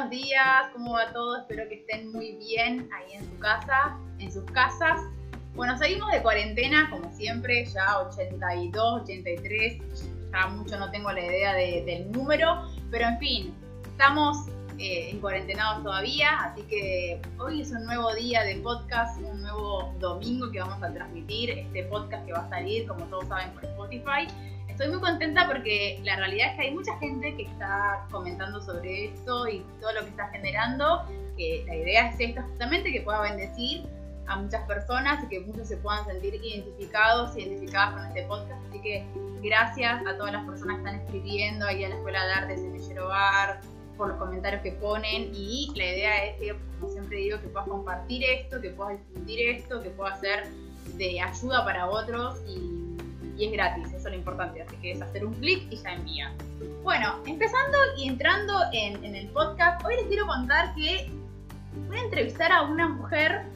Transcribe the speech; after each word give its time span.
buenos 0.00 0.18
días, 0.18 0.70
¿cómo 0.72 0.92
va 0.92 1.12
todo? 1.12 1.36
Espero 1.36 1.68
que 1.68 1.74
estén 1.74 2.10
muy 2.10 2.36
bien 2.36 2.88
ahí 2.90 3.12
en 3.12 3.24
su 3.28 3.38
casa, 3.38 3.98
en 4.18 4.32
sus 4.32 4.44
casas. 4.44 4.98
Bueno, 5.54 5.76
seguimos 5.76 6.10
de 6.10 6.22
cuarentena, 6.22 6.88
como 6.88 7.12
siempre, 7.12 7.66
ya 7.66 7.98
82, 8.08 9.02
83, 9.02 9.78
ya 10.32 10.46
mucho 10.46 10.78
no 10.78 10.90
tengo 10.90 11.12
la 11.12 11.22
idea 11.22 11.52
del 11.52 12.10
número, 12.12 12.66
pero 12.90 13.08
en 13.08 13.18
fin, 13.18 13.54
estamos 13.84 14.48
eh, 14.78 15.10
en 15.10 15.20
cuarentenados 15.20 15.82
todavía, 15.82 16.30
así 16.44 16.62
que 16.62 17.20
hoy 17.38 17.60
es 17.60 17.70
un 17.70 17.84
nuevo 17.84 18.14
día 18.14 18.42
de 18.44 18.54
podcast, 18.56 19.20
un 19.20 19.42
nuevo 19.42 19.94
domingo 19.98 20.50
que 20.50 20.60
vamos 20.60 20.82
a 20.82 20.94
transmitir, 20.94 21.50
este 21.50 21.84
podcast 21.84 22.24
que 22.24 22.32
va 22.32 22.46
a 22.46 22.48
salir, 22.48 22.86
como 22.86 23.04
todos 23.06 23.28
saben, 23.28 23.50
por 23.52 23.66
Spotify 23.66 24.26
estoy 24.80 24.96
muy 24.96 25.06
contenta 25.06 25.46
porque 25.46 26.00
la 26.04 26.16
realidad 26.16 26.52
es 26.52 26.56
que 26.56 26.62
hay 26.62 26.74
mucha 26.74 26.96
gente 27.00 27.36
que 27.36 27.42
está 27.42 28.06
comentando 28.10 28.62
sobre 28.62 29.08
esto 29.08 29.46
y 29.46 29.62
todo 29.78 29.92
lo 29.92 30.00
que 30.00 30.08
está 30.08 30.28
generando, 30.28 31.04
que 31.36 31.64
la 31.66 31.76
idea 31.76 32.08
es 32.08 32.18
esta 32.18 32.42
justamente, 32.44 32.90
que 32.90 33.02
pueda 33.02 33.20
bendecir 33.20 33.84
a 34.26 34.36
muchas 34.36 34.66
personas 34.66 35.22
y 35.24 35.28
que 35.28 35.40
muchos 35.40 35.68
se 35.68 35.76
puedan 35.76 36.06
sentir 36.06 36.34
identificados, 36.34 37.36
identificadas 37.36 37.92
con 37.92 38.06
este 38.06 38.22
podcast. 38.22 38.58
Así 38.70 38.80
que 38.80 39.04
gracias 39.42 40.00
a 40.06 40.16
todas 40.16 40.32
las 40.32 40.46
personas 40.46 40.76
que 40.76 40.88
están 40.88 41.00
escribiendo 41.02 41.66
ahí 41.66 41.84
a 41.84 41.90
la 41.90 41.96
Escuela 41.96 42.24
de 42.24 42.32
Arte 42.32 42.56
Semillero 42.56 43.08
Bar, 43.08 43.60
por 43.98 44.08
los 44.08 44.16
comentarios 44.16 44.62
que 44.62 44.72
ponen 44.72 45.30
y 45.34 45.70
la 45.76 45.84
idea 45.84 46.24
es 46.24 46.40
que, 46.40 46.56
como 46.80 46.90
siempre 46.90 47.18
digo, 47.18 47.38
que 47.38 47.48
puedas 47.48 47.68
compartir 47.68 48.24
esto, 48.24 48.58
que 48.62 48.70
puedas 48.70 48.96
difundir 48.96 49.56
esto, 49.56 49.82
que 49.82 49.90
pueda 49.90 50.18
ser 50.20 50.46
de 50.96 51.20
ayuda 51.20 51.66
para 51.66 51.86
otros 51.86 52.40
y 53.40 53.46
es 53.46 53.52
gratis, 53.52 53.88
eso 53.88 53.96
es 53.96 54.04
lo 54.04 54.14
importante, 54.14 54.60
así 54.60 54.76
que 54.76 54.92
es 54.92 55.00
hacer 55.00 55.24
un 55.24 55.32
clic 55.34 55.66
y 55.70 55.76
ya 55.76 55.94
envía. 55.94 56.34
Bueno, 56.82 57.22
empezando 57.26 57.78
y 57.96 58.06
entrando 58.06 58.52
en, 58.74 59.02
el 59.02 59.28
podcast, 59.28 59.82
hoy 59.82 59.96
les 59.96 60.04
quiero 60.08 60.26
contar 60.26 60.74
que 60.74 61.10
voy 61.88 61.96
a 61.96 62.02
entrevistar 62.02 62.52
a 62.52 62.62
una 62.62 62.88
mujer 62.88 63.46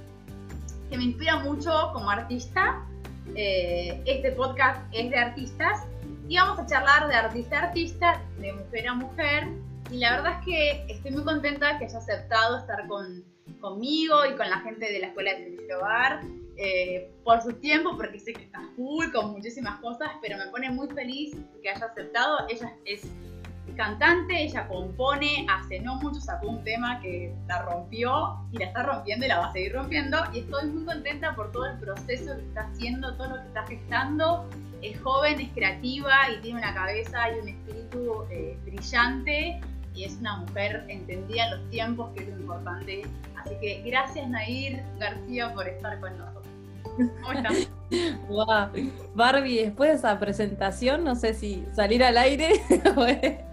que 0.88 0.96
me 0.96 1.04
inspira 1.04 1.36
mucho 1.40 1.90
como 1.92 2.08
artista. 2.08 2.82
Eh, 3.36 4.02
este 4.06 4.32
podcast 4.32 4.80
es 4.92 5.10
de 5.10 5.18
artistas 5.18 5.82
y 6.28 6.36
vamos 6.38 6.58
a 6.58 6.66
charlar 6.66 7.08
de 7.08 7.14
artista 7.14 7.58
a 7.58 7.62
artista, 7.64 8.22
de 8.38 8.54
mujer 8.54 8.88
a 8.88 8.94
mujer. 8.94 9.48
Y 9.90 9.98
la 9.98 10.12
verdad 10.12 10.38
es 10.38 10.46
que 10.46 10.86
estoy 10.94 11.10
muy 11.10 11.24
contenta 11.24 11.78
que 11.78 11.84
haya 11.84 11.98
aceptado 11.98 12.58
estar 12.58 12.86
con, 12.86 13.22
conmigo 13.60 14.24
y 14.24 14.34
con 14.34 14.48
la 14.48 14.60
gente 14.60 14.90
de 14.90 14.98
la 14.98 15.08
Escuela 15.08 15.34
de 15.34 15.44
Servicio 15.44 15.80
Bar. 15.82 16.22
Eh, 16.56 17.10
por 17.24 17.42
su 17.42 17.52
tiempo, 17.54 17.96
porque 17.96 18.20
sé 18.20 18.32
que 18.32 18.44
está 18.44 18.60
full 18.76 19.10
con 19.12 19.32
muchísimas 19.32 19.80
cosas, 19.80 20.10
pero 20.22 20.38
me 20.38 20.46
pone 20.46 20.70
muy 20.70 20.88
feliz 20.88 21.36
que 21.62 21.70
haya 21.70 21.86
aceptado. 21.86 22.46
Ella 22.48 22.72
es 22.84 23.10
cantante, 23.76 24.42
ella 24.42 24.68
compone, 24.68 25.46
hace 25.50 25.80
no 25.80 25.96
mucho 25.96 26.20
sacó 26.20 26.48
un 26.48 26.62
tema 26.62 27.00
que 27.00 27.34
la 27.48 27.62
rompió 27.62 28.38
y 28.52 28.58
la 28.58 28.66
está 28.66 28.84
rompiendo 28.84 29.24
y 29.24 29.28
la 29.28 29.40
va 29.40 29.46
a 29.46 29.52
seguir 29.52 29.72
rompiendo. 29.72 30.18
Y 30.32 30.40
estoy 30.40 30.68
muy 30.68 30.84
contenta 30.84 31.34
por 31.34 31.50
todo 31.50 31.66
el 31.66 31.78
proceso 31.78 32.36
que 32.36 32.42
está 32.42 32.68
haciendo, 32.68 33.16
todo 33.16 33.30
lo 33.30 33.36
que 33.36 33.48
está 33.48 33.66
gestando. 33.66 34.48
Es 34.82 35.00
joven, 35.00 35.40
es 35.40 35.50
creativa 35.52 36.30
y 36.30 36.40
tiene 36.42 36.58
una 36.58 36.74
cabeza 36.74 37.30
y 37.30 37.40
un 37.40 37.48
espíritu 37.48 38.24
eh, 38.30 38.56
brillante 38.64 39.60
y 39.94 40.04
es 40.04 40.16
una 40.18 40.38
mujer 40.38 40.84
entendida 40.88 41.46
en 41.46 41.50
los 41.58 41.70
tiempos, 41.70 42.10
que 42.14 42.24
es 42.24 42.28
lo 42.28 42.36
importante. 42.36 43.02
Así 43.36 43.54
que 43.60 43.82
gracias 43.82 44.28
Nair 44.28 44.82
García 44.98 45.52
por 45.54 45.68
estar 45.68 45.98
con 46.00 46.16
nosotros. 46.18 46.43
Wow. 48.28 48.70
Barbie, 49.14 49.62
después 49.62 49.90
de 49.90 49.96
esa 49.96 50.18
presentación, 50.18 51.04
no 51.04 51.14
sé 51.14 51.34
si 51.34 51.64
salir 51.72 52.02
al 52.02 52.18
aire 52.18 52.60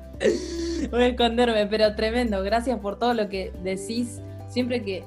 a 0.92 1.06
esconderme, 1.06 1.68
pero 1.68 1.96
tremendo. 1.96 2.44
Gracias 2.44 2.80
por 2.80 3.00
todo 3.00 3.14
lo 3.14 3.30
que 3.30 3.52
decís. 3.64 4.22
Siempre 4.50 4.84
que, 4.84 5.04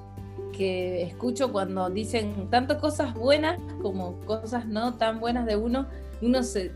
que 0.56 1.02
escucho 1.02 1.52
cuando 1.52 1.90
dicen 1.90 2.48
tanto 2.50 2.78
cosas 2.78 3.12
buenas 3.14 3.60
como 3.82 4.18
cosas 4.20 4.66
no 4.66 4.94
tan 4.94 5.20
buenas 5.20 5.44
de 5.44 5.56
uno, 5.56 5.86
uno 6.22 6.42
se 6.42 6.72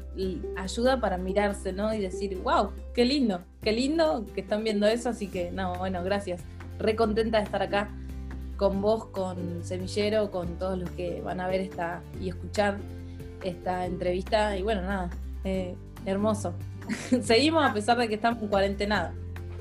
ayuda 0.56 1.00
para 1.00 1.16
mirarse, 1.16 1.72
¿no? 1.72 1.94
Y 1.94 2.00
decir, 2.00 2.38
wow, 2.42 2.70
qué 2.94 3.04
lindo, 3.04 3.41
qué 3.62 3.72
lindo 3.72 4.26
que 4.34 4.42
están 4.42 4.64
viendo 4.64 4.87
eso. 4.87 5.08
Así 5.08 5.28
que, 5.28 5.50
no, 5.50 5.75
bueno, 5.75 6.03
gracias. 6.04 6.42
Re 6.78 6.94
contenta 6.94 7.38
de 7.38 7.44
estar 7.44 7.62
acá 7.62 7.91
con 8.58 8.82
vos, 8.82 9.06
con 9.06 9.64
Semillero, 9.64 10.30
con 10.30 10.58
todos 10.58 10.76
los 10.78 10.91
que 10.91 11.22
van 11.22 11.41
a 11.41 11.46
ver 11.46 11.60
esta 11.60 12.02
y 12.20 12.28
escuchar 12.28 12.76
esta 13.42 13.86
entrevista. 13.86 14.56
Y 14.56 14.62
bueno, 14.62 14.82
nada, 14.82 15.10
eh, 15.44 15.76
hermoso. 16.04 16.52
Seguimos 17.22 17.64
a 17.64 17.72
pesar 17.72 17.96
de 17.96 18.08
que 18.08 18.16
estamos 18.16 18.42
en 18.42 18.48
cuarentena. 18.48 19.14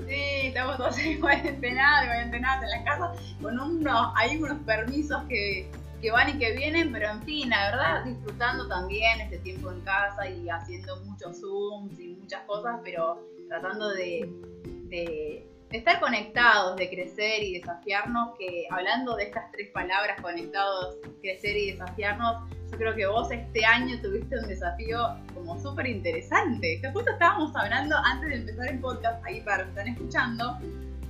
Sí, 0.06 0.48
estamos 0.48 0.76
todos 0.78 0.98
en 0.98 1.20
cuarentena, 1.20 2.02
cuarentenadas 2.06 2.64
en 2.64 2.70
la 2.70 2.84
casa, 2.84 3.12
con 3.40 3.58
unos, 3.58 4.12
hay 4.16 4.36
unos 4.36 4.58
permisos 4.64 5.22
que, 5.28 5.70
que 6.02 6.10
van 6.10 6.30
y 6.30 6.38
que 6.38 6.56
vienen, 6.56 6.90
pero 6.90 7.10
en 7.10 7.22
fin, 7.22 7.50
la 7.50 7.70
verdad, 7.70 8.04
disfrutando 8.04 8.66
también 8.66 9.20
este 9.20 9.38
tiempo 9.38 9.70
en 9.70 9.80
casa 9.82 10.28
y 10.28 10.48
haciendo 10.48 11.04
muchos 11.04 11.40
Zooms 11.40 12.00
y 12.00 12.14
muchas 12.14 12.42
cosas, 12.46 12.80
pero 12.82 13.20
tratando 13.48 13.90
de 13.90 15.48
estar 15.70 16.00
conectados, 16.00 16.76
de 16.76 16.88
crecer 16.88 17.42
y 17.42 17.58
desafiarnos, 17.58 18.36
que 18.38 18.66
hablando 18.70 19.16
de 19.16 19.24
estas 19.24 19.50
tres 19.52 19.70
palabras, 19.70 20.20
conectados, 20.20 20.96
crecer 21.20 21.56
y 21.56 21.72
desafiarnos, 21.72 22.48
yo 22.70 22.78
creo 22.78 22.94
que 22.94 23.06
vos 23.06 23.30
este 23.30 23.64
año 23.64 24.00
tuviste 24.00 24.38
un 24.38 24.48
desafío 24.48 25.16
como 25.34 25.58
súper 25.60 25.86
interesante. 25.86 26.80
Justo 26.92 27.10
estábamos 27.10 27.54
hablando 27.56 27.96
antes 27.96 28.30
de 28.30 28.36
empezar 28.36 28.68
el 28.68 28.78
podcast, 28.78 29.24
ahí 29.26 29.40
para 29.42 29.64
que 29.64 29.70
están 29.70 29.88
escuchando, 29.88 30.58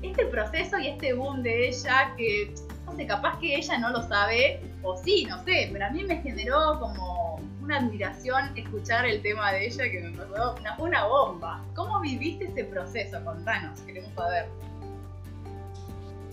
este 0.03 0.27
proceso 0.27 0.79
y 0.79 0.89
este 0.89 1.13
boom 1.13 1.43
de 1.43 1.69
ella 1.69 2.15
que, 2.17 2.55
no 2.87 2.97
sé, 2.97 3.07
capaz 3.07 3.39
que 3.41 3.57
ella 3.57 3.79
no 3.79 3.91
lo 3.91 4.03
sabe, 4.09 4.61
o 4.83 4.97
sí, 4.97 5.25
no 5.29 5.43
sé, 5.45 5.69
pero 5.73 5.87
a 5.87 5.91
mí 5.91 6.05
me 6.05 6.17
generó 6.23 6.79
como 6.79 7.28
una 7.69 7.81
admiración 7.81 8.57
escuchar 8.57 9.05
el 9.05 9.21
tema 9.21 9.53
de 9.53 9.67
ella 9.67 9.91
que 9.91 10.01
me 10.01 10.17
pasó 10.17 10.55
una, 10.59 10.79
una 10.79 11.05
bomba. 11.05 11.63
¿Cómo 11.75 12.01
viviste 12.01 12.47
ese 12.47 12.65
proceso? 12.65 13.23
Contanos, 13.23 13.79
queremos 13.81 14.11
saber. 14.15 14.47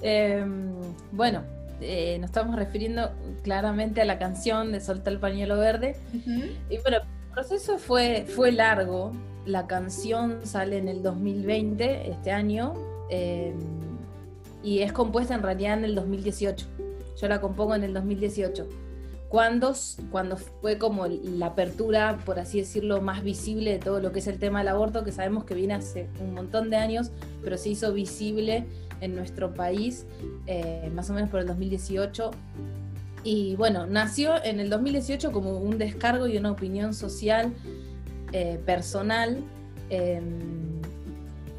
Em, 0.01 0.71
bueno, 1.11 1.43
eh, 1.81 2.17
nos 2.21 2.29
estamos 2.29 2.55
refiriendo 2.55 3.11
claramente 3.43 4.01
a 4.01 4.05
la 4.05 4.17
canción 4.17 4.71
de 4.71 4.79
Solta 4.79 5.09
el 5.09 5.19
pañuelo 5.19 5.57
verde. 5.57 5.97
Y 6.69 6.77
bueno, 6.77 6.99
el 6.99 7.33
proceso 7.33 7.79
fue, 7.79 8.25
fue 8.25 8.53
largo. 8.53 9.11
La 9.45 9.67
canción 9.67 10.45
sale 10.45 10.77
en 10.77 10.87
el 10.87 11.03
2020, 11.03 12.11
este 12.11 12.31
año, 12.31 12.75
em, 13.09 13.59
y 14.63 14.79
es 14.79 14.93
compuesta 14.93 15.35
en 15.35 15.43
realidad 15.43 15.79
en 15.79 15.83
el 15.83 15.95
2018. 15.95 16.65
Yo 17.17 17.27
la 17.27 17.41
compongo 17.41 17.75
en 17.75 17.83
el 17.83 17.93
2018 17.93 18.84
cuando, 19.29 19.73
cuando 20.11 20.37
fue 20.37 20.77
como 20.77 21.07
la 21.07 21.47
apertura, 21.47 22.19
por 22.25 22.39
así 22.39 22.59
decirlo, 22.59 23.01
más 23.01 23.23
visible 23.23 23.71
de 23.71 23.79
todo 23.79 23.99
lo 23.99 24.11
que 24.11 24.19
es 24.19 24.27
el 24.27 24.39
tema 24.39 24.59
del 24.59 24.69
aborto, 24.69 25.03
que 25.03 25.11
sabemos 25.11 25.43
que 25.45 25.55
viene 25.55 25.73
hace 25.73 26.07
un 26.21 26.33
montón 26.33 26.69
de 26.69 26.77
años, 26.77 27.11
pero 27.43 27.57
se 27.57 27.69
hizo 27.69 27.91
visible 27.91 28.65
en 29.01 29.15
nuestro 29.15 29.53
país 29.53 30.05
eh, 30.47 30.91
más 30.93 31.09
o 31.09 31.13
menos 31.13 31.29
por 31.29 31.39
el 31.39 31.47
2018. 31.47 32.31
Y 33.23 33.55
bueno, 33.55 33.87
nació 33.87 34.43
en 34.43 34.59
el 34.59 34.69
2018 34.69 35.31
como 35.31 35.57
un 35.57 35.77
descargo 35.79 36.27
y 36.27 36.37
una 36.37 36.51
opinión 36.51 36.93
social 36.93 37.53
eh, 38.31 38.59
personal. 38.65 39.43
Em, 39.89 40.81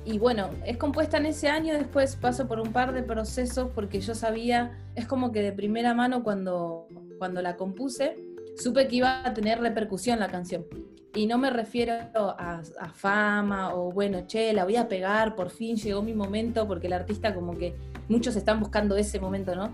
y 0.04 0.18
bueno, 0.18 0.50
es 0.64 0.76
compuesta 0.76 1.16
en 1.16 1.26
ese 1.26 1.48
año, 1.48 1.74
después 1.74 2.14
paso 2.14 2.46
por 2.46 2.60
un 2.60 2.72
par 2.72 2.92
de 2.92 3.02
procesos 3.02 3.70
porque 3.74 4.00
yo 4.00 4.14
sabía, 4.14 4.78
es 4.94 5.06
como 5.06 5.32
que 5.32 5.42
de 5.42 5.50
primera 5.52 5.94
mano 5.94 6.22
cuando 6.22 6.86
cuando 7.18 7.42
la 7.42 7.56
compuse, 7.56 8.16
supe 8.56 8.88
que 8.88 8.96
iba 8.96 9.26
a 9.26 9.34
tener 9.34 9.60
repercusión 9.60 10.18
la 10.18 10.28
canción. 10.28 10.66
Y 11.14 11.26
no 11.26 11.38
me 11.38 11.48
refiero 11.48 11.94
a, 12.14 12.62
fama 12.94 13.74
o 13.74 13.90
bueno, 13.90 14.26
che, 14.26 14.52
la 14.52 14.64
voy 14.64 14.76
a 14.76 14.86
pegar, 14.86 15.34
por 15.34 15.48
fin 15.48 15.76
llegó 15.76 16.02
mi 16.02 16.12
momento, 16.12 16.66
porque 16.68 16.88
el 16.88 16.92
artista 16.92 17.34
como 17.34 17.56
que 17.56 17.74
muchos 18.08 18.36
están 18.36 18.60
buscando 18.60 18.96
ese 18.96 19.18
momento, 19.18 19.54
¿no? 19.54 19.72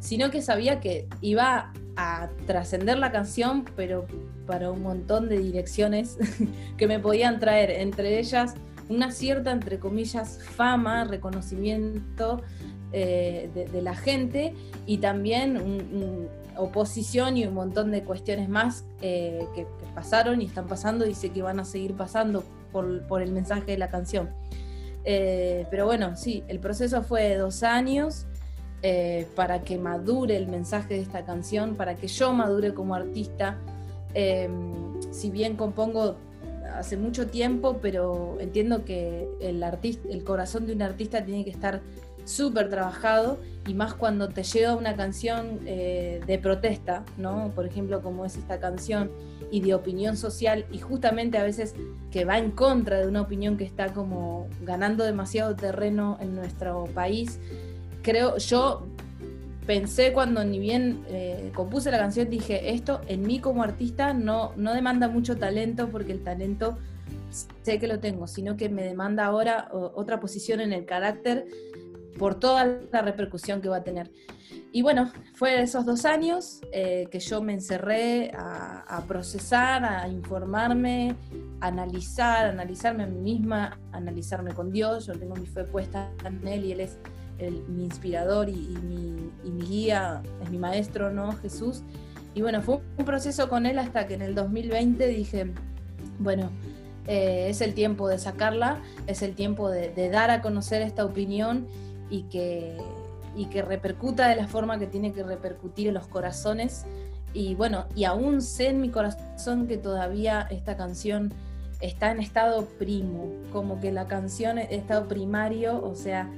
Sino 0.00 0.30
que 0.30 0.42
sabía 0.42 0.80
que 0.80 1.08
iba 1.22 1.72
a 1.96 2.28
trascender 2.46 2.98
la 2.98 3.10
canción, 3.10 3.64
pero 3.74 4.06
para 4.46 4.70
un 4.70 4.82
montón 4.82 5.30
de 5.30 5.38
direcciones 5.38 6.18
que 6.76 6.86
me 6.86 6.98
podían 6.98 7.40
traer, 7.40 7.70
entre 7.70 8.18
ellas 8.18 8.54
una 8.90 9.12
cierta, 9.12 9.50
entre 9.50 9.78
comillas, 9.78 10.40
fama, 10.42 11.04
reconocimiento 11.04 12.42
eh, 12.92 13.48
de, 13.54 13.80
la 13.80 13.94
gente 13.94 14.52
y 14.84 14.98
también 14.98 15.56
un 15.56 16.28
oposición 16.56 17.36
y 17.36 17.46
un 17.46 17.54
montón 17.54 17.90
de 17.90 18.02
cuestiones 18.02 18.48
más 18.48 18.84
eh, 19.00 19.46
que, 19.54 19.66
pasaron 19.94 20.40
y 20.40 20.46
están 20.46 20.66
pasando 20.66 21.06
y 21.06 21.14
sé 21.14 21.30
que 21.30 21.42
van 21.42 21.60
a 21.60 21.64
seguir 21.64 21.94
pasando 21.94 22.44
por, 22.72 23.22
el 23.22 23.32
mensaje 23.32 23.72
de 23.72 23.78
la 23.78 23.88
canción. 23.88 24.30
Eh, 25.04 25.66
pero 25.70 25.84
bueno, 25.84 26.16
sí, 26.16 26.44
el 26.48 26.60
proceso 26.60 27.02
fue 27.02 27.24
de 27.24 27.36
dos 27.36 27.62
años 27.62 28.26
eh, 28.82 29.26
para 29.36 29.62
que 29.62 29.76
madure 29.76 30.36
el 30.36 30.48
mensaje 30.48 30.94
de 30.94 31.00
esta 31.00 31.24
canción, 31.24 31.74
para 31.74 31.96
que 31.96 32.08
yo 32.08 32.32
madure 32.32 32.72
como 32.72 32.94
artista. 32.94 33.58
si 35.10 35.30
bien 35.30 35.56
compongo 35.56 36.16
hace 36.74 36.96
mucho 36.96 37.26
tiempo, 37.28 37.78
pero 37.82 38.36
entiendo 38.40 38.84
que 38.84 39.28
el, 39.40 39.62
artista, 39.62 40.08
el 40.10 40.24
corazón 40.24 40.66
de 40.66 40.72
un 40.72 40.82
artista 40.82 41.24
tiene 41.24 41.44
que 41.44 41.50
estar 41.50 41.82
súper 42.24 42.68
trabajado 42.68 43.40
y 43.66 43.74
más 43.74 43.94
cuando 43.94 44.28
te 44.28 44.42
llega 44.42 44.74
una 44.74 44.96
canción 44.96 45.60
eh, 45.66 46.20
de 46.26 46.38
protesta, 46.38 47.04
¿no? 47.16 47.52
Por 47.54 47.66
ejemplo, 47.66 48.02
como 48.02 48.24
es 48.24 48.36
esta 48.36 48.58
canción 48.58 49.10
y 49.50 49.60
de 49.60 49.74
opinión 49.74 50.16
social 50.16 50.64
y 50.72 50.78
justamente 50.78 51.38
a 51.38 51.44
veces 51.44 51.74
que 52.10 52.24
va 52.24 52.38
en 52.38 52.50
contra 52.50 52.98
de 52.98 53.06
una 53.06 53.20
opinión 53.20 53.56
que 53.56 53.64
está 53.64 53.92
como 53.92 54.48
ganando 54.62 55.04
demasiado 55.04 55.54
terreno 55.54 56.18
en 56.20 56.34
nuestro 56.34 56.84
país. 56.94 57.38
Creo, 58.02 58.38
yo 58.38 58.86
pensé 59.66 60.12
cuando 60.12 60.42
ni 60.44 60.58
bien 60.58 61.04
eh, 61.08 61.52
compuse 61.54 61.90
la 61.90 61.98
canción, 61.98 62.28
dije, 62.28 62.72
esto 62.72 63.00
en 63.06 63.22
mí 63.22 63.38
como 63.38 63.62
artista 63.62 64.12
no, 64.12 64.52
no 64.56 64.74
demanda 64.74 65.08
mucho 65.08 65.36
talento 65.36 65.88
porque 65.88 66.12
el 66.12 66.24
talento 66.24 66.78
sé 67.62 67.78
que 67.78 67.86
lo 67.86 68.00
tengo, 68.00 68.26
sino 68.26 68.56
que 68.56 68.68
me 68.68 68.82
demanda 68.82 69.24
ahora 69.24 69.68
otra 69.72 70.20
posición 70.20 70.60
en 70.60 70.72
el 70.72 70.84
carácter 70.84 71.46
por 72.18 72.34
toda 72.36 72.80
la 72.90 73.02
repercusión 73.02 73.60
que 73.60 73.68
va 73.68 73.78
a 73.78 73.84
tener. 73.84 74.10
Y 74.74 74.80
bueno, 74.80 75.12
fue 75.34 75.60
esos 75.60 75.84
dos 75.84 76.06
años 76.06 76.60
eh, 76.72 77.06
que 77.10 77.20
yo 77.20 77.42
me 77.42 77.52
encerré 77.52 78.32
a, 78.34 79.04
procesar, 79.06 79.84
a 79.84 80.08
informarme, 80.08 81.14
a 81.60 81.66
analizar, 81.66 82.46
analizarme 82.46 83.04
a 83.04 83.06
mí 83.06 83.18
misma, 83.18 83.78
analizarme 83.92 84.54
con 84.54 84.72
Dios. 84.72 85.06
Yo 85.06 85.12
tengo 85.12 85.36
mi 85.36 85.46
fe 85.46 85.64
puesta 85.64 86.10
en 86.24 86.46
Él 86.48 86.64
y 86.64 86.72
Él 86.72 86.80
es 86.80 86.98
mi 87.68 87.84
inspirador 87.84 88.48
y, 88.48 88.54
mi, 88.54 89.30
guía, 89.66 90.22
es 90.42 90.50
mi 90.50 90.58
maestro, 90.58 91.10
¿no? 91.10 91.32
Jesús. 91.32 91.82
Y 92.34 92.40
bueno, 92.40 92.62
fue 92.62 92.80
un 92.96 93.04
proceso 93.04 93.50
con 93.50 93.66
Él 93.66 93.78
hasta 93.78 94.06
que 94.06 94.14
en 94.14 94.22
el 94.22 94.34
2020 94.34 95.06
dije, 95.08 95.52
bueno, 96.18 96.50
eh, 97.08 97.48
es 97.50 97.60
el 97.60 97.74
tiempo 97.74 98.08
de 98.08 98.18
sacarla, 98.18 98.80
es 99.06 99.20
el 99.20 99.34
tiempo 99.34 99.68
de 99.68 100.08
dar 100.08 100.30
a 100.30 100.40
conocer 100.40 100.80
esta 100.80 101.04
opinión 101.04 101.66
y 102.12 102.24
que, 102.24 102.76
y 103.34 103.46
que 103.46 103.62
repercuta 103.62 104.28
de 104.28 104.36
la 104.36 104.46
forma 104.46 104.78
que 104.78 104.86
tiene 104.86 105.12
que 105.12 105.24
repercutir 105.24 105.88
en 105.88 105.94
los 105.94 106.06
corazones. 106.06 106.84
Y 107.32 107.54
bueno, 107.54 107.86
y 107.96 108.04
aún 108.04 108.42
sé 108.42 108.68
en 108.68 108.82
mi 108.82 108.90
corazón 108.90 109.66
que 109.66 109.78
todavía 109.78 110.46
esta 110.50 110.76
canción 110.76 111.32
está 111.80 112.12
en 112.12 112.20
estado 112.20 112.66
primo, 112.78 113.32
como 113.50 113.80
que 113.80 113.90
la 113.90 114.06
canción 114.06 114.58
en 114.58 114.70
estado 114.70 115.08
primario, 115.08 115.82
o 115.82 115.94
sea, 115.94 116.30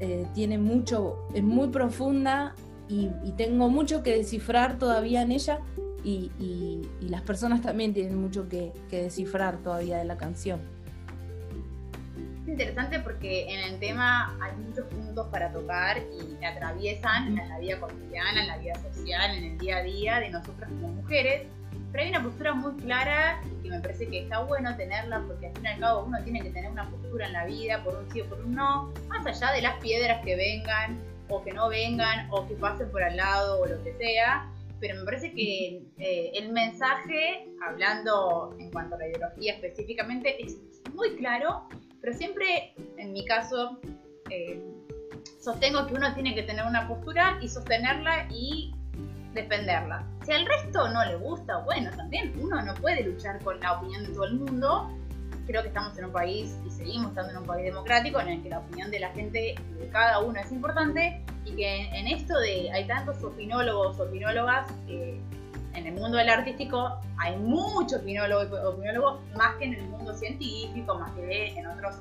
eh, 0.00 0.26
tiene 0.34 0.58
mucho, 0.58 1.28
es 1.32 1.44
muy 1.44 1.68
profunda 1.68 2.56
y, 2.88 3.08
tengo 3.36 3.68
mucho 3.68 4.02
que 4.02 4.16
descifrar 4.16 4.78
todavía 4.78 5.22
en 5.22 5.30
ella 5.30 5.60
y, 6.02 6.32
las 7.00 7.22
personas 7.22 7.62
también 7.62 7.92
tienen 7.92 8.20
mucho 8.20 8.48
que 8.48 8.72
descifrar 8.90 9.58
todavía 9.58 9.98
de 9.98 10.04
la 10.04 10.16
canción 10.16 10.60
interesante 12.50 12.98
porque 13.00 13.52
en 13.52 13.60
el 13.72 13.78
tema 13.78 14.36
hay 14.42 14.52
muchos 14.56 14.86
puntos 14.86 15.28
para 15.28 15.52
tocar 15.52 15.98
y 15.98 16.44
atraviesan 16.44 17.38
en 17.38 17.48
la 17.48 17.58
vida 17.58 17.80
cotidiana, 17.80 18.42
en 18.42 18.48
la 18.48 18.58
vida 18.58 18.74
social, 18.74 19.36
en 19.36 19.44
el 19.44 19.58
día 19.58 19.78
a 19.78 19.82
día 19.82 20.20
de 20.20 20.30
nosotras 20.30 20.68
como 20.70 20.88
mujeres. 20.88 21.46
Pero 21.92 22.04
hay 22.04 22.10
una 22.10 22.22
postura 22.22 22.52
muy 22.52 22.76
clara 22.82 23.40
y 23.44 23.62
que 23.62 23.70
me 23.70 23.80
parece 23.80 24.08
que 24.08 24.22
está 24.22 24.40
bueno 24.40 24.76
tenerla 24.76 25.24
porque 25.26 25.48
al 25.48 25.52
fin 25.54 25.64
y 25.64 25.68
al 25.68 25.80
cabo 25.80 26.04
uno 26.04 26.22
tiene 26.22 26.40
que 26.40 26.50
tener 26.50 26.70
una 26.70 26.88
postura 26.88 27.26
en 27.26 27.32
la 27.32 27.46
vida 27.46 27.82
por 27.82 27.96
un 27.96 28.10
sí 28.10 28.20
o 28.20 28.26
por 28.28 28.40
un 28.40 28.54
no, 28.54 28.92
más 29.08 29.26
allá 29.26 29.52
de 29.52 29.62
las 29.62 29.76
piedras 29.80 30.24
que 30.24 30.36
vengan 30.36 31.00
o 31.28 31.42
que 31.42 31.52
no 31.52 31.68
vengan 31.68 32.28
o 32.30 32.46
que 32.46 32.54
pasen 32.54 32.90
por 32.90 33.02
al 33.02 33.16
lado 33.16 33.60
o 33.60 33.66
lo 33.66 33.82
que 33.82 33.92
sea. 33.94 34.48
Pero 34.80 34.98
me 34.98 35.04
parece 35.04 35.32
que 35.32 35.82
eh, 35.98 36.30
el 36.34 36.52
mensaje, 36.52 37.46
hablando 37.66 38.56
en 38.58 38.70
cuanto 38.70 38.94
a 38.94 38.98
la 38.98 39.08
ideología 39.08 39.54
específicamente, 39.54 40.42
es 40.42 40.56
muy 40.94 41.16
claro 41.16 41.68
pero 42.00 42.16
siempre, 42.16 42.74
en 42.96 43.12
mi 43.12 43.24
caso, 43.24 43.78
eh, 44.30 44.62
sostengo 45.40 45.86
que 45.86 45.94
uno 45.94 46.12
tiene 46.14 46.34
que 46.34 46.42
tener 46.42 46.64
una 46.64 46.86
postura 46.88 47.38
y 47.40 47.48
sostenerla 47.48 48.26
y 48.30 48.74
defenderla. 49.34 50.04
Si 50.24 50.32
al 50.32 50.46
resto 50.46 50.88
no 50.88 51.04
le 51.04 51.16
gusta, 51.16 51.58
bueno, 51.58 51.90
también 51.96 52.32
uno 52.40 52.60
no 52.62 52.74
puede 52.74 53.04
luchar 53.04 53.42
con 53.42 53.60
la 53.60 53.74
opinión 53.74 54.04
de 54.04 54.12
todo 54.12 54.24
el 54.24 54.34
mundo. 54.34 54.90
Creo 55.46 55.62
que 55.62 55.68
estamos 55.68 55.96
en 55.98 56.06
un 56.06 56.12
país 56.12 56.56
y 56.66 56.70
seguimos 56.70 57.08
estando 57.10 57.32
en 57.32 57.38
un 57.38 57.46
país 57.46 57.64
democrático 57.64 58.20
en 58.20 58.28
el 58.28 58.42
que 58.42 58.50
la 58.50 58.60
opinión 58.60 58.90
de 58.90 59.00
la 59.00 59.10
gente 59.10 59.54
de 59.78 59.88
cada 59.88 60.20
uno 60.20 60.38
es 60.40 60.52
importante 60.52 61.22
y 61.44 61.52
que 61.52 61.88
en 61.88 62.06
esto 62.06 62.38
de 62.38 62.70
hay 62.72 62.86
tantos 62.86 63.22
opinólogos, 63.24 63.98
opinólogas, 63.98 64.68
eh, 64.88 65.20
en 65.74 65.86
el 65.86 65.94
mundo 65.94 66.18
del 66.18 66.28
artístico 66.28 67.00
hay 67.18 67.36
muchos 67.36 68.00
opinólogos, 68.00 68.46
opinólogos 68.64 69.20
más 69.36 69.56
que 69.56 69.66
en 69.66 69.74
el 69.74 69.82
mundo 69.88 70.14
científico, 70.14 70.98
más 70.98 71.12
que 71.12 71.48
en 71.48 71.66
otros, 71.66 71.96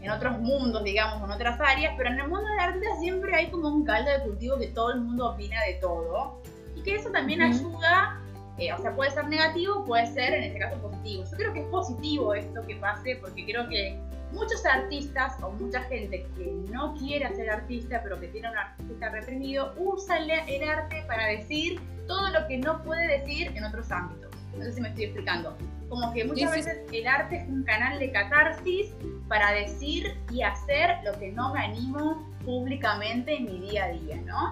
en 0.00 0.10
otros 0.10 0.38
mundos, 0.38 0.84
digamos, 0.84 1.22
en 1.22 1.30
otras 1.30 1.60
áreas, 1.60 1.94
pero 1.96 2.10
en 2.10 2.20
el 2.20 2.28
mundo 2.28 2.46
del 2.46 2.60
arte 2.60 2.86
siempre 2.98 3.34
hay 3.34 3.50
como 3.50 3.68
un 3.68 3.84
caldo 3.84 4.10
de 4.10 4.20
cultivo 4.20 4.58
que 4.58 4.68
todo 4.68 4.92
el 4.92 5.00
mundo 5.00 5.30
opina 5.30 5.62
de 5.64 5.74
todo 5.74 6.40
y 6.74 6.82
que 6.82 6.96
eso 6.96 7.10
también 7.10 7.42
ayuda, 7.42 8.20
eh, 8.58 8.72
o 8.72 8.78
sea, 8.78 8.94
puede 8.94 9.10
ser 9.10 9.26
negativo, 9.28 9.84
puede 9.84 10.06
ser 10.06 10.34
en 10.34 10.44
este 10.44 10.58
caso 10.58 10.76
positivo. 10.80 11.24
Yo 11.30 11.36
creo 11.36 11.52
que 11.52 11.60
es 11.60 11.66
positivo 11.66 12.34
esto 12.34 12.66
que 12.66 12.76
pase 12.76 13.16
porque 13.16 13.44
creo 13.46 13.68
que 13.68 13.98
muchos 14.32 14.64
artistas 14.64 15.34
o 15.42 15.50
mucha 15.50 15.82
gente 15.84 16.26
que 16.36 16.52
no 16.70 16.94
quiere 16.96 17.34
ser 17.34 17.50
artista 17.50 18.00
pero 18.02 18.20
que 18.20 18.28
tiene 18.28 18.50
un 18.50 18.56
artista 18.56 19.08
reprimido 19.10 19.74
usa 19.76 20.18
el 20.18 20.68
arte 20.68 21.04
para 21.06 21.26
decir 21.26 21.80
todo 22.06 22.30
lo 22.30 22.46
que 22.48 22.58
no 22.58 22.82
puede 22.82 23.18
decir 23.18 23.52
en 23.54 23.64
otros 23.64 23.90
ámbitos. 23.92 24.30
No 24.56 24.64
sé 24.64 24.72
si 24.72 24.80
me 24.80 24.88
estoy 24.88 25.04
explicando. 25.04 25.56
Como 25.88 26.12
que 26.12 26.24
muchas 26.24 26.52
veces 26.52 26.78
el 26.92 27.06
arte 27.06 27.36
es 27.36 27.48
un 27.48 27.62
canal 27.62 27.98
de 27.98 28.10
catarsis 28.10 28.92
para 29.28 29.52
decir 29.52 30.16
y 30.32 30.42
hacer 30.42 30.96
lo 31.04 31.12
que 31.18 31.30
no 31.30 31.54
me 31.54 31.60
animo 31.60 32.28
públicamente 32.44 33.36
en 33.36 33.44
mi 33.44 33.70
día 33.70 33.84
a 33.84 33.88
día, 33.92 34.16
¿no? 34.26 34.50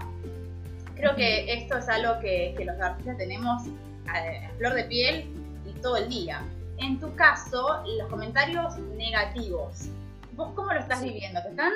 Creo 0.95 1.15
que 1.17 1.53
esto 1.53 1.79
es 1.79 1.89
algo 1.89 2.21
que, 2.21 2.55
los 2.65 2.81
artistas 2.81 3.17
tenemos 3.19 3.63
a, 4.07 4.57
flor 4.57 4.75
de 4.75 4.85
piel 4.85 5.25
y 5.67 5.73
todo 5.81 5.97
el 5.97 6.09
día. 6.09 6.43
En 6.79 7.01
tu 7.01 7.13
caso, 7.17 7.83
los 7.99 8.09
comentarios 8.09 8.79
negativos, 8.79 9.89
¿vos 10.37 10.53
cómo 10.55 10.73
lo 10.73 10.79
estás 10.79 11.03
viviendo? 11.03 11.43
¿Te 11.43 11.49
están 11.49 11.73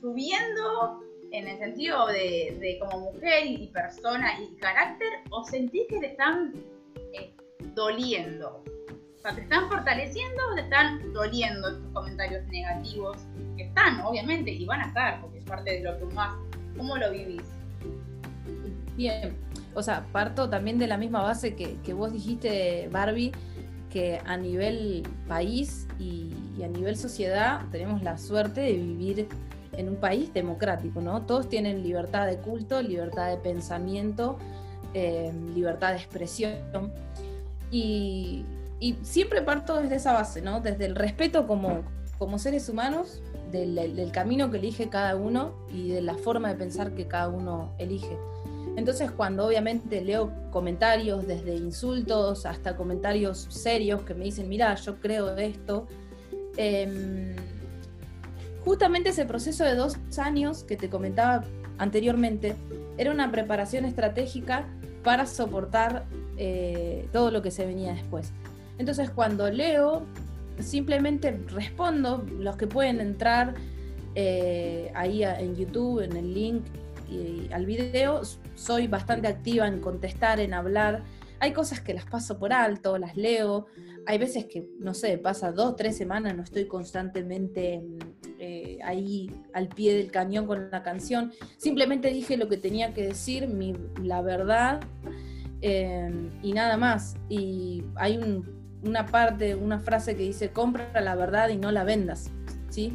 subiendo 0.00 1.00
en 1.32 1.48
el 1.48 1.58
sentido 1.58 2.06
de, 2.06 2.78
como 2.80 3.12
mujer 3.12 3.46
y, 3.46 3.66
persona 3.68 4.40
y 4.40 4.54
carácter, 4.56 5.08
o 5.30 5.44
sentís 5.44 5.88
que 5.88 5.98
te 5.98 6.06
están 6.06 6.54
eh, 7.14 7.34
doliendo? 7.74 8.62
O 9.16 9.20
sea, 9.20 9.34
¿te 9.34 9.40
están 9.40 9.68
fortaleciendo 9.68 10.40
o 10.52 10.54
te 10.54 10.60
están 10.60 11.12
doliendo 11.12 11.68
estos 11.70 11.92
comentarios 11.92 12.46
negativos? 12.46 13.18
Que 13.56 13.64
están, 13.64 14.00
obviamente, 14.02 14.52
y 14.52 14.64
van 14.66 14.82
a 14.82 14.86
estar, 14.86 15.20
porque 15.20 15.38
es 15.38 15.44
parte 15.44 15.72
de 15.72 15.80
lo 15.80 15.98
que 15.98 16.14
más. 16.14 16.38
¿Cómo 16.76 16.96
lo 16.96 17.10
vivís? 17.10 17.42
Bien, 18.96 19.36
o 19.74 19.82
sea, 19.82 20.06
parto 20.12 20.48
también 20.48 20.78
de 20.78 20.86
la 20.86 20.96
misma 20.96 21.22
base 21.22 21.56
que, 21.56 21.76
que 21.82 21.92
vos 21.92 22.12
dijiste, 22.12 22.88
Barbie, 22.92 23.32
que 23.90 24.20
a 24.24 24.36
nivel 24.36 25.02
país 25.26 25.86
y, 25.98 26.32
a 26.62 26.68
nivel 26.68 26.96
sociedad 26.96 27.62
tenemos 27.70 28.02
la 28.02 28.18
suerte 28.18 28.60
de 28.60 28.72
vivir 28.72 29.28
en 29.72 29.88
un 29.88 29.96
país 29.96 30.32
democrático, 30.34 31.00
¿no? 31.00 31.22
Todos 31.22 31.48
tienen 31.48 31.82
libertad 31.82 32.26
de 32.26 32.38
culto, 32.38 32.82
libertad 32.82 33.28
de 33.28 33.36
pensamiento, 33.36 34.38
eh, 34.92 35.32
libertad 35.54 35.90
de 35.90 35.98
expresión. 35.98 36.54
Y, 37.70 38.44
siempre 39.02 39.42
parto 39.42 39.76
desde 39.76 39.96
esa 39.96 40.12
base, 40.12 40.40
¿no? 40.40 40.60
Desde 40.60 40.86
el 40.86 40.94
respeto 40.94 41.46
como, 41.46 41.82
como 42.18 42.38
seres 42.38 42.68
humanos, 42.68 43.20
del, 43.50 44.10
camino 44.12 44.50
que 44.50 44.58
elige 44.58 44.88
cada 44.88 45.16
uno 45.16 45.54
y 45.72 45.88
de 45.88 46.02
la 46.02 46.14
forma 46.14 46.48
de 46.48 46.54
pensar 46.54 46.94
que 46.94 47.06
cada 47.06 47.28
uno 47.28 47.72
elige. 47.78 48.16
Entonces, 48.78 49.10
cuando 49.10 49.46
obviamente 49.46 50.00
leo 50.00 50.32
comentarios, 50.50 51.26
desde 51.26 51.54
insultos 51.56 52.46
hasta 52.46 52.76
comentarios 52.76 53.46
serios 53.50 54.02
que 54.02 54.14
me 54.14 54.24
dicen, 54.24 54.48
mira, 54.48 54.74
yo 54.76 55.00
creo 55.00 55.36
esto, 55.36 55.86
eh, 56.56 57.34
Justamente 58.68 59.08
ese 59.08 59.24
proceso 59.24 59.64
de 59.64 59.74
dos 59.74 59.96
años 60.18 60.62
que 60.62 60.76
te 60.76 60.90
comentaba 60.90 61.42
anteriormente 61.78 62.54
era 62.98 63.10
una 63.10 63.30
preparación 63.30 63.86
estratégica 63.86 64.66
para 65.02 65.24
soportar 65.24 66.04
eh, 66.36 67.08
todo 67.10 67.30
lo 67.30 67.40
que 67.40 67.50
se 67.50 67.64
venía 67.64 67.94
después. 67.94 68.30
Entonces 68.76 69.08
cuando 69.08 69.50
leo, 69.50 70.02
simplemente 70.60 71.32
respondo, 71.46 72.26
los 72.38 72.56
que 72.56 72.66
pueden 72.66 73.00
entrar 73.00 73.54
eh, 74.14 74.92
ahí 74.94 75.22
en 75.22 75.56
YouTube, 75.56 76.00
en 76.00 76.16
el 76.16 76.34
link 76.34 76.62
y, 77.10 77.50
al 77.52 77.64
video, 77.64 78.20
soy 78.58 78.88
bastante 78.88 79.28
activa 79.28 79.68
en 79.68 79.80
contestar, 79.80 80.40
en 80.40 80.52
hablar. 80.52 81.04
Hay 81.40 81.52
cosas 81.52 81.80
que 81.80 81.94
las 81.94 82.04
paso 82.04 82.38
por 82.38 82.52
alto, 82.52 82.98
las 82.98 83.16
leo. 83.16 83.66
Hay 84.06 84.18
veces 84.18 84.46
que, 84.46 84.68
no 84.80 84.94
sé, 84.94 85.16
pasa 85.18 85.52
dos, 85.52 85.76
tres 85.76 85.96
semanas, 85.96 86.34
no 86.34 86.42
estoy 86.42 86.66
constantemente 86.66 87.84
eh, 88.40 88.78
ahí 88.82 89.30
al 89.54 89.68
pie 89.68 89.94
del 89.94 90.10
cañón 90.10 90.46
con 90.46 90.70
la 90.70 90.82
canción. 90.82 91.32
Simplemente 91.56 92.10
dije 92.10 92.36
lo 92.36 92.48
que 92.48 92.56
tenía 92.56 92.92
que 92.92 93.06
decir, 93.06 93.46
mi, 93.46 93.74
la 94.02 94.22
verdad, 94.22 94.80
eh, 95.60 96.10
y 96.42 96.52
nada 96.52 96.76
más. 96.76 97.14
Y 97.28 97.84
hay 97.94 98.18
una 98.82 99.06
parte, 99.06 99.54
una 99.54 99.78
frase 99.78 100.16
que 100.16 100.24
dice, 100.24 100.50
compra 100.50 101.00
la 101.00 101.14
verdad 101.14 101.48
y 101.50 101.56
no 101.56 101.70
la 101.70 101.84
vendas. 101.84 102.32
¿sí? 102.70 102.92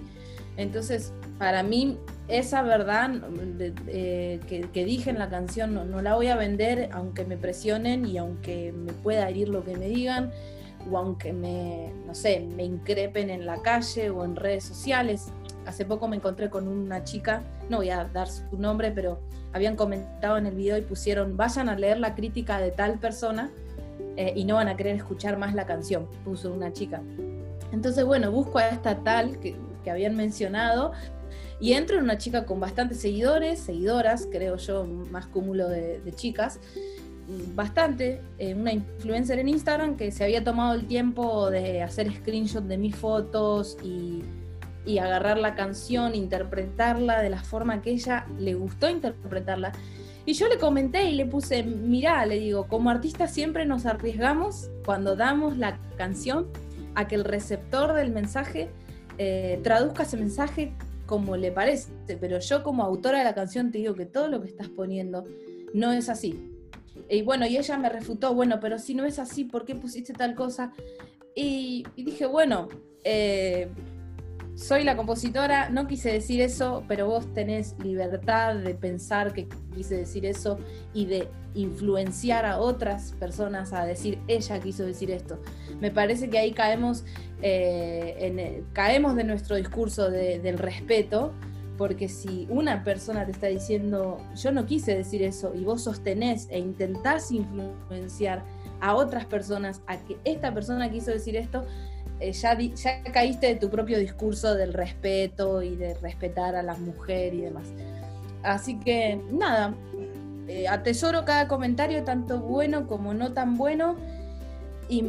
Entonces, 0.58 1.14
para 1.40 1.64
mí, 1.64 1.98
esa 2.28 2.62
verdad 2.62 3.12
que, 3.58 4.86
dije 4.86 5.10
en 5.10 5.20
la 5.20 5.30
canción 5.30 5.74
no, 5.74 6.02
la 6.02 6.16
voy 6.16 6.28
a 6.28 6.36
vender 6.36 6.90
aunque 6.94 7.26
me 7.26 7.38
presionen 7.38 8.06
y 8.06 8.18
aunque 8.18 8.72
me 8.72 8.94
pueda 8.94 9.28
herir 9.30 9.50
lo 9.50 9.64
que 9.64 9.76
me 9.76 9.90
digan 9.90 10.32
o 10.90 10.98
aunque 10.98 11.34
me, 11.34 11.92
no 12.06 12.14
sé, 12.14 12.48
me 12.56 12.64
increpen 12.64 13.30
en 13.30 13.46
la 13.46 13.62
calle 13.62 14.10
o 14.10 14.26
en 14.26 14.36
redes 14.36 14.66
sociales. 14.66 15.32
Hace 15.66 15.86
poco 15.86 16.10
me 16.10 16.18
encontré 16.18 16.50
con 16.50 16.68
una 16.68 17.06
chica, 17.06 17.42
no 17.70 17.78
voy 17.78 17.90
a 17.90 18.04
dar 18.06 18.28
su 18.28 18.58
nombre, 18.58 18.92
pero 18.92 19.22
habían 19.54 19.78
comentado 19.78 20.38
en 20.38 20.46
el 20.46 20.56
video 20.56 20.78
y 20.78 20.82
pusieron, 20.82 21.38
vayan 21.38 21.70
a 21.70 21.76
leer 21.76 22.00
la 22.00 22.16
crítica 22.16 22.60
de 22.60 22.72
tal 22.72 23.00
persona 23.00 23.50
eh, 24.18 24.34
y 24.36 24.44
no 24.44 24.56
van 24.56 24.68
a 24.68 24.76
querer 24.76 24.96
escuchar 24.96 25.38
más 25.38 25.56
la 25.56 25.66
canción, 25.66 26.08
puso 26.26 26.52
una 26.52 26.74
chica. 26.74 27.02
Entonces, 27.72 28.04
bueno, 28.04 28.30
busco 28.30 28.60
a 28.60 28.68
esta 28.68 29.04
tal 29.04 29.40
que 29.40 29.56
habían 29.90 30.16
mencionado 30.18 30.92
y 31.60 31.74
entro 31.74 31.98
en 31.98 32.04
una 32.04 32.18
chica 32.18 32.46
con 32.46 32.60
bastantes 32.60 33.00
seguidores, 33.00 33.60
seguidoras, 33.60 34.28
creo 34.32 34.58
yo, 34.58 34.86
más 34.86 35.28
cúmulo 35.28 35.70
de, 35.70 36.02
chicas, 36.16 36.60
bastante, 37.56 38.22
eh, 38.38 38.54
una 38.54 38.74
influencer 38.74 39.40
en 39.40 39.50
Instagram 39.50 39.96
que 39.96 40.12
se 40.12 40.24
había 40.24 40.44
tomado 40.44 40.74
el 40.74 40.86
tiempo 40.86 41.50
de 41.50 41.82
hacer 41.82 42.12
screenshot 42.14 42.64
de 42.64 42.78
mis 42.78 42.96
fotos 42.96 43.78
y, 43.84 44.24
y 44.86 44.98
agarrar 44.98 45.38
la 45.38 45.56
canción, 45.56 46.16
interpretarla 46.16 47.22
de 47.22 47.30
la 47.30 47.42
forma 47.42 47.82
que 47.82 47.92
ella 47.92 48.26
le 48.40 48.54
gustó 48.54 48.90
interpretarla. 48.90 49.72
Y 50.26 50.34
yo 50.34 50.48
le 50.48 50.58
comenté 50.58 51.04
y 51.10 51.16
le 51.16 51.26
puse, 51.26 51.64
mirá, 51.64 52.26
le 52.26 52.40
digo, 52.40 52.68
como 52.68 52.90
artistas 52.90 53.34
siempre 53.34 53.66
nos 53.66 53.86
arriesgamos 53.86 54.70
cuando 54.86 55.16
damos 55.16 55.58
la 55.58 55.78
canción 55.98 56.48
a 56.96 57.08
que 57.08 57.16
el 57.16 57.26
receptor 57.26 57.94
del 57.94 58.12
mensaje 58.12 58.70
eh, 59.18 59.60
traduzca 59.64 60.04
ese 60.04 60.18
mensaje 60.18 60.74
como 61.06 61.38
le 61.38 61.52
parece, 61.52 61.92
pero 62.20 62.40
yo 62.40 62.64
como 62.64 62.84
autora 62.84 63.20
de 63.20 63.24
la 63.24 63.36
canción 63.36 63.72
te 63.72 63.80
digo 63.80 63.94
que 63.94 64.06
todo 64.06 64.28
lo 64.28 64.42
que 64.42 64.48
estás 64.48 64.70
poniendo 64.70 65.26
no 65.74 65.92
es 65.92 66.10
así. 66.10 66.50
Y 67.10 67.22
bueno, 67.22 67.46
y 67.46 67.58
ella 67.58 67.78
me 67.78 67.90
refutó, 67.90 68.34
bueno, 68.34 68.60
pero 68.60 68.80
si 68.80 68.94
no 68.94 69.06
es 69.06 69.20
así, 69.20 69.46
¿por 69.46 69.66
qué 69.66 69.76
pusiste 69.76 70.14
tal 70.14 70.36
cosa? 70.36 70.72
Y, 71.36 71.86
dije, 71.96 72.26
bueno, 72.26 72.70
eh, 73.04 73.68
soy 74.56 74.84
la 74.84 74.96
compositora, 74.96 75.70
no 75.70 75.88
quise 75.88 76.12
decir 76.12 76.42
eso, 76.42 76.84
pero 76.88 77.08
vos 77.08 77.34
tenés 77.34 77.76
libertad 77.84 78.56
de 78.56 78.76
pensar 78.76 79.34
que 79.34 79.48
quise 79.74 79.98
decir 79.98 80.26
eso 80.26 80.60
y 80.94 81.06
de 81.06 81.28
influenciar 81.56 82.46
a 82.46 82.60
otras 82.60 83.14
personas 83.20 83.74
a 83.74 83.86
decir, 83.86 84.20
ella 84.28 84.60
quiso 84.60 84.86
decir 84.86 85.12
esto. 85.12 85.40
Me 85.80 85.92
parece 85.92 86.30
que 86.30 86.38
ahí 86.38 86.52
caemos, 86.52 87.04
eh, 87.42 88.16
en, 88.20 88.66
caemos 88.74 89.16
de 89.16 89.24
nuestro 89.24 89.56
discurso 89.56 90.10
del 90.10 90.58
respeto, 90.58 91.34
porque 91.78 92.08
si 92.08 92.48
una 92.50 92.84
persona 92.84 93.26
te 93.26 93.32
está 93.32 93.48
diciendo, 93.48 94.18
yo 94.36 94.52
no 94.52 94.66
quise 94.66 94.96
decir 94.96 95.24
eso, 95.24 95.54
y 95.56 95.64
vos 95.64 95.84
sostenés 95.84 96.48
e 96.52 96.60
intentás 96.60 97.32
influenciar 97.32 98.44
a 98.80 98.96
otras 98.96 99.26
personas 99.26 99.82
a 99.88 99.98
que 99.98 100.18
esta 100.24 100.54
persona 100.54 100.92
quiso 100.92 101.10
decir 101.10 101.36
esto, 101.36 101.66
eh, 102.24 102.32
ya, 102.32 102.58
ya 102.58 103.04
caíste 103.12 103.48
de 103.48 103.56
tu 103.56 103.70
propio 103.70 104.00
discurso 104.00 104.56
del 104.56 104.72
respeto 104.74 105.62
y 105.62 105.76
de 105.76 105.94
respetar 105.96 106.56
a 106.56 106.64
las 106.64 106.80
mujeres 106.80 107.34
y 107.34 107.42
demás. 107.42 107.68
Así 108.44 108.80
que 108.80 109.20
nada, 109.30 109.76
eh, 110.48 110.68
atesoro 110.70 111.26
cada 111.26 111.50
comentario, 111.50 112.06
tanto 112.06 112.40
bueno 112.40 112.88
como 112.88 113.14
no 113.14 113.34
tan 113.34 113.58
bueno, 113.58 113.98
y, 114.88 115.04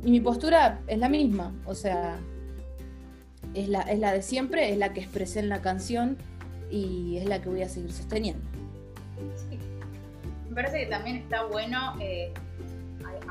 mi 0.00 0.20
postura 0.20 0.80
es 0.88 0.98
la 0.98 1.08
misma, 1.08 1.52
o 1.64 1.74
sea, 1.74 2.18
es 3.54 3.68
la, 3.68 3.82
es 3.82 4.00
la 4.00 4.12
de 4.12 4.22
siempre, 4.22 4.70
es 4.72 4.78
la 4.78 4.92
que 4.92 5.00
expresé 5.00 5.40
en 5.40 5.48
la 5.48 5.60
canción 5.60 6.16
y 6.70 7.18
es 7.18 7.26
la 7.26 7.40
que 7.40 7.48
voy 7.48 7.62
a 7.62 7.68
seguir 7.68 7.92
sosteniendo. 7.92 8.44
Me 10.48 10.54
parece 10.54 10.80
que 10.80 10.86
también 10.86 11.16
está 11.16 11.44
bueno 11.44 11.94
eh, 12.00 12.32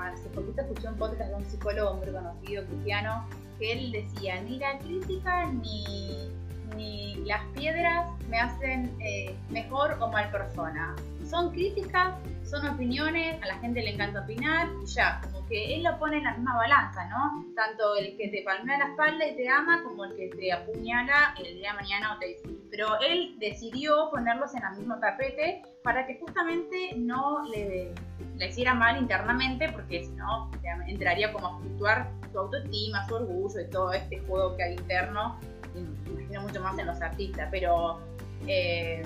hace 0.02 0.30
poquito 0.30 0.62
escuché 0.62 0.88
un 0.88 0.96
podcast 0.96 1.30
de 1.30 1.36
un 1.36 1.46
psicólogo 1.46 1.96
muy 1.96 2.12
conocido, 2.12 2.66
cristiano, 2.66 3.28
que 3.60 3.74
él 3.74 3.92
decía, 3.92 4.42
ni 4.42 4.60
la 4.60 4.78
crítica 4.80 5.46
ni, 5.52 6.32
ni 6.76 7.16
las 7.26 7.44
piedras 7.56 8.10
me 8.30 8.40
hacen 8.40 8.96
eh, 9.00 9.36
mejor 9.50 9.98
o 10.00 10.08
mal 10.10 10.30
persona. 10.32 10.96
Son 11.30 11.52
críticas, 11.52 12.16
son 12.44 12.66
opiniones, 12.68 13.42
a 13.44 13.48
la 13.48 13.56
gente 13.60 13.82
le 13.82 13.92
encanta 13.92 14.22
opinar 14.22 14.68
y 14.82 14.86
ya, 14.86 15.20
como 15.24 15.46
que 15.48 15.76
él 15.76 15.84
lo 15.84 15.98
pone 16.00 16.18
en 16.18 16.24
la 16.24 16.34
misma 16.34 16.56
balanza, 16.56 17.06
¿no? 17.10 17.46
Tanto 17.56 17.96
el 17.98 18.16
que 18.18 18.30
te 18.30 18.44
palmea 18.44 18.78
la 18.78 18.88
espalda 18.90 19.28
y 19.28 19.36
te 19.36 19.50
ama 19.50 19.84
como 19.84 20.06
el 20.06 20.16
que 20.16 20.30
te 20.30 20.52
apuñala 20.54 21.36
el 21.38 21.56
día 21.56 21.72
de 21.72 21.76
mañana 21.76 22.16
o 22.16 22.20
te 22.20 22.28
dice. 22.28 22.50
Pero 22.72 23.00
él 23.02 23.36
decidió 23.40 24.10
ponerlos 24.12 24.56
en 24.56 24.64
el 24.64 24.78
mismo 24.78 25.00
tapete 25.00 25.62
para 25.84 26.08
que 26.08 26.20
justamente 26.20 26.94
no 26.96 27.44
le 27.50 27.94
le 28.38 28.48
hiciera 28.48 28.74
mal 28.74 28.98
internamente, 28.98 29.70
porque 29.70 30.04
si 30.06 30.12
no, 30.12 30.50
entraría 30.88 31.34
como 31.34 31.48
a 31.48 31.60
fluctuar 31.60 32.12
su 32.32 32.40
autoestima, 32.40 33.08
su 33.08 33.16
orgullo 33.16 33.60
y 33.60 33.70
todo 33.70 33.94
este 33.94 34.20
juego 34.20 34.56
que 34.56 34.64
hay 34.64 34.74
interno. 34.74 35.40
imagino 35.76 36.42
mucho 36.42 36.62
más 36.62 36.78
en 36.78 36.88
los 36.88 37.02
artistas, 37.02 37.48
pero 37.52 38.00
eh, 38.48 39.02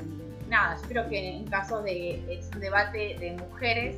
nada, 0.51 0.77
yo 0.81 0.88
creo 0.88 1.10
que 1.10 1.29
en 1.38 1.48
caso 1.48 1.81
de 1.81 2.24
es 2.31 2.50
un 2.53 2.60
debate 2.60 3.15
de 3.20 3.31
mujeres 3.31 3.98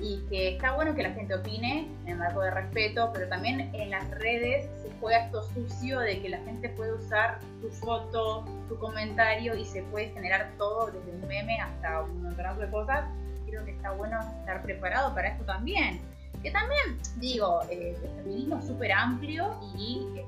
y 0.00 0.20
que 0.28 0.54
está 0.54 0.72
bueno 0.72 0.94
que 0.94 1.02
la 1.02 1.12
gente 1.12 1.34
opine 1.34 1.88
en 2.06 2.18
marco 2.18 2.40
de 2.40 2.50
respeto, 2.50 3.10
pero 3.14 3.28
también 3.28 3.74
en 3.74 3.90
las 3.90 4.10
redes 4.10 4.68
se 4.82 4.90
juega 5.00 5.26
esto 5.26 5.42
sucio 5.54 6.00
de 6.00 6.20
que 6.20 6.28
la 6.28 6.38
gente 6.38 6.68
puede 6.70 6.92
usar 6.92 7.38
tu 7.60 7.70
foto, 7.70 8.44
tu 8.68 8.78
comentario 8.78 9.54
y 9.54 9.64
se 9.64 9.82
puede 9.84 10.08
generar 10.10 10.50
todo 10.58 10.86
desde 10.86 11.10
un 11.12 11.26
meme 11.28 11.58
hasta 11.60 12.02
un 12.02 12.22
montón 12.22 12.58
de 12.58 12.70
cosas 12.70 13.04
creo 13.52 13.64
que 13.66 13.72
está 13.72 13.92
bueno 13.92 14.18
estar 14.40 14.62
preparado 14.62 15.14
para 15.14 15.28
esto 15.28 15.44
también. 15.44 16.00
Que 16.42 16.50
también, 16.50 16.98
digo, 17.16 17.60
eh, 17.70 17.96
el 18.02 18.10
feminismo 18.22 18.58
es 18.58 18.66
súper 18.66 18.90
amplio 18.90 19.54
y 19.76 20.08
eh, 20.16 20.24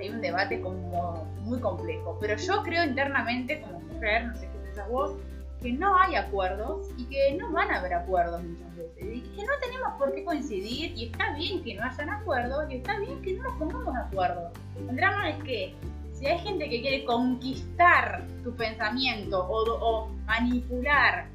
hay 0.00 0.10
un 0.10 0.20
debate 0.20 0.60
como 0.60 1.24
muy 1.42 1.60
complejo. 1.60 2.18
Pero 2.20 2.36
yo 2.36 2.62
creo 2.64 2.84
internamente, 2.84 3.60
como 3.62 3.80
mujer, 3.80 4.26
no 4.26 4.34
sé 4.36 4.48
qué 4.52 4.57
piensas 4.78 4.88
vos, 4.88 5.12
que 5.60 5.72
no 5.72 5.98
hay 5.98 6.14
acuerdos 6.14 6.88
y 6.96 7.04
que 7.06 7.34
no 7.34 7.50
van 7.50 7.70
a 7.70 7.78
haber 7.78 7.94
acuerdos 7.94 8.42
muchas 8.44 8.76
veces. 8.76 9.16
Y 9.16 9.20
que 9.20 9.42
no 9.44 9.52
tenemos 9.60 9.92
por 9.98 10.14
qué 10.14 10.24
coincidir 10.24 10.96
y 10.96 11.06
está 11.06 11.34
bien 11.34 11.64
que 11.64 11.74
no 11.74 11.82
hayan 11.82 12.10
acuerdos 12.10 12.70
y 12.70 12.76
está 12.76 12.98
bien 13.00 13.20
que 13.22 13.34
no 13.34 13.42
nos 13.42 13.58
pongamos 13.58 13.94
de 13.94 14.00
acuerdo. 14.00 14.50
El 14.88 14.96
drama 14.96 15.30
es 15.30 15.42
que 15.42 15.74
si 16.12 16.26
hay 16.26 16.38
gente 16.38 16.68
que 16.68 16.80
quiere 16.80 17.04
conquistar 17.04 18.24
tu 18.44 18.54
pensamiento 18.54 19.46
o 19.48 20.08
manipular 20.26 21.26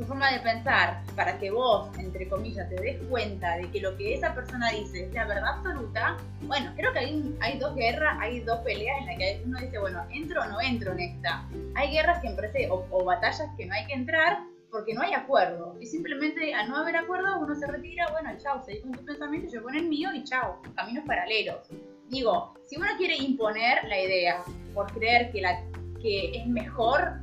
tu 0.00 0.06
forma 0.06 0.32
de 0.32 0.40
pensar 0.40 1.02
para 1.14 1.38
que 1.38 1.50
vos, 1.50 1.90
entre 1.98 2.26
comillas, 2.26 2.66
te 2.70 2.76
des 2.76 2.96
cuenta 3.10 3.58
de 3.58 3.70
que 3.70 3.82
lo 3.82 3.98
que 3.98 4.14
esa 4.14 4.34
persona 4.34 4.70
dice 4.70 5.04
es 5.04 5.12
la 5.12 5.26
verdad 5.26 5.58
absoluta, 5.58 6.16
bueno, 6.40 6.72
creo 6.74 6.90
que 6.94 7.00
hay, 7.00 7.36
hay 7.40 7.58
dos 7.58 7.74
guerras, 7.74 8.16
hay 8.18 8.40
dos 8.40 8.60
peleas 8.60 8.98
en 9.00 9.06
las 9.06 9.16
que 9.18 9.42
uno 9.44 9.60
dice, 9.60 9.78
bueno, 9.78 10.02
entro 10.10 10.40
o 10.40 10.46
no 10.46 10.58
entro 10.62 10.92
en 10.92 11.00
esta. 11.00 11.46
Hay 11.74 11.90
guerras 11.90 12.22
que 12.22 12.28
en 12.28 12.70
o, 12.70 12.86
o 12.90 13.04
batallas 13.04 13.46
que 13.58 13.66
no 13.66 13.74
hay 13.74 13.86
que 13.86 13.92
entrar 13.92 14.38
porque 14.70 14.94
no 14.94 15.02
hay 15.02 15.12
acuerdo. 15.12 15.76
Y 15.78 15.84
simplemente 15.84 16.54
al 16.54 16.70
no 16.70 16.78
haber 16.78 16.96
acuerdo 16.96 17.38
uno 17.38 17.54
se 17.54 17.66
retira, 17.66 18.08
bueno, 18.10 18.30
chao, 18.38 18.64
seguí 18.64 18.80
con 18.80 18.92
tu 18.92 19.04
pensamiento, 19.04 19.52
yo 19.52 19.62
con 19.62 19.76
el 19.76 19.86
mío 19.86 20.08
y 20.14 20.24
chao, 20.24 20.62
caminos 20.76 21.04
paralelos. 21.06 21.68
Digo, 22.08 22.54
si 22.66 22.78
uno 22.78 22.86
quiere 22.96 23.16
imponer 23.16 23.84
la 23.86 24.00
idea 24.00 24.42
por 24.72 24.90
creer 24.94 25.30
que, 25.30 25.42
la, 25.42 25.62
que 26.00 26.30
es 26.38 26.46
mejor 26.46 27.20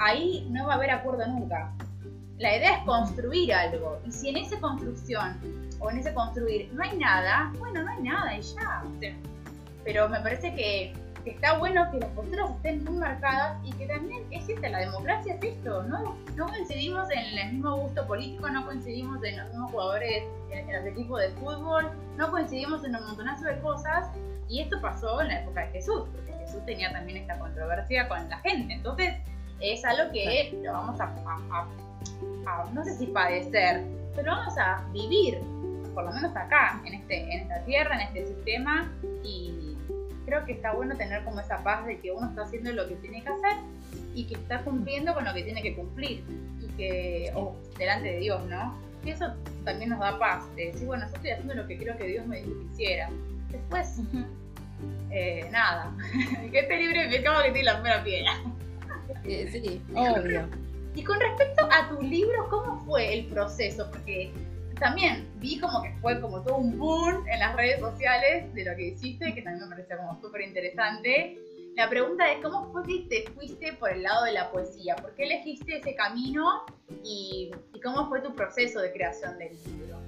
ahí 0.00 0.46
no 0.50 0.66
va 0.66 0.72
a 0.72 0.76
haber 0.76 0.90
acuerdo 0.90 1.26
nunca. 1.28 1.72
La 2.38 2.56
idea 2.56 2.78
es 2.78 2.84
construir 2.84 3.52
algo. 3.52 4.00
Y 4.06 4.10
si 4.10 4.30
en 4.30 4.38
esa 4.38 4.58
construcción 4.58 5.38
o 5.78 5.90
en 5.90 5.98
ese 5.98 6.12
construir 6.14 6.72
no 6.72 6.82
hay 6.82 6.96
nada, 6.96 7.52
bueno, 7.58 7.82
no 7.82 7.90
hay 7.90 8.02
nada 8.02 8.36
y 8.36 8.40
ya. 8.40 8.82
Pero 9.84 10.08
me 10.08 10.20
parece 10.20 10.54
que, 10.54 10.94
está 11.26 11.58
bueno 11.58 11.90
que 11.90 11.98
las 11.98 12.08
posturas 12.10 12.50
estén 12.50 12.82
muy 12.84 12.94
marcadas 12.94 13.58
y 13.62 13.72
que 13.74 13.86
también 13.86 14.24
existe 14.30 14.70
la 14.70 14.78
democracia, 14.78 15.34
es 15.34 15.44
esto. 15.44 15.82
No, 15.82 16.16
no 16.34 16.46
coincidimos 16.46 17.10
en 17.10 17.38
el 17.38 17.52
mismo 17.52 17.76
gusto 17.76 18.06
político, 18.06 18.48
no 18.48 18.64
coincidimos 18.64 19.22
en 19.22 19.36
los 19.36 19.48
mismos 19.48 19.70
jugadores 19.70 20.24
en, 20.50 20.72
los 20.72 20.86
equipos 20.86 21.20
de 21.20 21.28
fútbol, 21.32 21.90
no 22.16 22.30
coincidimos 22.30 22.84
en 22.84 22.96
un 22.96 23.06
montonazo 23.06 23.44
de 23.44 23.60
cosas. 23.60 24.08
Y 24.48 24.62
esto 24.62 24.80
pasó 24.80 25.20
en 25.20 25.28
la 25.28 25.42
época 25.42 25.66
de 25.66 25.72
Jesús, 25.72 26.08
porque 26.12 26.32
Jesús 26.32 26.64
tenía 26.64 26.90
también 26.90 27.18
esta 27.18 27.38
controversia 27.38 28.08
con 28.08 28.28
la 28.28 28.38
gente. 28.38 28.74
Entonces, 28.74 29.14
es 29.60 29.84
algo 29.84 30.10
que 30.12 30.58
lo 30.62 30.72
vamos 30.72 31.00
a, 31.00 31.66
no 32.72 32.84
sé 32.84 32.96
si 32.96 33.06
padecer, 33.06 33.84
pero 34.16 34.32
vamos 34.32 34.56
a 34.58 34.84
vivir, 34.92 35.38
por 35.94 36.04
lo 36.04 36.12
menos 36.12 36.34
acá, 36.34 36.80
en, 36.84 36.94
este, 36.94 37.22
en 37.22 37.40
esta 37.40 37.64
tierra, 37.64 37.94
en 37.96 38.08
este 38.08 38.34
sistema, 38.34 38.90
y 39.22 39.76
creo 40.24 40.44
que 40.44 40.52
está 40.52 40.72
bueno 40.72 40.96
tener 40.96 41.24
como 41.24 41.40
esa 41.40 41.62
paz 41.62 41.86
de 41.86 41.98
que 42.00 42.10
uno 42.10 42.28
está 42.28 42.42
haciendo 42.42 42.72
lo 42.72 42.88
que 42.88 42.96
tiene 42.96 43.22
que 43.22 43.28
hacer 43.28 43.56
y 44.14 44.24
que 44.24 44.34
está 44.34 44.62
cumpliendo 44.62 45.14
con 45.14 45.24
lo 45.24 45.32
que 45.34 45.42
tiene 45.42 45.62
que 45.62 45.74
cumplir, 45.74 46.24
y 46.60 46.66
que, 46.76 47.32
o 47.34 47.54
delante 47.78 48.12
de 48.12 48.18
Dios, 48.18 48.44
¿no? 48.46 48.76
Y 49.04 49.10
eso 49.10 49.32
también 49.64 49.90
nos 49.90 50.00
da 50.00 50.18
paz, 50.18 50.44
de 50.56 50.66
decir, 50.66 50.86
bueno, 50.86 51.06
yo 51.08 51.14
estoy 51.14 51.30
haciendo 51.30 51.54
lo 51.54 51.66
que 51.66 51.78
creo 51.78 51.96
que 51.96 52.04
Dios 52.04 52.26
me 52.26 52.42
dijo 52.42 52.50
que 52.58 52.64
hiciera. 52.72 53.10
Después, 53.50 54.00
eh, 55.10 55.48
nada, 55.50 55.92
que 56.50 56.58
este 56.58 56.76
libro 56.76 57.00
me 57.08 57.18
acabo 57.18 57.42
que 57.42 57.50
tiene 57.50 57.64
la 57.64 57.74
primera 57.74 58.04
piedra. 58.04 58.32
Sí, 59.24 59.82
obvio. 59.94 60.48
Y 60.94 61.04
con 61.04 61.20
respecto 61.20 61.68
a 61.70 61.88
tu 61.88 62.02
libro, 62.02 62.48
¿cómo 62.48 62.84
fue 62.84 63.14
el 63.14 63.26
proceso? 63.26 63.88
Porque 63.90 64.32
también 64.80 65.28
vi 65.36 65.58
como 65.60 65.82
que 65.82 65.92
fue 66.00 66.20
como 66.20 66.42
todo 66.42 66.56
un 66.56 66.78
boom 66.78 67.26
en 67.28 67.38
las 67.38 67.54
redes 67.54 67.80
sociales 67.80 68.52
de 68.54 68.64
lo 68.64 68.74
que 68.74 68.88
hiciste, 68.88 69.34
que 69.34 69.42
también 69.42 69.68
me 69.68 69.76
pareció 69.76 69.96
como 69.98 70.20
súper 70.20 70.40
interesante. 70.40 71.38
La 71.76 71.88
pregunta 71.88 72.32
es, 72.32 72.42
¿cómo 72.42 72.72
fue 72.72 72.82
que 72.84 73.06
te 73.08 73.30
fuiste 73.30 73.74
por 73.74 73.92
el 73.92 74.02
lado 74.02 74.24
de 74.24 74.32
la 74.32 74.50
poesía? 74.50 74.96
¿Por 74.96 75.14
qué 75.14 75.24
elegiste 75.24 75.76
ese 75.76 75.94
camino 75.94 76.64
y, 77.04 77.50
cómo 77.82 78.08
fue 78.08 78.20
tu 78.20 78.34
proceso 78.34 78.80
de 78.80 78.92
creación 78.92 79.38
del 79.38 79.56
libro? 79.64 79.98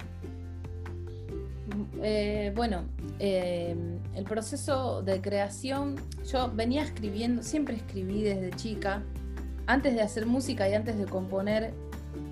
Eh, 2.01 2.51
bueno, 2.55 2.83
eh, 3.19 3.75
el 4.15 4.23
proceso 4.25 5.01
de 5.01 5.21
creación, 5.21 5.95
yo 6.29 6.51
venía 6.51 6.83
escribiendo, 6.83 7.41
siempre 7.43 7.75
escribí 7.75 8.21
desde 8.21 8.51
chica, 8.51 9.01
antes 9.67 9.95
de 9.95 10.01
hacer 10.01 10.25
música 10.25 10.67
y 10.67 10.73
antes 10.73 10.97
de 10.97 11.05
componer, 11.05 11.73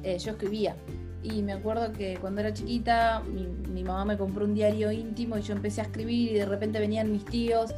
eh, 0.03 0.17
yo 0.19 0.31
escribía. 0.31 0.75
Y 1.23 1.43
me 1.43 1.53
acuerdo 1.53 1.93
que 1.93 2.17
cuando 2.19 2.41
era 2.41 2.53
chiquita, 2.53 3.21
mi, 3.21 3.83
mamá 3.83 4.05
me 4.05 4.17
compró 4.17 4.45
un 4.45 4.53
diario 4.53 4.91
íntimo 4.91 5.37
y 5.37 5.41
yo 5.41 5.53
empecé 5.53 5.81
a 5.81 5.85
escribir 5.85 6.31
y 6.31 6.35
de 6.35 6.45
repente 6.45 6.79
venían 6.79 7.11
mis 7.11 7.25
tíos 7.25 7.73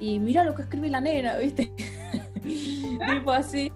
y 0.00 0.18
mira 0.18 0.44
lo 0.44 0.54
que 0.54 0.62
escribe 0.62 0.88
la 0.88 1.00
nena, 1.00 1.36
¿viste? 1.38 1.72
tipo 2.42 3.30
así. 3.30 3.70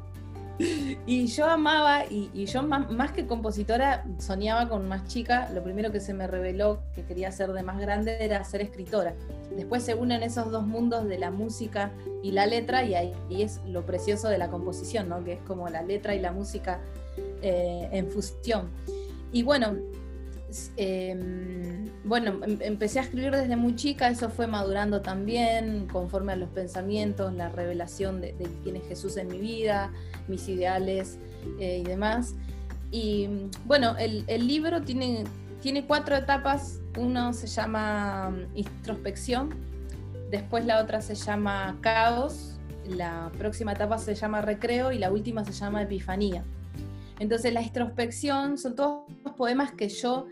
Y 1.06 1.26
yo 1.26 1.46
amaba, 1.46 2.04
y, 2.04 2.44
yo 2.46 2.62
más, 2.62 3.12
que 3.12 3.26
compositora, 3.26 4.04
soñaba 4.18 4.68
con 4.68 4.86
más 4.88 5.06
chica. 5.08 5.48
Lo 5.54 5.62
primero 5.62 5.90
que 5.90 6.00
se 6.00 6.12
me 6.12 6.26
reveló 6.26 6.82
que 6.94 7.02
quería 7.04 7.32
ser 7.32 7.52
de 7.52 7.62
más 7.62 7.80
grande 7.80 8.18
era 8.20 8.44
ser 8.44 8.60
escritora. 8.60 9.14
Después 9.56 9.82
se 9.82 9.94
unen 9.94 10.22
esos 10.22 10.50
dos 10.50 10.66
mundos 10.66 11.06
de 11.08 11.18
la 11.18 11.30
música 11.30 11.90
y 12.22 12.32
la 12.32 12.46
letra, 12.46 12.84
y 12.84 12.94
ahí 12.94 13.14
es 13.30 13.60
lo 13.66 13.86
precioso 13.86 14.28
de 14.28 14.38
la 14.38 14.48
composición, 14.48 15.08
¿no? 15.08 15.24
Que 15.24 15.34
es 15.34 15.40
como 15.42 15.68
la 15.68 15.82
letra 15.82 16.14
y 16.14 16.20
la 16.20 16.32
música 16.32 16.80
eh, 17.42 17.88
en 17.92 18.10
fusión. 18.10 18.68
Y 19.32 19.42
bueno, 19.42 19.76
Em, 20.76 21.88
bueno, 22.04 22.40
em, 22.44 22.58
empecé 22.62 22.98
a 22.98 23.02
escribir 23.02 23.30
desde 23.30 23.56
muy 23.56 23.76
chica, 23.76 24.08
eso 24.08 24.30
fue 24.30 24.46
madurando 24.46 25.00
también 25.00 25.86
conforme 25.86 26.32
a 26.32 26.36
los 26.36 26.48
pensamientos, 26.48 27.32
la 27.34 27.48
revelación 27.50 28.20
de, 28.20 28.34
quién 28.62 28.76
es 28.76 28.82
Jesús 28.88 29.16
en 29.16 29.28
mi 29.28 29.38
vida, 29.38 29.92
mis 30.30 30.49
ideales 30.49 31.18
eh, 31.58 31.82
y 31.84 31.84
demás. 31.84 32.34
Y 32.90 33.28
bueno, 33.66 33.96
el, 33.99 34.25
libro 34.46 34.82
tiene, 34.82 35.25
tiene 35.60 35.87
cuatro 35.87 36.16
etapas, 36.16 36.80
uno 36.99 37.32
se 37.32 37.46
llama 37.46 38.30
mm, 38.30 38.56
introspección, 38.56 39.54
después 40.30 40.64
la 40.64 40.80
otra 40.80 41.00
se 41.00 41.14
llama 41.14 41.76
caos, 41.80 42.58
la 42.88 43.30
próxima 43.38 43.72
etapa 43.72 43.99
se 43.99 44.14
llama 44.14 44.40
recreo 44.40 44.90
y 44.90 44.99
la 44.99 45.12
última 45.12 45.44
se 45.44 45.52
llama 45.52 45.82
epifanía. 45.82 46.44
Entonces 47.18 47.52
la 47.52 47.62
introspección 47.62 48.56
son 48.58 48.75
todos 48.75 49.04
poemas 49.37 49.72
que 49.72 49.88
yo 49.88 50.26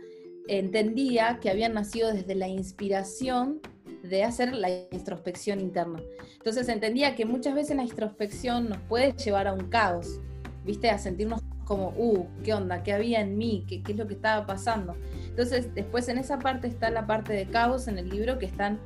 entendía 0.48 1.38
que 1.40 1.50
habían 1.50 1.74
nacido 1.74 2.12
desde 2.12 2.34
la 2.34 2.48
inspiración 2.48 3.60
de 4.02 4.24
hacer 4.24 4.54
la 4.54 4.68
introspección 4.90 5.60
interna. 5.60 6.00
Entonces 6.36 6.68
entendía 6.68 7.14
que 7.14 7.24
muchas 7.24 7.54
veces 7.54 7.76
la 7.76 7.82
introspección 7.82 8.68
nos 8.68 8.78
puede 8.82 9.12
llevar 9.12 9.46
a 9.46 9.52
un 9.52 9.68
caos, 9.68 10.20
¿viste? 10.64 10.90
A 10.90 10.98
sentirnos 10.98 11.40
como, 11.64 11.92
uh, 11.96 12.26
¿qué 12.42 12.54
onda? 12.54 12.82
¿Qué 12.82 12.92
había 12.92 13.20
en 13.20 13.36
mí? 13.36 13.64
¿Qué, 13.68 13.82
qué 13.82 13.92
es 13.92 13.98
lo 13.98 14.06
que 14.06 14.14
estaba 14.14 14.46
pasando? 14.46 14.96
Entonces 15.28 15.74
después 15.74 16.08
en 16.08 16.18
esa 16.18 16.38
parte 16.38 16.66
está 16.66 16.90
la 16.90 17.06
parte 17.06 17.32
de 17.32 17.46
caos 17.46 17.88
en 17.88 17.98
el 17.98 18.08
libro 18.08 18.38
que 18.38 18.46
están 18.46 18.80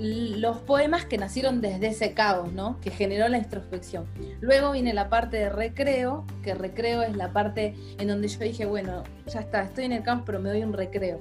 los 0.00 0.58
poemas 0.58 1.04
que 1.04 1.18
nacieron 1.18 1.60
desde 1.60 1.88
ese 1.88 2.14
caos, 2.14 2.52
¿no? 2.52 2.80
Que 2.80 2.90
generó 2.90 3.28
la 3.28 3.36
introspección. 3.36 4.06
Luego 4.40 4.72
viene 4.72 4.94
la 4.94 5.10
parte 5.10 5.36
de 5.36 5.50
recreo, 5.50 6.24
que 6.42 6.54
recreo 6.54 7.02
es 7.02 7.16
la 7.16 7.32
parte 7.32 7.74
en 7.98 8.08
donde 8.08 8.28
yo 8.28 8.38
dije, 8.40 8.64
bueno, 8.64 9.04
ya 9.26 9.40
está, 9.40 9.62
estoy 9.62 9.84
en 9.84 9.92
el 9.92 10.02
caos, 10.02 10.22
pero 10.24 10.40
me 10.40 10.48
doy 10.48 10.62
un 10.62 10.72
recreo. 10.72 11.20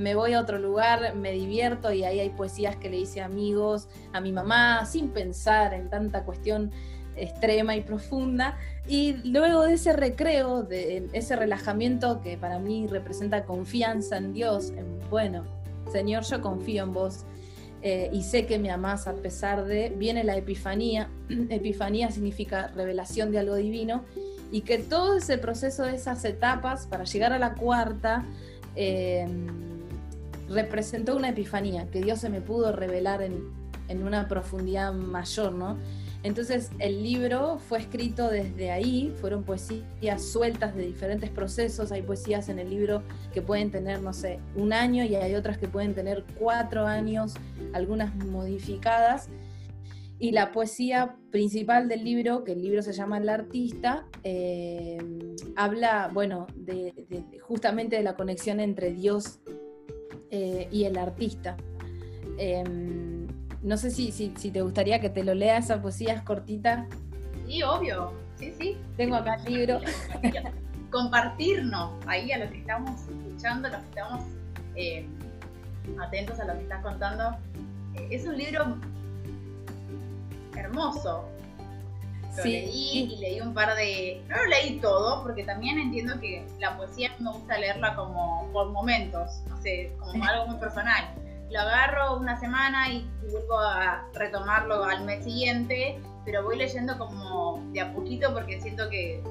Me 0.00 0.14
voy 0.14 0.32
a 0.32 0.40
otro 0.40 0.58
lugar, 0.58 1.14
me 1.14 1.32
divierto 1.32 1.92
y 1.92 2.04
ahí 2.04 2.20
hay 2.20 2.30
poesías 2.30 2.76
que 2.76 2.88
le 2.88 2.96
hice 2.96 3.20
a 3.20 3.26
amigos, 3.26 3.86
a 4.14 4.20
mi 4.22 4.32
mamá, 4.32 4.86
sin 4.86 5.10
pensar 5.10 5.74
en 5.74 5.90
tanta 5.90 6.24
cuestión 6.24 6.70
extrema 7.16 7.76
y 7.76 7.82
profunda. 7.82 8.56
Y 8.88 9.12
luego 9.30 9.62
de 9.64 9.74
ese 9.74 9.92
recreo, 9.92 10.62
de 10.62 11.10
ese 11.12 11.36
relajamiento 11.36 12.22
que 12.22 12.38
para 12.38 12.58
mí 12.58 12.86
representa 12.86 13.44
confianza 13.44 14.16
en 14.16 14.32
Dios, 14.32 14.70
en, 14.70 14.98
bueno, 15.10 15.44
Señor, 15.92 16.24
yo 16.24 16.40
confío 16.40 16.84
en 16.84 16.94
vos 16.94 17.26
eh, 17.82 18.08
y 18.10 18.22
sé 18.22 18.46
que 18.46 18.58
me 18.58 18.70
amás 18.70 19.06
a 19.06 19.12
pesar 19.14 19.66
de, 19.66 19.90
viene 19.90 20.24
la 20.24 20.34
epifanía, 20.34 21.10
epifanía 21.50 22.10
significa 22.10 22.68
revelación 22.68 23.32
de 23.32 23.38
algo 23.38 23.54
divino, 23.56 24.04
y 24.50 24.62
que 24.62 24.78
todo 24.78 25.18
ese 25.18 25.36
proceso 25.36 25.82
de 25.84 25.94
esas 25.94 26.24
etapas 26.24 26.86
para 26.86 27.04
llegar 27.04 27.34
a 27.34 27.38
la 27.38 27.54
cuarta 27.54 28.24
em, 28.74 29.69
representó 30.50 31.16
una 31.16 31.30
epifanía, 31.30 31.86
que 31.90 32.02
Dios 32.02 32.18
se 32.18 32.28
me 32.28 32.42
pudo 32.42 32.72
revelar 32.72 33.22
en, 33.22 33.50
en 33.88 34.02
una 34.02 34.28
profundidad 34.28 34.92
mayor, 34.92 35.52
¿no? 35.52 35.78
Entonces 36.22 36.70
el 36.78 37.02
libro 37.02 37.58
fue 37.58 37.78
escrito 37.78 38.28
desde 38.28 38.70
ahí, 38.70 39.14
fueron 39.20 39.42
poesías 39.42 40.22
sueltas 40.22 40.76
de 40.76 40.86
diferentes 40.86 41.30
procesos, 41.30 41.92
hay 41.92 42.02
poesías 42.02 42.50
en 42.50 42.58
el 42.58 42.68
libro 42.68 43.02
que 43.32 43.40
pueden 43.40 43.70
tener, 43.70 44.02
no 44.02 44.12
sé, 44.12 44.38
un 44.54 44.74
año 44.74 45.02
y 45.04 45.14
hay 45.14 45.34
otras 45.34 45.56
que 45.56 45.66
pueden 45.66 45.94
tener 45.94 46.24
cuatro 46.38 46.86
años, 46.86 47.34
algunas 47.72 48.14
modificadas. 48.16 49.28
Y 50.18 50.32
la 50.32 50.52
poesía 50.52 51.16
principal 51.30 51.88
del 51.88 52.04
libro, 52.04 52.44
que 52.44 52.52
el 52.52 52.60
libro 52.60 52.82
se 52.82 52.92
llama 52.92 53.16
El 53.16 53.30
artista, 53.30 54.04
eh, 54.22 54.98
habla, 55.56 56.10
bueno, 56.12 56.46
de, 56.54 56.92
justamente 57.40 57.96
de 57.96 58.02
la 58.02 58.16
conexión 58.16 58.60
entre 58.60 58.92
Dios 58.92 59.38
eh, 60.30 60.68
y 60.70 60.84
el 60.84 60.96
artista. 60.96 61.56
Em, 62.38 63.26
no 63.62 63.76
sé 63.76 63.90
si, 63.90 64.12
si, 64.12 64.28
te 64.28 64.62
gustaría 64.62 65.00
que 65.00 65.10
te 65.10 65.24
lo 65.24 65.34
lea, 65.34 65.58
esa 65.58 65.82
poesía 65.82 66.14
es 66.14 66.22
cortita. 66.22 66.86
Sí, 67.46 67.62
obvio. 67.62 68.12
Sí, 68.36 68.54
sí. 68.58 68.76
Tengo 68.96 69.16
acá 69.16 69.34
el 69.46 69.52
libro. 69.52 69.80
Compartirnos 70.90 71.92
ahí 72.06 72.32
a 72.32 72.38
los 72.38 72.50
que 72.50 72.58
estamos 72.58 73.02
escuchando, 73.02 73.68
a 73.68 73.70
los 73.72 73.80
que 73.80 73.88
estamos 73.88 74.24
eh, 74.76 75.06
atentos 76.00 76.40
a 76.40 76.46
lo 76.46 76.54
que 76.54 76.62
estás 76.62 76.82
contando. 76.82 77.36
Es 78.10 78.26
un 78.26 78.38
libro 78.38 78.76
hermoso. 80.56 81.28
Lo 82.36 82.44
leí 82.44 83.12
y 83.12 83.16
leí 83.16 83.40
un 83.40 83.52
par 83.54 83.74
de. 83.74 84.22
No 84.28 84.36
lo 84.36 84.46
leí 84.46 84.78
todo, 84.80 85.22
porque 85.22 85.44
también 85.44 85.78
entiendo 85.78 86.20
que 86.20 86.46
la 86.58 86.76
poesía 86.76 87.14
me 87.18 87.30
gusta 87.32 87.58
leerla 87.58 87.96
como 87.96 88.48
por 88.52 88.70
momentos, 88.70 89.42
no 89.48 89.60
sé, 89.60 89.92
como 89.98 90.24
algo 90.24 90.46
muy 90.46 90.58
personal 90.58 91.14
lo 91.50 91.60
agarro 91.60 92.16
una 92.16 92.38
semana 92.38 92.92
y, 92.92 93.06
vuelvo 93.30 93.58
a 93.58 94.08
retomarlo 94.14 94.84
al 94.84 95.04
mes 95.04 95.24
siguiente, 95.24 95.98
pero 96.24 96.42
voy 96.42 96.56
leyendo 96.56 96.98
como 96.98 97.62
de 97.72 97.80
a 97.80 97.92
poquito 97.92 98.32
porque 98.32 98.60
siento 98.60 98.88
que, 98.90 99.22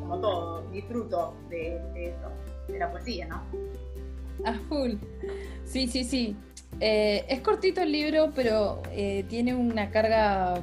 como 0.00 0.18
todo, 0.20 0.62
disfruto 0.70 1.34
de, 1.48 1.76
eso, 1.94 2.30
de 2.68 2.78
la 2.78 2.90
poesía, 2.90 3.26
¿no? 3.26 3.42
A 4.44 4.54
full. 4.68 4.94
Sí, 5.64 5.86
sí, 5.86 6.02
sí. 6.02 6.36
Eh, 6.80 7.24
es 7.28 7.40
cortito 7.40 7.80
el 7.80 7.92
libro, 7.92 8.32
pero 8.34 8.82
eh, 8.90 9.24
tiene 9.28 9.54
una 9.54 9.90
carga 9.90 10.54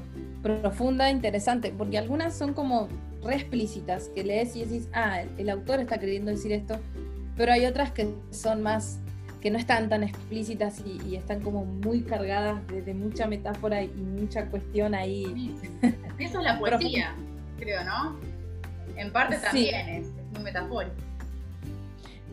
profunda, 0.41 1.10
interesante, 1.10 1.73
porque 1.77 1.97
algunas 1.97 2.36
son 2.36 2.54
como 2.54 2.88
re 3.23 3.36
explícitas, 3.36 4.10
que 4.15 4.23
lees 4.23 4.56
y 4.56 4.65
decís, 4.65 4.89
ah, 4.93 5.21
el 5.38 5.49
autor 5.49 5.80
está 5.80 5.99
queriendo 5.99 6.32
decir 6.32 6.51
esto, 6.51 6.80
pero 7.38 7.51
hay 7.51 7.65
otras 7.65 7.91
que 7.91 8.13
son 8.32 8.62
más 8.62 8.99
que 9.41 9.49
no 9.49 9.58
están 9.58 9.89
tan 9.89 10.04
explícitas 10.04 10.84
y, 10.86 11.15
están 11.15 11.41
como 11.41 11.65
muy 11.65 12.04
cargadas 12.04 12.65
de, 12.67 12.93
mucha 12.93 13.25
metáfora 13.25 13.82
y 13.82 13.89
mucha 13.89 14.45
cuestión 14.45 14.93
ahí. 14.93 15.56
Eso 16.19 16.38
es 16.39 16.45
la 16.45 16.60
poesía, 16.60 17.15
creo, 17.58 17.84
¿no? 17.84 18.19
En 18.95 19.12
parte 19.12 19.38
también 19.38 19.89
es, 19.89 20.08
muy 20.34 20.43
metafórico. 20.43 20.95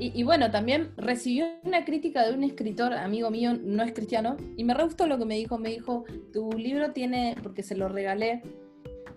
Y, 0.01 0.23
bueno, 0.23 0.51
también 0.53 0.91
recibió 0.97 1.47
una 1.65 1.85
crítica 1.85 2.25
de 2.25 2.33
un 2.33 2.45
escritor, 2.45 2.93
amigo 2.93 3.31
mío, 3.31 3.59
no 3.61 3.83
es 3.83 3.93
cristiano, 3.93 4.37
y 4.57 4.63
me 4.63 4.73
re 4.73 4.85
gustó 4.85 5.07
lo 5.07 5.19
que 5.19 5.25
me 5.25 5.37
dijo. 5.37 5.59
Me 5.59 5.71
dijo, 5.71 6.05
tu 6.33 6.53
libro 6.53 6.93
tiene, 6.93 7.35
porque 7.43 7.65
se 7.65 7.75
lo 7.75 7.89
regalé, 7.89 8.43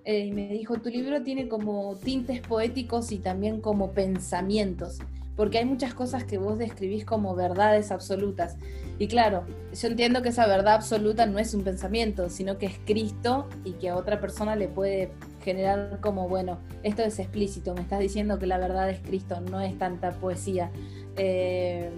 eh, 0.05 0.25
y 0.25 0.31
me 0.31 0.47
dijo, 0.47 0.81
tu 0.81 0.89
libro 0.89 1.21
tiene 1.21 1.47
como 1.47 1.95
tintes 2.03 2.41
poéticos 2.41 3.11
y 3.11 3.19
también 3.19 3.61
como 3.61 3.91
pensamientos 3.91 4.97
porque 5.35 5.57
hay 5.57 5.65
muchas 5.65 5.93
cosas 5.93 6.23
que 6.23 6.37
vos 6.37 6.59
describís 6.59 7.03
como 7.03 7.35
verdades 7.35 7.91
absolutas. 7.91 8.57
Y 8.99 9.07
claro, 9.07 9.43
yo 9.73 9.87
entiendo 9.87 10.21
que 10.21 10.29
esa 10.29 10.45
verdad 10.45 10.75
absoluta 10.75 11.25
no 11.25 11.39
es 11.39 11.55
un 11.55 11.63
pensamiento, 11.63 12.29
sino 12.29 12.59
que 12.59 12.67
es 12.67 12.79
Cristo 12.85 13.47
y 13.63 13.71
que 13.73 13.89
a 13.89 13.95
otra 13.95 14.19
persona 14.19 14.55
le 14.55 14.67
puede 14.67 15.11
generar 15.41 15.99
como, 16.01 16.27
bueno, 16.27 16.59
esto 16.83 17.03
es 17.03 17.19
explícito, 17.19 17.73
me 17.73 17.81
estás 17.81 17.99
diciendo 17.99 18.39
que 18.39 18.47
la 18.47 18.57
verdad 18.57 18.89
es 18.89 18.99
Cristo, 18.99 19.41
no 19.41 19.59
es 19.61 19.77
tanta 19.77 20.11
poesía. 20.11 20.71
Eh, 21.17 21.91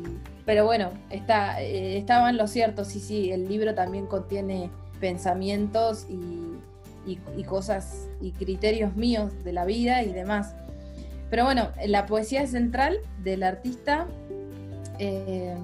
pero 0.45 0.65
bueno, 0.65 0.89
está, 1.09 1.61
eh, 1.61 1.97
estaba 1.97 2.29
en 2.29 2.37
lo 2.37 2.47
cierto, 2.47 2.83
sí, 2.85 2.99
sí, 2.99 3.31
el 3.31 3.47
libro 3.47 3.75
también 3.75 4.07
contiene 4.07 4.69
pensamientos 4.99 6.07
y, 6.09 6.41
cosas 7.45 8.07
y 8.21 8.31
criterios 8.31 8.95
míos 8.95 9.31
de 9.43 9.51
la 9.51 9.65
vida 9.65 10.01
y 10.03 10.13
demás. 10.13 10.55
Pero 11.29 11.43
bueno, 11.43 11.69
la 11.85 12.05
poesía 12.05 12.47
central 12.47 12.97
del 13.21 13.43
artista 13.43 14.07
eh, 14.97 15.55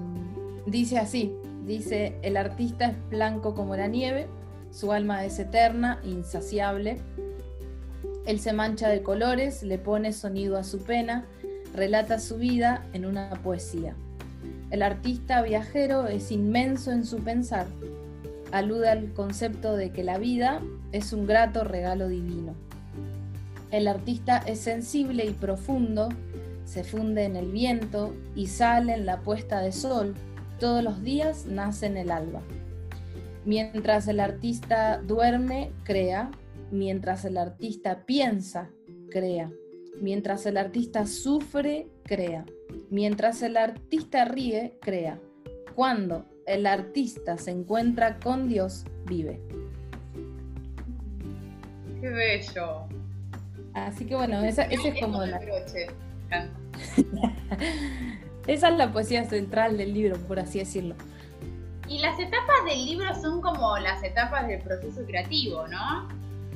dice 0.66 0.98
así, 0.98 1.32
dice, 1.66 2.16
el 2.22 2.36
artista 2.36 2.86
es 2.86 3.08
blanco 3.08 3.54
como 3.54 3.76
la 3.76 3.86
nieve, 3.86 4.28
su 4.70 4.92
alma 4.92 5.24
es 5.24 5.38
eterna, 5.38 6.00
insaciable, 6.04 7.00
él 8.26 8.40
se 8.40 8.52
mancha 8.52 8.88
de 8.88 9.02
colores, 9.02 9.62
le 9.62 9.78
pone 9.78 10.12
sonido 10.12 10.56
a 10.56 10.64
su 10.64 10.82
pena, 10.82 11.24
relata 11.74 12.18
su 12.18 12.36
vida 12.36 12.86
en 12.92 13.06
una 13.06 13.30
poesía. 13.42 13.94
El 14.70 14.82
artista 14.82 15.42
viajero 15.42 16.06
es 16.06 16.30
inmenso 16.30 16.92
en 16.92 17.04
su 17.04 17.18
pensar, 17.18 17.66
alude 18.52 18.88
al 18.88 19.12
concepto 19.12 19.76
de 19.76 19.90
que 19.90 20.04
la 20.04 20.18
vida 20.18 20.60
es 20.92 21.12
un 21.12 21.26
grato 21.26 21.64
regalo 21.64 22.08
divino. 22.08 22.54
El 23.70 23.88
artista 23.88 24.38
es 24.46 24.60
sensible 24.60 25.24
y 25.24 25.32
profundo, 25.32 26.08
se 26.64 26.84
funde 26.84 27.24
en 27.24 27.36
el 27.36 27.50
viento 27.50 28.14
y 28.34 28.46
sale 28.46 28.94
en 28.94 29.06
la 29.06 29.20
puesta 29.20 29.60
de 29.60 29.72
sol, 29.72 30.14
todos 30.58 30.84
los 30.84 31.02
días 31.02 31.46
nace 31.46 31.86
en 31.86 31.96
el 31.96 32.10
alba. 32.10 32.42
Mientras 33.44 34.06
el 34.06 34.20
artista 34.20 34.98
duerme, 34.98 35.70
crea, 35.84 36.30
mientras 36.70 37.24
el 37.24 37.36
artista 37.36 38.04
piensa, 38.06 38.70
crea, 39.10 39.50
mientras 40.00 40.46
el 40.46 40.56
artista 40.56 41.06
sufre, 41.06 41.88
crea, 42.04 42.46
mientras 42.90 43.42
el 43.42 43.56
artista 43.56 44.24
ríe, 44.24 44.78
crea. 44.80 45.18
Cuando 45.74 46.26
el 46.46 46.66
artista 46.66 47.38
se 47.38 47.52
encuentra 47.52 48.18
con 48.18 48.48
Dios, 48.48 48.84
vive. 49.06 49.40
Qué 52.00 52.08
bello. 52.08 52.88
Así 53.74 54.04
que 54.04 54.16
bueno, 54.16 54.42
esa, 54.42 54.64
es 54.64 54.80
como 55.00 55.24
la... 55.24 55.40
esa 58.46 58.68
es 58.68 58.76
la 58.76 58.92
poesía 58.92 59.24
central 59.24 59.76
del 59.76 59.94
libro, 59.94 60.16
por 60.26 60.40
así 60.40 60.58
decirlo. 60.58 60.96
Y 61.88 61.98
las 61.98 62.18
etapas 62.18 62.64
del 62.66 62.84
libro 62.84 63.14
son 63.20 63.40
como 63.40 63.78
las 63.78 64.02
etapas 64.02 64.48
del 64.48 64.60
proceso 64.62 65.04
creativo, 65.06 65.68
¿no? 65.68 66.08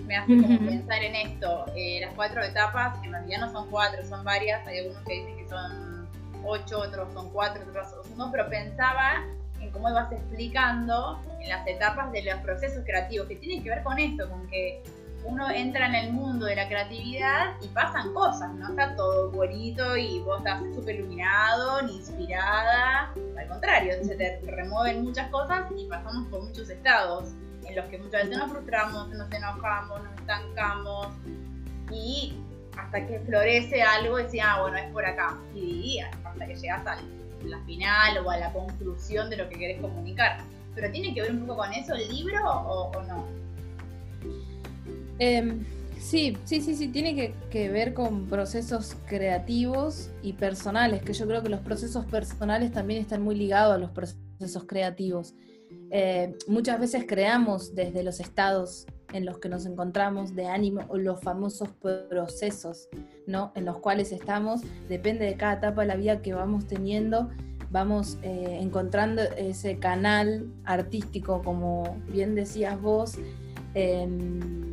Me 0.06 0.16
hace 0.16 0.40
como 0.40 0.58
pensar 0.58 1.02
en 1.02 1.14
esto. 1.14 1.64
Eh, 1.74 2.00
las 2.00 2.14
cuatro 2.14 2.42
etapas, 2.42 2.96
en 3.02 3.12
realidad 3.12 3.40
no 3.40 3.52
son 3.52 3.70
cuatro, 3.70 4.04
son 4.04 4.24
varias. 4.24 4.66
Hay 4.66 4.80
algunos 4.80 5.02
que 5.04 5.14
dicen 5.14 5.36
que 5.36 5.48
son 5.48 6.08
ocho, 6.44 6.80
otros 6.80 7.12
son 7.12 7.30
cuatro, 7.30 7.62
otros 7.68 7.90
son 7.90 8.16
dos, 8.16 8.28
pero 8.30 8.48
pensaba 8.48 9.24
en 9.60 9.70
cómo 9.70 9.88
ibas 9.88 10.12
explicando 10.12 11.20
en 11.40 11.48
las 11.48 11.66
etapas 11.66 12.12
de 12.12 12.22
los 12.22 12.40
procesos 12.40 12.84
creativos, 12.84 13.26
que 13.28 13.36
tienen 13.36 13.62
que 13.62 13.70
ver 13.70 13.82
con 13.82 13.98
esto, 13.98 14.28
con 14.28 14.46
que 14.48 14.82
uno 15.24 15.50
entra 15.50 15.86
en 15.86 15.94
el 15.94 16.12
mundo 16.12 16.46
de 16.46 16.56
la 16.56 16.68
creatividad 16.68 17.54
y 17.62 17.68
pasan 17.68 18.12
cosas, 18.12 18.52
no 18.54 18.68
está 18.68 18.94
todo 18.94 19.30
bonito 19.30 19.96
y 19.96 20.20
vos 20.20 20.38
estás 20.38 20.60
súper 20.74 20.96
iluminado 20.96 21.80
ni 21.82 21.96
inspirada, 21.96 23.10
al 23.38 23.48
contrario, 23.48 23.94
se 24.04 24.16
te 24.16 24.40
remueven 24.44 25.02
muchas 25.02 25.30
cosas 25.30 25.64
y 25.76 25.86
pasamos 25.86 26.28
por 26.28 26.42
muchos 26.42 26.68
estados 26.68 27.32
en 27.66 27.76
los 27.76 27.86
que 27.86 27.98
muchas 27.98 28.24
veces 28.24 28.38
nos 28.38 28.50
frustramos, 28.50 29.08
nos 29.10 29.32
enojamos, 29.32 30.02
nos 30.02 30.14
estancamos 30.14 31.08
y 31.90 32.34
hasta 32.76 33.06
que 33.06 33.20
florece 33.20 33.82
algo 33.82 34.16
decía, 34.16 34.54
ah, 34.54 34.62
bueno, 34.62 34.76
es 34.78 34.90
por 34.92 35.04
acá. 35.04 35.38
Y 35.54 36.00
hasta 36.00 36.46
que 36.46 36.56
llegas 36.56 36.86
a 36.86 36.98
la 37.44 37.58
final 37.64 38.18
o 38.24 38.30
a 38.30 38.38
la 38.38 38.52
conclusión 38.52 39.30
de 39.30 39.36
lo 39.36 39.48
que 39.48 39.56
querés 39.56 39.80
comunicar. 39.80 40.38
Pero 40.74 40.90
tiene 40.90 41.14
que 41.14 41.22
ver 41.22 41.30
un 41.30 41.46
poco 41.46 41.58
con 41.58 41.72
eso 41.72 41.94
el 41.94 42.08
libro 42.08 42.42
o 42.44 43.02
no? 43.04 43.44
Em, 45.18 45.64
sí, 45.98 46.36
sí, 46.44 46.60
sí, 46.60 46.74
sí, 46.74 46.88
tiene 46.88 47.34
que, 47.50 47.68
ver 47.68 47.94
con 47.94 48.26
procesos 48.26 48.96
creativos 49.06 50.10
y 50.22 50.32
personales, 50.32 51.02
que 51.02 51.12
yo 51.12 51.26
creo 51.26 51.42
que 51.42 51.48
los 51.48 51.60
procesos 51.60 52.04
personales 52.06 52.72
también 52.72 53.00
están 53.00 53.22
muy 53.22 53.36
ligados 53.36 53.74
a 53.74 53.78
los 53.78 53.90
procesos 53.90 54.64
creativos. 54.66 55.34
Eh, 55.90 56.34
muchas 56.46 56.80
veces 56.80 57.04
creamos 57.06 57.74
desde 57.74 58.02
los 58.02 58.20
estados 58.20 58.86
en 59.12 59.24
los 59.24 59.38
que 59.38 59.48
nos 59.48 59.64
encontramos 59.64 60.34
de 60.34 60.46
ánimo 60.46 60.80
o 60.88 60.96
los 60.96 61.20
famosos 61.20 61.68
procesos 62.10 62.88
¿no? 63.26 63.52
en 63.54 63.64
los 63.64 63.78
cuales 63.78 64.10
estamos, 64.10 64.62
depende 64.88 65.24
de 65.24 65.34
cada 65.36 65.54
etapa 65.54 65.82
de 65.82 65.86
la 65.86 65.96
vida 65.96 66.20
que 66.20 66.34
vamos 66.34 66.66
teniendo, 66.66 67.30
vamos 67.70 68.18
eh, 68.22 68.58
encontrando 68.60 69.22
ese 69.36 69.78
canal 69.78 70.52
artístico, 70.64 71.42
como 71.42 71.96
bien 72.08 72.34
decías 72.34 72.80
vos. 72.80 73.16
Em, 73.74 74.64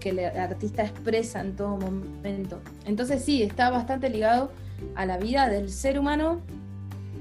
que 0.00 0.10
el 0.10 0.18
artista 0.20 0.82
expresa 0.84 1.40
en 1.40 1.56
todo 1.56 1.76
momento. 1.76 2.60
Entonces 2.86 3.24
sí, 3.24 3.42
está 3.42 3.70
bastante 3.70 4.08
ligado 4.10 4.50
a 4.94 5.06
la 5.06 5.18
vida 5.18 5.48
del 5.48 5.70
ser 5.70 5.98
humano 5.98 6.40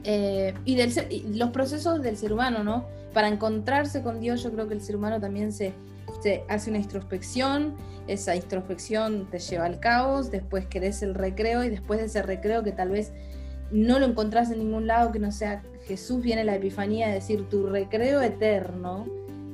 eh, 0.03 0.53
y, 0.65 0.75
del 0.75 0.91
los 1.37 1.49
procesos 1.51 2.01
del 2.01 2.17
ser 2.17 2.33
humano, 2.33 2.63
¿no? 2.63 2.85
Para 3.13 3.27
encontrarse 3.27 4.01
con 4.01 4.19
Dios 4.19 4.43
yo 4.43 4.51
creo 4.51 4.67
que 4.67 4.73
el 4.73 4.81
ser 4.81 4.95
humano 4.95 5.19
también 5.19 5.51
se, 5.51 5.73
hace 6.47 6.69
una 6.69 6.79
introspección, 6.79 7.75
esa 8.07 8.35
introspección 8.35 9.27
te 9.29 9.39
lleva 9.39 9.65
al 9.65 9.79
caos, 9.79 10.31
después 10.31 10.65
querés 10.65 11.01
el 11.03 11.13
recreo 11.13 11.63
y 11.63 11.69
después 11.69 11.99
de 11.99 12.05
ese 12.05 12.21
recreo 12.21 12.63
que 12.63 12.71
tal 12.71 12.89
vez 12.89 13.11
no 13.71 13.99
lo 13.99 14.05
encontrás 14.05 14.49
en 14.51 14.59
ningún 14.59 14.87
lado 14.87 15.11
que 15.11 15.19
no 15.19 15.31
sea 15.31 15.61
Jesús, 15.87 16.21
viene 16.21 16.43
la 16.43 16.55
epifanía 16.55 17.07
de 17.07 17.15
decir 17.15 17.49
tu 17.49 17.67
recreo 17.67 18.21
eterno 18.21 19.05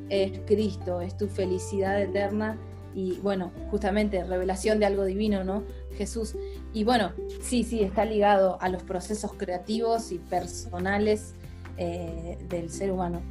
es 0.10 0.40
Cristo, 0.46 1.02
es 1.02 1.18
tu 1.18 1.28
felicidad 1.28 2.00
eterna 2.02 2.58
y 2.96 3.18
bueno, 3.24 3.52
justamente 3.72 4.24
revelación 4.24 4.80
de 4.80 4.86
algo 4.86 5.04
divino, 5.06 5.44
¿no? 5.44 5.64
Jesús. 5.98 6.36
Y 6.74 6.84
bueno, 6.84 7.12
sí, 7.42 7.64
sí, 7.64 7.82
está 7.82 8.06
ligado 8.06 8.58
a 8.62 8.70
los 8.70 8.84
procesos 8.84 9.34
creativos 9.34 10.12
y 10.12 10.20
personales 10.20 11.34
eh, 11.78 12.38
del 12.50 12.70
ser 12.70 12.92
humano. 12.92 13.22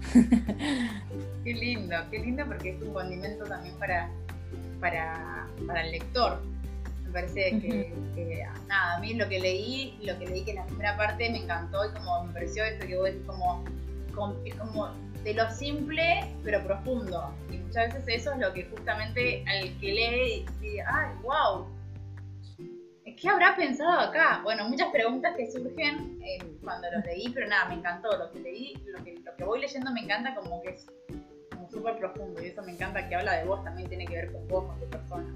Qué 1.45 1.55
lindo, 1.55 1.97
qué 2.11 2.19
lindo 2.19 2.45
porque 2.47 2.71
es 2.71 2.83
un 2.83 2.93
condimento 2.93 3.45
también 3.45 3.75
para, 3.77 4.11
para, 4.81 5.47
para 5.67 5.85
el 5.85 5.93
lector. 5.93 6.41
Me 7.05 7.13
parece 7.13 7.61
que, 7.61 8.47
nada, 8.69 8.97
a 8.97 9.01
mí 9.01 9.15
lo 9.15 9.29
que 9.29 9.41
leí, 9.41 9.99
lo 10.03 10.19
que 10.19 10.27
leí 10.27 10.45
que 10.45 10.53
en 10.53 10.57
la 10.59 10.67
primera 10.67 10.97
parte 10.97 11.31
me 11.31 11.39
encantó 11.39 11.85
y 11.85 11.93
como 11.93 12.25
me 12.25 12.33
pareció 12.33 12.65
esto 12.65 12.87
que 12.87 12.97
vos 12.97 13.07
decís 13.07 13.23
como, 13.27 13.65
como, 14.15 14.35
como 14.59 14.91
de 15.25 15.35
lo 15.35 15.51
simple 15.51 16.25
pero 16.45 16.63
profundo. 16.65 17.35
Y 17.51 17.59
muchas 17.59 17.95
veces 17.95 18.21
eso 18.21 18.33
es 18.33 18.39
lo 18.39 18.53
que 18.53 18.65
justamente 18.65 19.45
al 19.47 19.79
que 19.79 19.93
lee 19.93 20.47
dice, 20.61 20.83
ay, 20.87 21.15
wow, 21.23 21.67
¿qué 23.17 23.29
habrá 23.29 23.57
pensado 23.57 24.01
acá? 24.01 24.41
Bueno, 24.43 24.69
muchas 24.69 24.91
preguntas 24.91 25.35
que 25.37 25.51
surgen 25.51 26.21
eh, 26.23 26.39
cuando 26.63 26.91
los 26.91 27.05
leí, 27.05 27.29
pero 27.31 27.49
nada, 27.49 27.69
me 27.69 27.75
encantó. 27.75 28.17
Lo 28.17 28.31
que 28.31 28.41
leí, 28.41 28.75
lo 28.87 29.03
que, 29.05 29.45
voy 29.45 29.61
leyendo 29.61 29.91
me 29.93 30.01
encanta 30.01 30.35
como 30.35 30.63
que 30.63 30.71
es 30.71 30.87
como 31.53 31.69
súper 31.69 31.99
profundo 31.99 32.41
y 32.43 32.47
eso 32.47 32.63
me 32.63 32.73
encanta 32.73 33.09
que 33.09 33.15
habla 33.17 33.35
de 33.35 33.45
vos, 33.45 33.63
también 33.65 33.89
tiene 33.89 34.07
que 34.07 34.15
ver 34.15 34.33
con 34.33 34.47
vos, 34.49 34.65
con 34.67 34.81
tu 34.81 34.87
persona. 34.89 35.35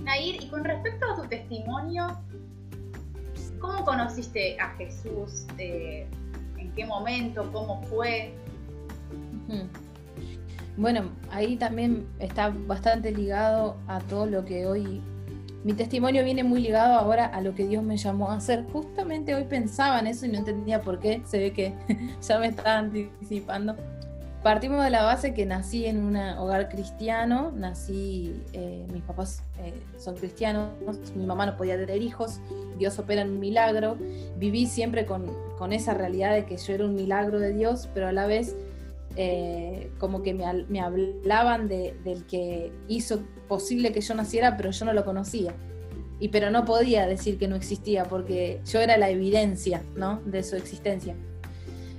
Nair, 0.00 0.42
y 0.42 0.48
con 0.48 0.64
respecto 0.64 1.06
a 1.10 1.16
tu 1.16 1.28
testimonio, 1.28 2.06
¿cómo 3.60 3.84
conociste 3.84 4.58
a 4.60 4.70
Jesús? 4.76 5.46
Eh, 5.58 6.06
¿En 6.56 6.72
qué 6.74 6.86
momento? 6.86 7.50
¿Cómo 7.52 7.82
fue? 7.82 8.32
Bueno, 10.76 11.10
ahí 11.32 11.56
también 11.56 12.06
está 12.20 12.50
bastante 12.50 13.10
ligado 13.10 13.76
a 13.88 14.00
todo 14.00 14.26
lo 14.26 14.44
que 14.44 14.66
hoy... 14.66 15.02
Mi 15.64 15.72
testimonio 15.72 16.24
viene 16.24 16.44
muy 16.44 16.60
ligado 16.60 16.94
ahora 16.94 17.26
a 17.26 17.40
lo 17.40 17.54
que 17.54 17.66
Dios 17.66 17.82
me 17.82 17.96
llamó 17.96 18.30
a 18.30 18.36
hacer. 18.36 18.64
Justamente 18.72 19.34
hoy 19.34 19.44
pensaba 19.44 19.98
en 19.98 20.06
eso 20.06 20.26
y 20.26 20.28
no 20.28 20.38
entendía 20.38 20.80
por 20.82 21.00
qué. 21.00 21.22
Se 21.24 21.38
ve 21.38 21.52
que 21.52 21.74
ya 22.22 22.38
me 22.38 22.46
estaba 22.48 22.78
anticipando. 22.78 23.74
Partimos 24.42 24.84
de 24.84 24.90
la 24.90 25.02
base 25.02 25.34
que 25.34 25.44
nací 25.46 25.86
en 25.86 26.00
un 26.00 26.16
hogar 26.16 26.68
cristiano, 26.68 27.50
nací, 27.56 28.40
eh, 28.52 28.86
mis 28.92 29.02
papás 29.02 29.42
eh, 29.60 29.74
son 29.98 30.14
cristianos, 30.14 30.70
mi 31.16 31.26
mamá 31.26 31.44
no 31.44 31.56
podía 31.56 31.76
tener 31.76 32.00
hijos, 32.00 32.40
Dios 32.78 32.96
opera 33.00 33.22
en 33.22 33.30
un 33.30 33.40
milagro, 33.40 33.98
viví 34.36 34.66
siempre 34.66 35.06
con, 35.06 35.26
con 35.58 35.72
esa 35.72 35.92
realidad 35.92 36.34
de 36.34 36.44
que 36.46 36.56
yo 36.56 36.72
era 36.72 36.84
un 36.84 36.94
milagro 36.94 37.40
de 37.40 37.52
Dios, 37.52 37.88
pero 37.92 38.06
a 38.06 38.12
la 38.12 38.26
vez 38.26 38.54
eh, 39.20 39.90
como 39.98 40.22
que 40.22 40.32
me, 40.32 40.80
hablaban 40.80 41.66
del 41.66 42.24
que 42.28 42.72
hizo 42.86 43.24
posible 43.48 43.90
que 43.90 44.00
yo 44.00 44.14
naciera, 44.14 44.56
pero 44.56 44.70
yo 44.70 44.84
no 44.84 44.92
lo 44.92 45.04
conocía. 45.04 45.56
Y 46.20 46.28
pero 46.28 46.52
no 46.52 46.64
podía 46.64 47.04
decir 47.04 47.36
que 47.36 47.48
no 47.48 47.56
existía 47.56 48.04
porque 48.04 48.60
yo 48.64 48.78
era 48.78 48.96
la 48.96 49.10
evidencia 49.10 49.82
¿no? 49.96 50.20
de 50.24 50.44
su 50.44 50.54
existencia. 50.54 51.16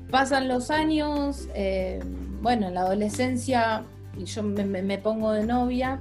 Pasan 0.10 0.48
los 0.48 0.72
años, 0.72 1.50
eh, 1.56 2.00
bueno, 2.42 2.70
en 2.70 2.76
la 2.76 2.82
adolescencia 2.84 3.84
yo 4.18 4.42
me, 4.42 4.98
pongo 4.98 5.34
de 5.34 5.46
novia 5.46 6.00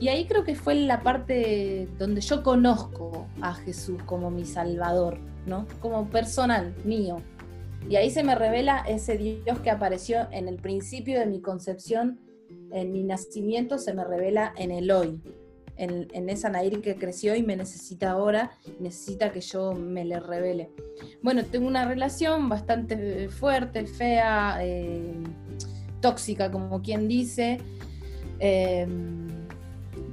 y 0.00 0.08
ahí 0.08 0.26
creo 0.26 0.42
que 0.42 0.56
fue 0.56 0.74
la 0.74 1.00
parte 1.00 1.86
donde 1.96 2.22
yo 2.22 2.42
conozco 2.42 3.28
a 3.40 3.54
Jesús 3.54 4.02
como 4.04 4.32
mi 4.32 4.44
salvador, 4.44 5.18
¿no? 5.46 5.64
Como 5.80 6.08
personal 6.08 6.74
mío. 6.84 7.22
Y 7.88 7.96
ahí 7.96 8.10
se 8.10 8.24
me 8.24 8.34
revela 8.34 8.84
ese 8.88 9.16
Dios 9.16 9.60
que 9.60 9.70
apareció 9.70 10.28
en 10.32 10.48
el 10.48 10.56
principio 10.56 11.20
de 11.20 11.26
mi 11.26 11.40
concepción 11.40 12.18
en 12.72 12.92
mi 12.92 13.02
nacimiento 13.02 13.78
se 13.78 13.94
me 13.94 14.04
revela 14.04 14.52
en 14.56 14.70
el 14.70 14.90
hoy, 14.90 15.20
en, 15.76 16.28
esa 16.28 16.48
Nair 16.48 16.80
que 16.80 16.96
creció 16.96 17.34
y 17.36 17.42
me 17.42 17.56
necesita 17.56 18.10
ahora, 18.10 18.50
necesita 18.80 19.30
que 19.32 19.40
yo 19.40 19.72
me 19.72 20.04
le 20.04 20.20
revele. 20.20 20.70
Bueno, 21.22 21.44
tengo 21.44 21.66
una 21.66 21.86
relación 21.86 22.48
bastante 22.48 23.28
fuerte, 23.28 23.86
fea, 23.86 24.58
eh, 24.62 25.14
tóxica, 26.00 26.50
como 26.50 26.82
quien 26.82 27.08
dice, 27.08 27.58
em, 28.38 29.26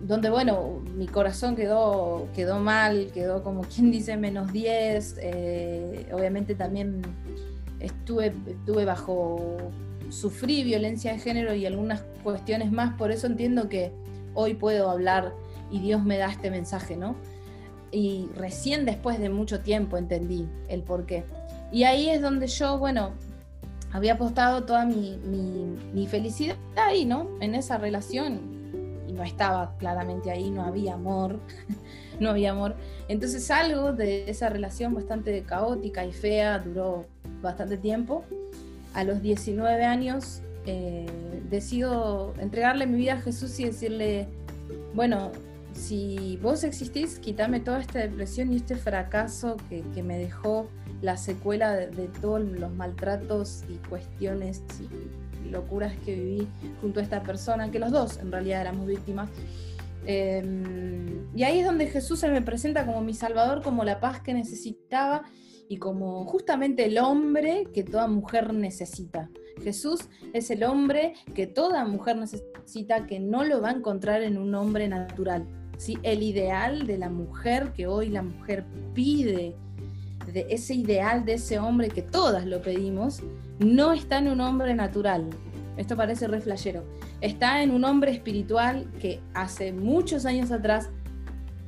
donde, 0.05 0.29
bueno, 0.29 0.81
mi 0.95 1.07
corazón 1.07 1.55
quedó, 1.55 2.27
quedó 2.36 2.59
mal, 2.59 3.12
quedó 3.13 3.41
como 3.41 3.62
quien 3.62 3.89
dice 3.89 4.17
menos 4.17 4.51
10, 4.51 5.17
eh, 5.21 6.07
obviamente 6.12 6.55
también 6.55 7.01
estuve, 7.84 8.34
estuve 8.48 8.86
bajo, 8.86 9.58
sufrí 10.10 10.63
violencia 10.63 11.13
de 11.13 11.19
género 11.19 11.54
y 11.54 11.65
algunas 11.65 12.02
cuestiones 12.24 12.72
más, 12.72 12.96
por 12.98 13.12
eso 13.12 13.28
entiendo 13.28 13.69
que 13.69 13.91
hoy 14.34 14.56
puedo 14.56 14.89
hablar 14.89 15.34
y 15.69 15.80
Dios 15.80 16.04
me 16.04 16.17
da 16.17 16.32
este 16.32 16.50
mensaje, 16.50 16.96
¿no? 16.96 17.15
Y 17.91 18.30
recién 18.36 18.86
después 18.86 19.19
de 19.19 19.30
mucho 19.30 19.60
tiempo 19.60 19.98
entendí 19.98 20.48
el 20.67 20.82
por 20.82 21.06
qué. 21.06 21.26
Y 21.72 21.84
ahí 21.84 22.10
es 22.10 22.22
donde 22.22 22.48
yo, 22.48 22.80
bueno, 22.80 23.12
había 23.91 24.13
apostado 24.13 24.63
toda 24.63 24.86
mi, 24.86 25.17
mi, 25.93 26.08
felicidad 26.08 26.58
ahí, 26.76 27.06
¿no? 27.06 27.30
En 27.39 27.54
esa 27.54 27.78
relación. 27.78 28.41
Y 29.08 29.13
no 29.13 29.24
estaba 29.24 29.76
claramente 29.78 30.32
ahí, 30.32 30.50
no 30.50 30.63
había 30.63 30.96
amor, 30.96 31.39
no 32.19 32.32
había 32.32 32.52
amor. 32.52 32.76
Entonces 33.08 33.50
algo 33.52 33.93
de 33.93 34.30
esa 34.30 34.50
relación 34.50 34.96
bastante 34.96 35.43
caótica 35.43 36.06
y 36.06 36.13
fea, 36.13 36.58
duró 36.58 37.06
bastante 37.43 37.77
tiempo. 37.77 38.23
A 38.95 39.03
los 39.03 39.21
19 39.21 39.84
años 39.86 40.41
eh, 40.65 41.06
decido 41.49 42.34
entregarle 42.39 42.88
mi 42.88 42.97
vida 42.97 43.13
a 43.13 43.21
Jesús 43.21 43.60
y 43.60 43.65
decirle, 43.65 44.27
bueno, 44.95 45.32
si 45.73 46.39
vos 46.41 46.63
existís, 46.63 47.19
quítame 47.19 47.60
toda 47.60 47.79
esta 47.79 47.99
depresión 47.99 48.53
y 48.53 48.58
este 48.58 48.75
fracaso 48.75 49.58
que, 49.69 49.84
me 50.03 50.17
dejó 50.17 50.67
la 51.01 51.17
secuela 51.17 51.73
de, 51.75 52.08
todos 52.21 52.41
los 52.41 52.73
maltratos 52.73 53.63
y 53.69 53.75
cuestiones 53.88 54.62
y 55.45 55.49
locuras 55.49 55.93
que 56.06 56.15
viví 56.15 56.47
junto 56.82 56.99
a 56.99 57.03
esta 57.03 57.23
persona, 57.23 57.71
que 57.71 57.79
los 57.79 57.91
dos 57.91 58.17
en 58.17 58.32
realidad 58.32 58.62
éramos 58.62 58.88
víctimas. 58.88 59.29
Em, 60.06 61.25
y 61.36 61.43
ahí 61.43 61.60
es 61.60 61.65
donde 61.65 61.88
Jesús 61.88 62.19
se 62.19 62.29
me 62.29 62.41
presenta 62.41 62.86
como 62.86 63.01
mi 63.01 63.13
salvador, 63.13 63.62
como 63.62 63.84
la 63.84 63.99
paz 63.99 64.21
que 64.21 64.34
necesitaba 64.34 65.23
y 65.69 65.78
como 65.78 66.26
justamente 66.26 66.86
el 66.86 66.97
hombre 66.97 67.67
que 67.73 67.84
toda 67.84 68.08
mujer 68.08 68.54
necesita. 68.54 69.30
Jesús 69.63 70.02
es 70.34 70.49
el 70.52 70.63
hombre 70.63 71.13
que 71.36 71.47
toda 71.47 71.86
mujer 71.86 72.17
necesita, 72.17 73.06
que 73.06 73.19
no 73.19 73.43
lo 73.43 73.62
va 73.62 73.69
a 73.69 73.73
encontrar 73.73 74.23
en 74.23 74.38
un 74.38 74.56
hombre 74.56 74.88
natural 74.88 75.47
el 76.04 76.23
ideal 76.23 76.86
de 76.88 76.97
la 76.97 77.10
mujer 77.10 77.73
que 77.73 77.88
hoy 77.88 78.10
la 78.10 78.21
mujer 78.21 78.63
pide, 78.93 79.56
de 80.32 80.45
ese 80.49 80.76
ideal 80.76 81.26
de 81.26 81.34
ese 81.34 81.60
hombre 81.60 81.89
que 81.89 82.02
todas 82.02 82.45
lo 82.45 82.62
pedimos, 82.62 83.21
no 83.60 83.91
está 83.91 84.19
en 84.19 84.30
un 84.30 84.41
hombre 84.41 84.73
natural. 84.73 85.30
Esto 85.76 85.97
parece 85.97 86.28
re 86.28 86.41
Está 87.19 87.63
en 87.63 87.71
un 87.71 87.84
hombre 87.84 88.12
espiritual 88.12 88.89
que 88.99 89.19
hace 89.34 89.73
muchos 89.73 90.26
años 90.26 90.52
atrás 90.52 90.89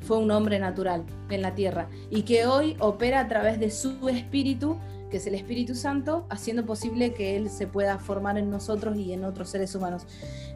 fue 0.06 0.18
un 0.18 0.32
hombre 0.32 0.60
natural 0.60 1.04
en 1.30 1.42
la 1.42 1.56
tierra 1.56 1.88
y 2.10 2.24
que 2.24 2.46
hoy 2.46 2.78
opera 2.80 3.20
a 3.22 3.28
través 3.28 3.60
de 3.60 3.72
su 3.72 4.08
espíritu, 4.08 4.78
que 5.10 5.18
es 5.18 5.28
el 5.28 5.36
Espíritu 5.36 5.76
Santo, 5.76 6.26
haciendo 6.30 6.66
posible 6.66 7.14
que 7.14 7.36
Él 7.36 7.50
se 7.50 7.68
pueda 7.68 7.98
formar 7.98 8.38
en 8.38 8.50
nosotros 8.50 8.98
y 8.98 9.14
en 9.14 9.26
otros 9.26 9.50
seres 9.50 9.74
humanos. 9.76 10.06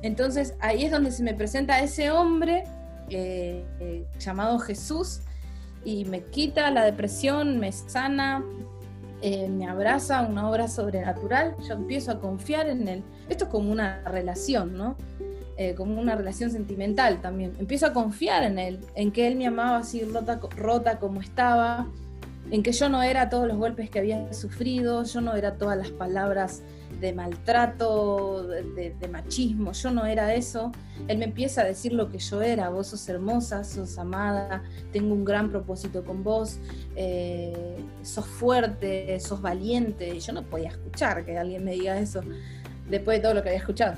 Entonces 0.01 0.55
ahí 0.59 0.85
es 0.85 0.91
donde 0.91 1.11
se 1.11 1.23
me 1.23 1.33
presenta 1.33 1.79
ese 1.79 2.11
hombre 2.11 2.63
eh, 3.09 3.65
eh, 3.79 4.05
llamado 4.19 4.59
Jesús 4.59 5.21
y 5.83 6.05
me 6.05 6.23
quita 6.25 6.69
la 6.71 6.83
depresión, 6.83 7.59
me 7.59 7.71
sana, 7.71 8.43
eh, 9.21 9.49
me 9.49 9.67
abraza, 9.67 10.21
una 10.21 10.49
obra 10.49 10.67
sobrenatural, 10.67 11.55
yo 11.67 11.73
empiezo 11.73 12.11
a 12.11 12.19
confiar 12.19 12.67
en 12.67 12.87
él. 12.87 13.03
Esto 13.29 13.45
es 13.45 13.49
como 13.49 13.71
una 13.71 14.01
relación, 14.03 14.77
¿no? 14.77 14.95
Como 15.75 15.99
una 15.99 16.15
relación 16.15 16.51
sentimental 16.51 17.21
también. 17.21 17.53
Empiezo 17.59 17.87
a 17.87 17.93
confiar 17.93 18.43
en 18.43 18.59
él, 18.59 18.79
en 18.95 19.11
que 19.11 19.27
él 19.27 19.35
me 19.35 19.47
amaba 19.47 19.77
así 19.77 20.03
rota, 20.03 20.39
rota 20.55 20.99
como 20.99 21.21
estaba, 21.21 21.87
en 22.51 22.63
que 22.63 22.71
yo 22.71 22.89
no 22.89 23.03
era 23.03 23.29
todos 23.29 23.47
los 23.47 23.57
golpes 23.57 23.89
que 23.89 23.99
había 23.99 24.31
sufrido, 24.33 25.03
yo 25.03 25.21
no 25.21 25.35
era 25.35 25.55
todas 25.55 25.77
las 25.77 25.91
palabras 25.91 26.63
de 26.99 27.13
maltrato, 27.13 28.47
de, 28.47 29.07
machismo, 29.09 29.71
yo 29.71 29.91
no 29.91 30.05
era 30.05 30.33
eso. 30.33 30.71
Él 31.07 31.17
me 31.17 31.25
empieza 31.25 31.61
a 31.61 31.63
decir 31.63 31.93
lo 31.93 32.09
que 32.09 32.17
yo 32.17 32.41
era, 32.41 32.69
vos 32.69 32.87
sos 32.87 33.07
hermosa, 33.07 33.63
sos 33.63 33.97
amada, 33.97 34.63
tengo 34.91 35.13
un 35.13 35.23
gran 35.23 35.49
propósito 35.49 36.03
con 36.03 36.23
vos, 36.23 36.59
eh, 36.95 37.77
sos 38.01 38.25
fuerte, 38.25 39.19
sos 39.19 39.41
valiente. 39.41 40.19
Yo 40.19 40.33
no 40.33 40.43
podía 40.43 40.69
escuchar 40.69 41.23
que 41.25 41.37
alguien 41.37 41.63
me 41.63 41.71
diga 41.71 41.97
eso 41.99 42.21
después 42.89 43.19
de 43.19 43.21
todo 43.21 43.33
lo 43.35 43.43
que 43.43 43.49
había 43.49 43.59
escuchado. 43.59 43.95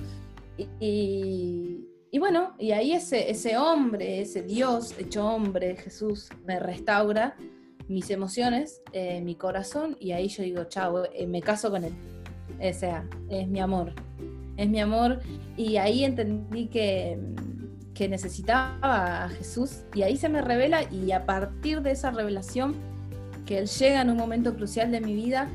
Y, 0.80 2.20
bueno, 2.20 2.54
y 2.60 2.72
ahí 2.72 2.94
ese, 2.94 3.58
hombre, 3.58 4.22
ese 4.22 4.44
Dios 4.44 4.96
hecho 4.98 5.26
hombre, 5.26 5.76
Jesús, 5.76 6.30
me 6.46 6.60
restaura 6.60 7.36
mis 7.88 8.10
emociones, 8.10 8.82
eh, 8.94 9.22
mi 9.22 9.36
corazón, 9.36 9.98
y 10.00 10.12
ahí 10.12 10.28
yo 10.30 10.44
digo, 10.44 10.64
chao, 10.66 11.04
eh, 11.14 11.28
me 11.28 11.42
caso 11.42 11.70
con 11.70 11.84
él. 11.84 11.94
O 12.60 12.74
sea, 12.74 13.08
es 13.30 13.48
mi 13.48 13.60
amor. 13.60 13.94
Es 14.58 14.70
mi 14.70 14.80
amor. 14.80 15.20
Y 15.58 15.78
ahí 15.78 16.04
entendí 16.04 16.68
que, 16.68 17.18
que 17.94 18.08
necesitaba 18.08 19.26
a 19.26 19.30
Jesús. 19.30 19.84
Y 19.94 20.04
ahí 20.04 20.18
se 20.18 20.30
me 20.30 20.42
revela 20.42 20.84
y 20.92 21.12
a 21.12 21.26
partir 21.26 21.82
de 21.82 21.92
esa 21.92 22.12
revelación, 22.12 22.76
que 23.46 23.58
Él 23.58 23.68
llega 23.68 24.02
en 24.02 24.10
un 24.10 24.18
momento 24.18 24.56
crucial 24.56 24.92
de 24.92 25.02
mi 25.02 25.14
vida, 25.14 25.50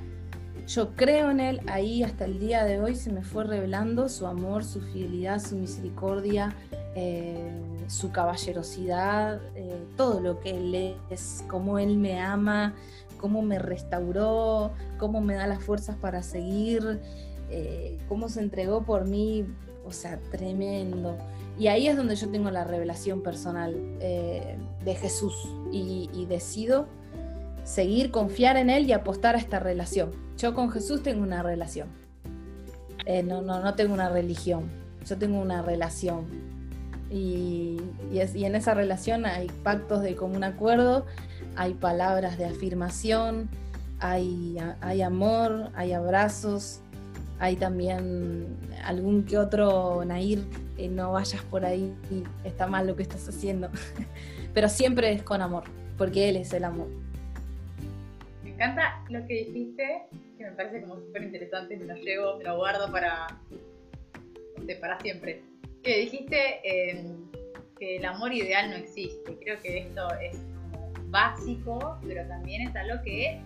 yo 0.66 0.94
creo 0.96 1.31
en 1.31 1.40
Él, 1.40 1.61
ahí 1.68 2.02
hasta 2.02 2.24
el 2.24 2.40
día 2.40 2.64
de 2.64 2.81
hoy 2.81 2.96
se 2.96 3.12
me 3.12 3.22
fue 3.22 3.44
revelando 3.44 4.09
su 4.09 4.26
amor, 4.26 4.64
su 4.64 4.81
fidelidad, 4.81 5.40
su 5.40 5.57
misericordia, 5.57 6.55
eh, 6.96 7.50
su 7.87 8.11
caballerosidad, 8.11 9.40
eh, 9.55 9.85
todo 9.96 10.20
lo 10.20 10.40
que 10.40 10.50
Él 10.50 10.96
es, 11.09 11.44
cómo 11.46 11.79
Él 11.79 11.96
me 11.98 12.20
ama, 12.20 12.74
cómo 13.16 13.42
me 13.42 13.61
restauró, 13.61 14.72
cómo 14.98 15.20
me 15.20 15.35
da 15.35 15.46
las 15.46 15.62
fuerzas 15.62 15.96
para 15.96 16.22
seguir, 16.24 17.00
eh, 17.48 17.96
cómo 18.09 18.29
se 18.29 18.40
entregó 18.40 18.83
por 18.83 19.07
mí, 19.07 19.46
o 19.85 19.92
sea, 19.92 20.18
tremendo. 20.33 21.16
Y 21.59 21.68
ahí 21.68 21.87
es 21.87 21.96
donde 21.96 22.16
yo 22.16 22.29
tengo 22.29 22.50
la 22.50 22.64
revelación 22.64 23.22
personal 23.22 23.72
de 23.98 24.94
Jesús 25.00 25.35
y, 25.72 26.26
decido 26.29 26.87
seguir, 27.62 28.11
confiar 28.11 28.57
en 28.57 28.68
Él 28.68 28.87
y 28.87 28.92
apostar 28.92 29.37
a 29.37 29.38
esta 29.38 29.59
relación. 29.59 30.26
Yo 30.37 30.55
con 30.55 30.70
Jesús 30.70 31.03
tengo 31.03 31.22
una 31.22 31.42
relación. 31.42 31.88
Eh, 33.07 33.22
no, 33.22 33.40
no, 33.40 33.61
no 33.61 33.75
tengo 33.75 33.94
una 33.94 34.09
religión, 34.09 34.64
yo 35.07 35.16
tengo 35.16 35.40
una 35.40 35.62
relación. 35.62 36.27
Y, 37.09 37.81
y, 38.11 38.44
en 38.44 38.57
esa 38.57 38.75
relación 38.75 39.27
hay 39.27 39.46
pactos 39.62 40.03
de 40.03 40.16
común 40.16 40.42
acuerdo, 40.42 41.07
hay 41.55 41.75
palabras 41.75 42.37
de 42.37 42.46
afirmación, 42.46 43.49
hay, 44.01 44.59
hay 44.81 45.03
amor, 45.03 45.70
hay 45.77 45.92
abrazos, 45.92 46.81
hay 47.38 47.57
también 47.57 48.57
algún 48.85 49.25
que 49.25 49.38
otro 49.38 50.05
Nair, 50.05 50.44
eh, 50.77 50.88
no 50.88 51.12
vayas 51.12 51.42
por 51.42 51.64
ahí, 51.64 51.94
está 52.44 52.66
mal 52.66 52.87
lo 52.87 52.96
que 52.96 53.03
estás 53.03 53.29
haciendo. 53.29 53.70
Pero 54.55 54.68
siempre 54.68 55.12
es 55.12 55.22
con 55.22 55.42
amor, 55.42 55.64
porque 55.96 56.29
Él 56.29 56.37
es 56.37 56.53
el 56.53 56.64
amor. 56.64 56.88
Me 58.42 58.51
encanta 58.51 59.03
lo 59.11 59.25
que 59.27 59.35
dijiste, 59.44 60.09
que 60.37 60.44
me 60.44 60.53
parece 60.53 60.83
como 60.83 60.96
súper 60.96 61.25
interesante, 61.25 61.77
me 61.77 61.85
lo 61.87 61.94
llevo, 61.94 62.37
me 62.37 62.44
lo 62.44 62.57
guardo 62.57 62.90
para, 62.90 63.27
para 64.81 65.01
siempre. 65.01 65.42
Que 65.83 66.01
dijiste 66.01 66.61
eh, 66.64 67.05
que 67.79 67.96
el 67.96 68.05
amor 68.05 68.33
ideal 68.33 68.70
no 68.70 68.77
existe. 68.77 69.37
Creo 69.40 69.61
que 69.62 69.79
esto 69.79 70.09
es 70.20 70.38
básico, 71.09 71.99
pero 72.07 72.27
también 72.29 72.68
es 72.68 72.77
algo 72.77 73.03
que 73.05 73.40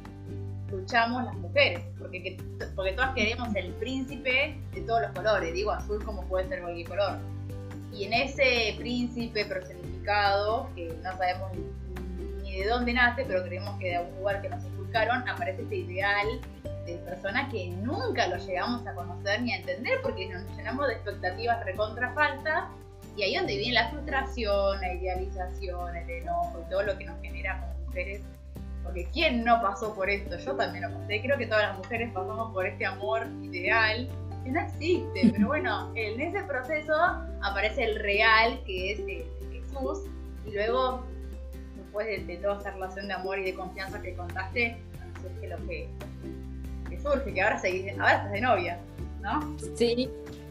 luchamos 0.71 1.25
las 1.25 1.35
mujeres, 1.35 1.81
porque, 1.99 2.37
porque 2.77 2.93
todas 2.93 3.15
queremos 3.15 3.55
el 3.57 3.73
príncipe 3.75 4.57
de 4.73 4.81
todos 4.83 5.03
los 5.03 5.11
colores, 5.13 5.53
digo 5.53 5.73
azul 5.73 6.03
como 6.05 6.25
puede 6.29 6.49
ser 6.49 6.61
cualquier 6.63 6.89
color. 6.89 7.19
Y 7.93 8.05
en 8.05 8.13
ese 8.13 8.77
príncipe 8.79 9.45
personificado, 9.45 10.71
que 10.77 10.95
no 11.03 11.17
sabemos 11.17 11.51
ni 12.43 12.61
de 12.61 12.69
dónde 12.69 12.93
nace, 12.93 13.25
pero 13.27 13.43
creemos 13.43 13.79
que 13.81 13.89
de 13.89 13.97
algún 13.97 14.17
lugar 14.19 14.43
que 14.43 14.49
nos 14.49 14.65
inculcaron, 14.65 15.29
aparece 15.29 15.63
este 15.63 15.77
ideal 15.77 16.41
de 16.93 16.99
persona 16.99 17.49
que 17.49 17.69
nunca 17.69 18.29
lo 18.29 18.37
llegamos 18.37 18.87
a 18.87 18.95
conocer 18.95 19.43
ni 19.43 19.53
a 19.53 19.59
entender, 19.59 20.01
porque 20.03 20.29
nos 20.29 20.45
llenamos 20.57 20.87
de 20.89 20.95
expectativas 20.95 21.65
recontra 21.65 22.13
falsas 22.15 22.65
y 23.17 23.23
ahí 23.23 23.37
donde 23.37 23.57
viene 23.57 23.75
la 23.75 23.91
frustración, 23.91 24.81
la 24.81 24.95
idealización, 24.95 25.97
el 25.97 26.11
enojo 26.11 26.63
y 26.65 26.71
todo 26.71 26.83
lo 26.83 26.97
que 26.97 27.05
nos 27.05 27.21
genera 27.21 27.61
como 27.61 27.87
mujeres. 27.87 28.23
Porque 28.83 29.07
¿quién 29.13 29.45
no 29.45 29.61
pasó 29.61 29.95
por 29.95 30.09
esto? 30.09 30.39
Yo 30.39 30.57
también 30.57 30.91
lo 30.91 30.99
pasé. 30.99 31.21
Creo 31.21 31.37
que 31.37 31.47
todas 31.47 31.69
las 31.69 31.79
mujeres 31.79 32.11
pasamos 32.13 32.53
por 32.53 32.67
este 32.67 32.87
amor 32.87 33.27
ideal 33.43 34.09
que 34.45 34.51
no 34.51 34.61
existe. 34.61 35.31
Pero 35.33 35.47
bueno, 35.47 35.93
en 35.95 36.21
ese 36.21 36.43
proceso 36.45 36.95
aparece 37.43 37.85
el 37.85 38.01
real, 38.01 38.61
que 38.65 38.93
es 38.93 38.99
Jesús, 39.53 40.05
y 40.47 40.53
luego, 40.53 41.05
después 41.77 42.27
de, 42.27 42.37
toda 42.37 42.59
esa 42.59 42.71
relación 42.71 43.09
de 43.09 43.15
amor 43.15 43.39
y 43.39 43.45
de 43.45 43.55
confianza 43.55 44.01
que 44.01 44.15
contaste, 44.15 44.79
surge 45.21 45.49
lo 45.49 45.57
que, 45.67 45.89
surge, 47.03 47.33
que 47.33 47.43
ahora, 47.43 47.59
se, 47.59 47.91
ahora 47.93 48.17
estás 48.17 48.33
de 48.33 48.41
novia, 48.41 48.79
¿no? 49.23 49.57
Sí, 49.75 50.09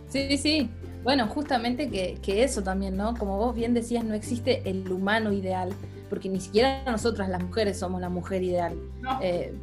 sí, 0.08 0.38
sí. 0.38 0.70
Bueno, 1.04 1.28
justamente 1.28 1.90
que, 1.90 2.18
que, 2.22 2.44
eso 2.44 2.62
también, 2.62 2.98
¿no? 2.98 3.16
Como 3.16 3.38
vos 3.38 3.56
bien 3.56 3.74
decías, 3.74 4.04
no 4.04 4.14
existe 4.14 4.62
el 4.70 4.92
humano 4.92 5.32
ideal, 5.32 5.74
porque 6.10 6.28
ni 6.28 6.42
siquiera 6.42 6.84
nosotras 6.86 7.30
las 7.30 7.42
mujeres 7.42 7.80
somos 7.80 8.02
la 8.02 8.10
mujer 8.10 8.44
ideal. 8.44 8.76
Eh, 9.22 9.54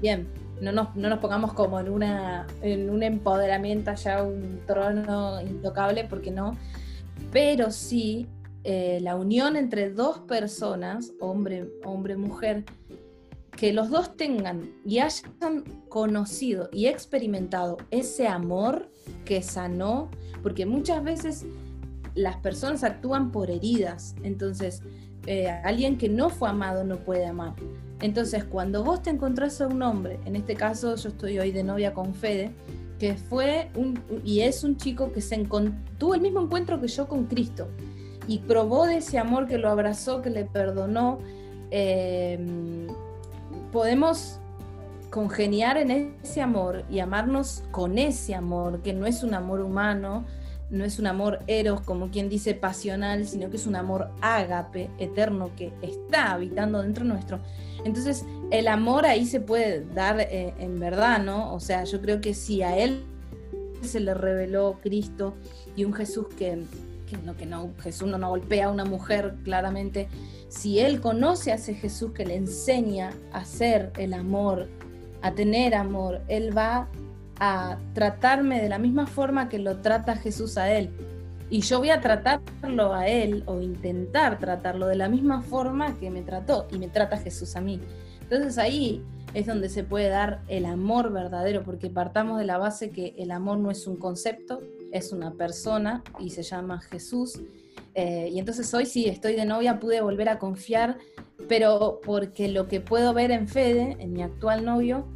bien, 0.00 0.26
no 0.60 0.72
nos, 0.72 0.96
no 0.96 1.10
nos, 1.10 1.18
pongamos 1.18 1.52
como 1.52 1.78
en, 1.80 1.90
una, 1.90 2.46
en 2.62 2.88
un 2.88 3.02
empoderamiento 3.02 3.90
allá, 3.90 4.22
un 4.22 4.60
trono 4.66 5.40
intocable, 5.42 6.04
porque 6.04 6.30
no. 6.30 6.56
Pero 7.30 7.70
sí, 7.70 8.26
eh, 8.64 8.98
la 9.02 9.16
unión 9.16 9.56
entre 9.56 9.90
dos 9.90 10.20
personas, 10.20 11.12
hombre, 11.20 11.68
hombre, 11.84 12.16
mujer, 12.16 12.64
que 13.56 13.72
los 13.72 13.90
dos 13.90 14.16
tengan 14.16 14.70
y 14.84 14.98
hayan 14.98 15.64
conocido 15.88 16.68
y 16.72 16.86
experimentado 16.86 17.78
ese 17.90 18.28
amor 18.28 18.90
que 19.24 19.42
sanó, 19.42 20.10
porque 20.42 20.66
muchas 20.66 21.02
veces 21.02 21.46
las 22.14 22.36
personas 22.36 22.84
actúan 22.84 23.32
por 23.32 23.50
heridas, 23.50 24.14
entonces 24.22 24.82
eh, 25.26 25.48
alguien 25.48 25.96
que 25.96 26.08
no 26.08 26.28
fue 26.28 26.50
amado 26.50 26.84
no 26.84 26.98
puede 26.98 27.26
amar. 27.26 27.54
Entonces 28.00 28.44
cuando 28.44 28.84
vos 28.84 29.02
te 29.02 29.10
encontrás 29.10 29.60
a 29.60 29.66
un 29.66 29.82
hombre, 29.82 30.20
en 30.26 30.36
este 30.36 30.54
caso 30.54 30.94
yo 30.94 31.08
estoy 31.08 31.38
hoy 31.38 31.50
de 31.50 31.64
novia 31.64 31.94
con 31.94 32.14
Fede, 32.14 32.52
que 32.98 33.14
fue 33.14 33.70
y 34.24 34.40
es 34.40 34.64
un 34.64 34.76
chico 34.76 35.12
que 35.12 35.20
se 35.20 35.36
tuvo 35.98 36.14
el 36.14 36.20
mismo 36.20 36.42
encuentro 36.42 36.80
que 36.80 36.88
yo 36.88 37.08
con 37.08 37.24
Cristo 37.24 37.68
y 38.26 38.38
probó 38.38 38.86
de 38.86 38.98
ese 38.98 39.18
amor 39.18 39.46
que 39.46 39.58
lo 39.58 39.68
abrazó, 39.68 40.22
que 40.22 40.30
le 40.30 40.44
perdonó. 40.44 41.18
Eh, 41.70 42.38
podemos 43.72 44.38
congeniar 45.10 45.76
en 45.78 46.14
ese 46.22 46.42
amor 46.42 46.84
y 46.90 46.98
amarnos 46.98 47.64
con 47.70 47.98
ese 47.98 48.34
amor, 48.34 48.82
que 48.82 48.92
no 48.92 49.06
es 49.06 49.22
un 49.22 49.34
amor 49.34 49.60
humano, 49.60 50.24
no 50.68 50.84
es 50.84 50.98
un 50.98 51.06
amor 51.06 51.40
eros, 51.46 51.80
como 51.80 52.10
quien 52.10 52.28
dice 52.28 52.54
pasional, 52.54 53.26
sino 53.26 53.50
que 53.50 53.56
es 53.56 53.66
un 53.66 53.76
amor 53.76 54.10
ágape, 54.20 54.90
eterno, 54.98 55.50
que 55.56 55.72
está 55.80 56.32
habitando 56.32 56.82
dentro 56.82 57.04
nuestro. 57.04 57.38
Entonces, 57.84 58.24
el 58.50 58.66
amor 58.68 59.06
ahí 59.06 59.26
se 59.26 59.40
puede 59.40 59.84
dar 59.94 60.20
eh, 60.20 60.54
en 60.58 60.80
verdad, 60.80 61.22
¿no? 61.22 61.54
O 61.54 61.60
sea, 61.60 61.84
yo 61.84 62.00
creo 62.00 62.20
que 62.20 62.34
si 62.34 62.62
a 62.62 62.76
él 62.76 63.04
se 63.82 64.00
le 64.00 64.14
reveló 64.14 64.78
Cristo 64.82 65.34
y 65.76 65.84
un 65.84 65.92
Jesús 65.92 66.26
que, 66.36 66.64
que 67.06 67.16
no, 67.16 67.36
que 67.36 67.46
no, 67.46 67.70
Jesús 67.80 68.08
no, 68.08 68.18
no 68.18 68.28
golpea 68.28 68.66
a 68.66 68.70
una 68.70 68.84
mujer 68.84 69.36
claramente, 69.44 70.08
si 70.48 70.80
él 70.80 71.00
conoce 71.00 71.52
a 71.52 71.54
ese 71.54 71.74
Jesús 71.74 72.12
que 72.12 72.26
le 72.26 72.36
enseña 72.36 73.12
a 73.32 73.38
hacer 73.38 73.92
el 73.96 74.12
amor, 74.14 74.68
a 75.22 75.32
tener 75.32 75.74
amor, 75.74 76.20
él 76.28 76.56
va 76.56 76.88
a 77.38 77.78
tratarme 77.94 78.60
de 78.60 78.68
la 78.68 78.78
misma 78.78 79.06
forma 79.06 79.48
que 79.48 79.58
lo 79.58 79.78
trata 79.78 80.16
Jesús 80.16 80.56
a 80.58 80.72
él. 80.72 80.90
Y 81.48 81.60
yo 81.60 81.78
voy 81.78 81.90
a 81.90 82.00
tratarlo 82.00 82.92
a 82.92 83.06
él 83.06 83.44
o 83.46 83.60
intentar 83.60 84.38
tratarlo 84.38 84.86
de 84.88 84.96
la 84.96 85.08
misma 85.08 85.42
forma 85.42 85.96
que 85.98 86.10
me 86.10 86.22
trató 86.22 86.66
y 86.72 86.78
me 86.78 86.88
trata 86.88 87.18
Jesús 87.18 87.54
a 87.54 87.60
mí. 87.60 87.80
Entonces 88.22 88.58
ahí 88.58 89.04
es 89.34 89.46
donde 89.46 89.68
se 89.68 89.84
puede 89.84 90.08
dar 90.08 90.40
el 90.48 90.64
amor 90.64 91.12
verdadero, 91.12 91.62
porque 91.62 91.90
partamos 91.90 92.38
de 92.38 92.46
la 92.46 92.58
base 92.58 92.90
que 92.90 93.14
el 93.18 93.30
amor 93.30 93.58
no 93.58 93.70
es 93.70 93.86
un 93.86 93.96
concepto, 93.96 94.62
es 94.92 95.12
una 95.12 95.32
persona 95.32 96.02
y 96.18 96.30
se 96.30 96.42
llama 96.42 96.80
Jesús. 96.80 97.40
Eh, 97.94 98.28
y 98.32 98.38
entonces 98.38 98.72
hoy 98.74 98.86
sí, 98.86 99.06
estoy 99.06 99.34
de 99.36 99.44
novia, 99.44 99.80
pude 99.80 100.00
volver 100.00 100.28
a 100.28 100.38
confiar, 100.38 100.98
pero 101.48 102.00
porque 102.04 102.48
lo 102.48 102.68
que 102.68 102.80
puedo 102.80 103.14
ver 103.14 103.30
en 103.30 103.48
Fede, 103.48 103.96
en 103.98 104.12
mi 104.12 104.22
actual 104.22 104.64
novio, 104.64 105.06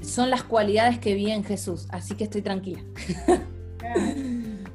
son 0.00 0.30
las 0.30 0.42
cualidades 0.42 0.98
que 0.98 1.14
vi 1.14 1.30
en 1.30 1.44
Jesús, 1.44 1.86
así 1.90 2.14
que 2.14 2.24
estoy 2.24 2.42
tranquila. 2.42 2.82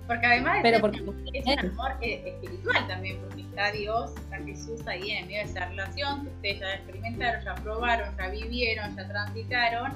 Porque 0.07 0.25
además 0.25 0.59
Pero 0.61 0.81
porque, 0.81 0.97
es 1.33 1.45
un 1.45 1.59
amor 1.71 1.91
espiritual 2.01 2.87
también, 2.87 3.19
porque 3.21 3.41
está 3.41 3.71
Dios, 3.71 4.11
está 4.17 4.37
Jesús 4.39 4.85
ahí 4.85 5.11
en 5.11 5.27
medio 5.27 5.39
de 5.39 5.49
esa 5.49 5.69
relación, 5.69 6.23
que 6.23 6.29
ustedes 6.29 6.59
ya 6.59 6.73
experimentaron, 6.73 7.45
ya 7.45 7.55
probaron, 7.55 8.17
ya 8.17 8.27
vivieron, 8.27 8.95
ya 8.95 9.07
transitaron. 9.07 9.91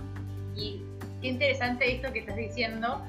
Y 0.55 0.81
qué 1.21 1.27
interesante 1.27 1.95
esto 1.95 2.13
que 2.13 2.19
estás 2.19 2.37
diciendo, 2.37 3.01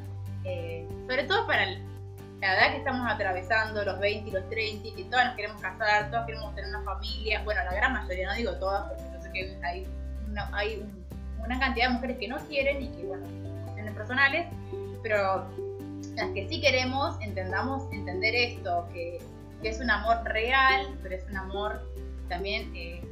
eh, 0.49 0.89
sobre 1.07 1.25
todo 1.25 1.47
para 1.47 1.67
la 1.67 2.55
edad 2.55 2.71
que 2.71 2.79
estamos 2.79 3.11
atravesando, 3.11 3.85
los 3.85 3.99
20 3.99 4.29
y 4.29 4.33
los 4.33 4.49
30, 4.49 4.97
que 4.97 5.05
todas 5.05 5.27
nos 5.27 5.37
queremos 5.37 5.61
casar, 5.61 6.11
todas 6.11 6.27
queremos 6.27 6.55
tener 6.55 6.71
una 6.71 6.83
familia, 6.83 7.43
bueno, 7.45 7.65
la 7.65 7.75
gran 7.75 7.93
mayoría, 7.93 8.29
no 8.29 8.35
digo 8.35 8.53
todas, 8.53 8.89
porque 8.89 9.03
yo 9.13 9.21
sé 9.21 9.33
que 9.33 9.67
hay, 9.67 9.87
hay 10.53 10.85
una 11.45 11.59
cantidad 11.59 11.89
de 11.89 11.95
mujeres 11.95 12.19
que 12.19 12.29
no 12.29 12.39
quieren 12.49 12.83
y 12.83 12.89
que, 12.89 13.05
bueno, 13.05 13.27
cuestiones 13.65 13.95
personales, 13.95 14.47
pero 15.03 15.47
las 16.15 16.31
que 16.31 16.49
sí 16.49 16.61
queremos, 16.61 17.21
entendamos, 17.21 17.85
entender 17.93 18.35
esto, 18.35 18.89
que, 18.93 19.19
que 19.63 19.69
es 19.69 19.81
un 19.81 19.91
amor 19.91 20.23
real, 20.25 20.87
pero 21.03 21.15
es 21.15 21.25
un 21.29 21.37
amor 21.37 21.81
también 22.29 22.75
eh, 22.75 23.03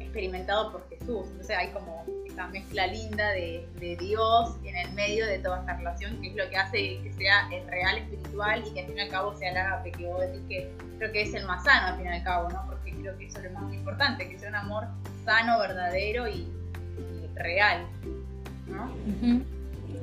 experimentado 0.00 0.72
por 0.72 0.88
Jesús. 0.88 1.26
Entonces 1.30 1.56
hay 1.56 1.68
como 1.68 2.04
esta 2.36 2.48
mezcla 2.48 2.86
linda 2.88 3.30
de, 3.30 3.96
Dios 3.98 4.56
en 4.62 4.76
el 4.76 4.92
medio 4.92 5.26
de 5.26 5.38
toda 5.38 5.60
esta 5.60 5.74
relación, 5.78 6.20
que 6.20 6.28
es 6.28 6.36
lo 6.36 6.50
que 6.50 6.56
hace 6.58 7.00
que 7.02 7.14
sea 7.16 7.48
el 7.50 7.66
real 7.66 7.96
espiritual 7.96 8.62
y 8.66 8.74
que 8.74 8.80
al 8.80 8.86
fin 8.86 8.98
y 8.98 9.00
al 9.00 9.08
cabo 9.08 9.34
sea 9.34 9.50
el 9.52 9.56
ágape, 9.56 9.92
que 9.92 10.06
vos 10.06 10.20
decís 10.20 10.42
que 10.46 10.70
creo 10.98 11.12
que 11.12 11.22
es 11.22 11.32
el 11.32 11.46
más 11.46 11.64
sano 11.64 11.86
al 11.86 11.96
fin 11.96 12.04
y 12.04 12.08
al 12.08 12.22
cabo, 12.24 12.50
¿no? 12.50 12.62
Porque 12.66 12.92
creo 12.92 13.16
que 13.16 13.26
eso 13.26 13.38
es 13.38 13.44
lo 13.44 13.58
más 13.58 13.72
importante, 13.72 14.28
que 14.28 14.38
sea 14.38 14.50
un 14.50 14.54
amor 14.54 14.84
sano, 15.24 15.58
verdadero 15.58 16.28
y, 16.28 16.46
real, 17.34 17.86
¿no? 18.66 18.90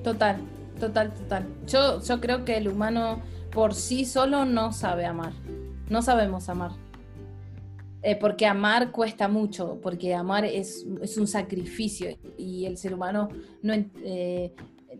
Total, 0.04 0.38
total, 0.80 1.14
total. 1.14 1.48
Yo, 1.68 2.02
yo 2.02 2.20
creo 2.20 2.46
que 2.46 2.58
el 2.58 2.68
humano 2.68 3.22
por 3.52 3.76
sí 3.76 4.06
solo 4.06 4.46
no 4.46 4.72
sabe 4.72 5.06
amar, 5.06 5.34
no 5.88 6.02
sabemos 6.02 6.50
amar. 6.50 6.72
Eh, 8.04 8.18
porque 8.18 8.46
amar 8.46 8.92
cuesta 8.92 9.30
mucho, 9.30 9.80
porque 9.82 10.14
amar 10.14 10.44
es, 10.44 10.86
un 11.18 11.28
sacrificio 11.28 12.10
y 12.38 12.66
el 12.66 12.78
ser 12.78 12.94
humano 12.94 13.30
no, 13.62 13.74
eh, 13.74 14.54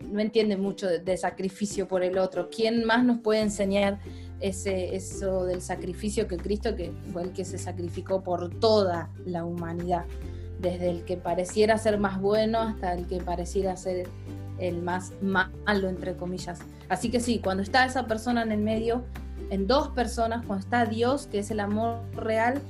no 0.10 0.22
entiende 0.22 0.56
mucho 0.56 0.88
de, 0.88 1.18
sacrificio 1.18 1.88
por 1.88 2.02
el 2.02 2.18
otro. 2.18 2.50
¿Quién 2.50 2.86
más 2.86 3.04
nos 3.04 3.20
puede 3.20 3.42
enseñar 3.42 4.00
ese, 4.40 4.96
eso 4.96 5.46
del 5.46 5.62
sacrificio 5.62 6.28
que 6.28 6.38
Cristo, 6.38 6.76
que 6.76 6.94
fue 7.12 7.24
el 7.24 7.34
que 7.34 7.44
se 7.44 7.58
sacrificó 7.58 8.24
por 8.24 8.58
toda 8.60 9.12
la 9.26 9.44
humanidad? 9.46 10.06
desde 10.64 10.90
el 10.90 11.04
que 11.04 11.18
pareciera 11.18 11.78
ser 11.78 12.00
más 12.00 12.20
bueno 12.20 12.60
hasta 12.60 12.94
el 12.94 13.06
que 13.06 13.18
pareciera 13.18 13.76
ser 13.76 14.08
el 14.58 14.82
más 14.82 15.12
malo, 15.22 15.90
entre 15.90 16.16
comillas. 16.16 16.60
Así 16.90 17.12
que 17.12 17.20
sí, 17.20 17.40
cuando 17.44 17.62
está 17.62 17.86
esa 17.86 18.08
persona 18.08 18.44
en 18.44 18.52
el 18.52 18.62
medio, 18.62 19.04
en 19.50 19.68
dos 19.68 19.90
personas, 19.90 20.46
cuando 20.46 20.64
está 20.64 20.86
Dios, 20.86 21.28
que 21.28 21.40
es 21.40 21.52
el 21.52 21.60
amor 21.60 22.00
real, 22.16 22.62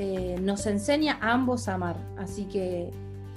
eh, 0.00 0.36
nos 0.40 0.64
enseña 0.66 1.18
a 1.20 1.32
ambos 1.32 1.68
a 1.68 1.74
amar. 1.74 1.96
Así 2.16 2.44
que 2.44 2.90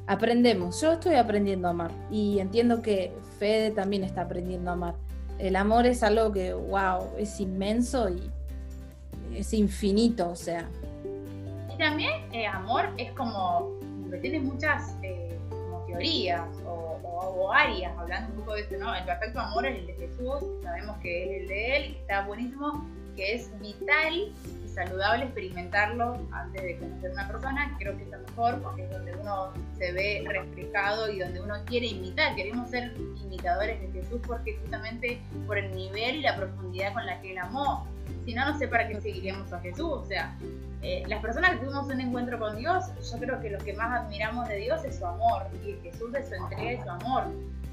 aprendemos. 0.06 0.80
Yo 0.80 0.94
estoy 0.94 1.16
aprendiendo 1.16 1.68
a 1.68 1.72
amar 1.72 1.92
y 2.12 2.40
entiendo 2.40 2.82
que 2.82 3.12
Fede 3.40 3.72
también 3.72 4.04
está 4.04 4.22
aprendiendo 4.22 4.70
a 4.70 4.74
amar. 4.74 4.96
El 5.40 5.56
amor 5.56 5.88
es 5.88 6.04
algo 6.04 6.32
que, 6.32 6.54
wow, 6.54 7.18
es 7.18 7.40
inmenso 7.40 8.10
y 8.10 8.30
es 9.36 9.54
infinito, 9.54 10.30
o 10.30 10.36
sea. 10.36 10.70
Y 11.74 11.78
también 11.80 12.12
eh, 12.32 12.46
amor 12.46 12.90
es 12.98 13.12
como 13.14 13.72
tiene 14.20 14.40
muchas 14.40 14.96
eh, 15.04 15.36
teorías 15.88 16.48
o, 16.66 17.52
áreas, 17.54 17.98
hablando 17.98 18.34
un 18.34 18.40
poco 18.40 18.54
de 18.54 18.62
esto, 18.62 18.78
¿no? 18.78 18.96
El 18.96 19.04
perfecto 19.04 19.40
amor 19.40 19.66
es 19.66 19.80
el 19.80 19.88
de 19.88 19.94
Jesús, 19.94 20.44
sabemos 20.64 20.98
que 21.00 21.24
es 21.24 21.42
el 21.42 21.48
de 21.48 21.78
Él, 21.78 21.98
está 22.00 22.26
buenísimo, 22.26 22.86
que 23.16 23.34
es 23.34 23.60
vital 23.60 24.32
saludable 24.74 25.26
experimentarlo 25.26 26.28
antes 26.32 26.62
de 26.62 26.78
conocer 26.78 27.12
una 27.12 27.28
persona, 27.28 27.76
creo 27.78 27.98
que 27.98 28.04
es 28.04 28.10
lo 28.10 28.20
mejor 28.20 28.62
porque 28.62 28.84
es 28.84 28.92
donde 28.92 29.16
uno 29.16 29.52
se 29.78 29.92
ve 29.92 30.24
reflejado 30.28 31.12
y 31.12 31.20
donde 31.20 31.42
uno 31.42 31.56
quiere 31.66 31.88
imitar, 31.88 32.36
queremos 32.36 32.70
ser 32.70 32.94
imitadores 33.22 33.82
de 33.82 33.92
Jesús 33.92 34.22
porque 34.26 34.58
justamente 34.58 35.22
por 35.48 35.58
el 35.58 35.76
nivel 35.76 36.18
y 36.18 36.22
la 36.22 36.36
profundidad 36.36 36.94
con 36.94 37.06
la 37.06 37.22
que 37.22 37.32
Él 37.32 37.38
amó, 37.38 37.88
si 38.26 38.34
no, 38.34 38.46
no 38.46 38.58
sé 38.58 38.68
para 38.68 38.88
qué 38.88 39.00
seguiríamos 39.02 39.52
a 39.52 39.60
Jesús, 39.60 39.90
o 39.92 40.06
sea, 40.06 40.36
eh, 40.82 41.04
las 41.08 41.22
personas 41.22 41.52
que 41.52 41.58
tuvimos 41.58 41.88
un 41.88 42.02
encuentro 42.02 42.40
con 42.40 42.58
Dios, 42.58 42.86
yo 43.12 43.20
creo 43.20 43.40
que 43.40 43.50
lo 43.50 43.58
que 43.60 43.74
más 43.74 44.02
admiramos 44.02 44.48
de 44.48 44.58
Dios 44.58 44.84
es 44.84 44.98
su 44.98 45.06
amor 45.06 45.48
y 45.66 45.74
Jesús 45.84 46.12
de 46.12 46.24
su 46.24 46.36
entrega 46.36 46.74
y 46.74 46.82
su 46.82 46.90
amor. 46.90 47.26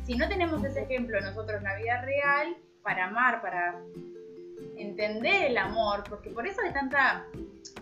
Si 0.05 0.17
no 0.17 0.29
tenemos 0.29 0.65
ese 0.65 0.83
ejemplo 0.83 1.21
nosotros 1.21 1.59
en 1.59 1.65
la 1.65 1.77
vida 1.77 2.03
real, 2.03 2.57
para 2.83 3.07
amar, 3.07 3.43
para 3.43 3.75
entender 4.77 5.51
el 5.51 5.59
amor, 5.59 6.05
porque 6.09 6.31
por 6.31 6.47
eso 6.47 6.61
hay 6.63 6.73
tanta 6.73 7.27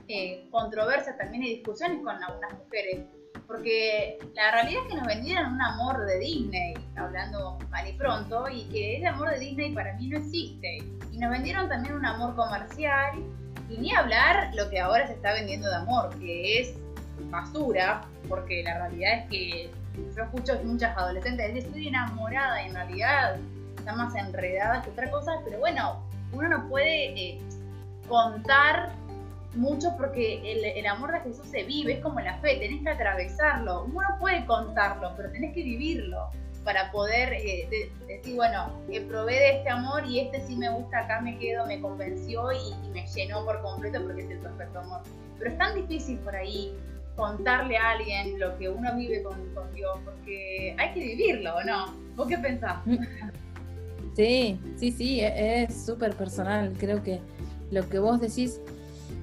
eh, 0.09 0.47
controversia 0.51 1.17
también 1.17 1.45
y 1.45 1.57
discusiones 1.57 2.03
con 2.03 2.23
algunas 2.23 2.53
mujeres, 2.59 3.01
porque 3.47 4.19
la 4.35 4.51
realidad 4.51 4.83
es 4.83 4.89
que 4.89 4.97
nos 4.97 5.07
vendieron 5.07 5.53
un 5.53 5.63
amor 5.63 6.05
de 6.05 6.19
Disney, 6.19 6.75
hablando 6.97 7.59
mal 7.71 7.89
y 7.89 7.93
pronto, 7.93 8.49
y 8.49 8.65
que 8.65 8.97
ese 8.97 9.07
amor 9.07 9.31
de 9.31 9.39
Disney 9.39 9.73
para 9.73 9.95
mí 9.95 10.09
no 10.09 10.19
existe. 10.19 10.79
Y 11.13 11.19
nos 11.19 11.31
vendieron 11.31 11.69
también 11.69 11.95
un 11.95 12.05
amor 12.05 12.35
comercial, 12.35 13.19
y 13.69 13.79
ni 13.79 13.93
hablar 13.93 14.55
lo 14.55 14.69
que 14.71 14.81
ahora 14.81 15.07
se 15.07 15.15
está 15.15 15.33
vendiendo 15.33 15.69
de 15.69 15.77
amor, 15.77 16.11
que 16.19 16.61
es 16.61 16.75
basura, 17.31 18.03
porque 18.29 18.63
la 18.63 18.79
realidad 18.79 19.19
es 19.19 19.29
que 19.29 19.71
yo 20.15 20.23
escucho 20.25 20.61
muchas 20.65 20.97
adolescentes 20.97 21.55
decir 21.55 21.67
estoy 21.67 21.89
enamorada 21.89 22.63
y 22.63 22.69
en 22.69 22.75
realidad 22.75 23.37
están 23.77 23.97
más 23.97 24.15
enredadas 24.15 24.85
que 24.85 24.91
otra 24.91 25.11
cosa, 25.11 25.33
pero 25.45 25.59
bueno, 25.59 26.06
uno 26.33 26.49
no 26.49 26.69
puede 26.69 27.19
eh, 27.19 27.39
contar 28.09 28.93
mucho 29.55 29.97
porque 29.97 30.43
el, 30.77 30.87
amor 30.87 31.13
de 31.13 31.21
Jesús 31.21 31.47
se 31.47 31.65
vive, 31.65 31.95
es 31.95 32.01
como 32.01 32.21
la 32.21 32.39
fe, 32.39 32.57
tenés 32.57 32.83
que 32.83 32.91
atravesarlo. 32.91 33.85
Uno 33.85 34.07
puede 34.21 34.45
contarlo, 34.47 35.13
pero 35.17 35.31
tenés 35.33 35.55
que 35.55 35.63
vivirlo 35.63 36.31
para 36.65 36.91
poder 36.91 37.33
eh, 37.33 37.91
decir, 38.07 38.35
bueno, 38.35 38.73
que 38.91 39.01
probé 39.03 39.35
de 39.35 39.51
este 39.59 39.71
amor 39.71 40.05
y 40.07 40.21
este 40.21 40.41
sí 40.41 40.57
me 40.57 40.69
gusta, 40.69 40.99
acá 40.99 41.21
me 41.21 41.39
quedo, 41.39 41.65
me 41.67 41.81
convenció 41.81 42.51
y, 42.53 42.89
me 42.93 43.07
llenó 43.07 43.45
por 43.45 43.63
completo 43.63 44.03
porque 44.03 44.23
es 44.23 44.31
el 44.31 44.39
perfecto 44.39 44.81
amor. 44.81 45.03
Pero 45.39 45.51
es 45.51 45.59
tan 45.59 45.75
difícil 45.75 46.19
por 46.19 46.35
ahí 46.35 46.77
contarle 47.15 47.79
a 47.79 47.91
alguien 47.93 48.39
lo 48.39 48.59
que 48.59 48.69
uno 48.69 48.95
vive 48.97 49.23
con, 49.23 49.55
con 49.55 49.73
Dios, 49.73 49.99
porque 50.05 50.75
hay 50.77 50.93
que 50.93 51.01
vivirlo, 51.01 51.63
¿no? 51.65 51.95
¿Vos 52.15 52.27
qué 52.27 52.37
pensás? 52.37 52.79
Sí, 54.17 54.59
sí, 54.77 54.93
sí, 54.93 55.21
e, 55.21 55.65
es 55.65 55.85
súper 55.85 56.15
personal. 56.15 56.73
Creo 56.79 57.03
que 57.03 57.21
lo 57.71 57.87
que 57.89 57.99
vos 57.99 58.19
decís 58.19 58.61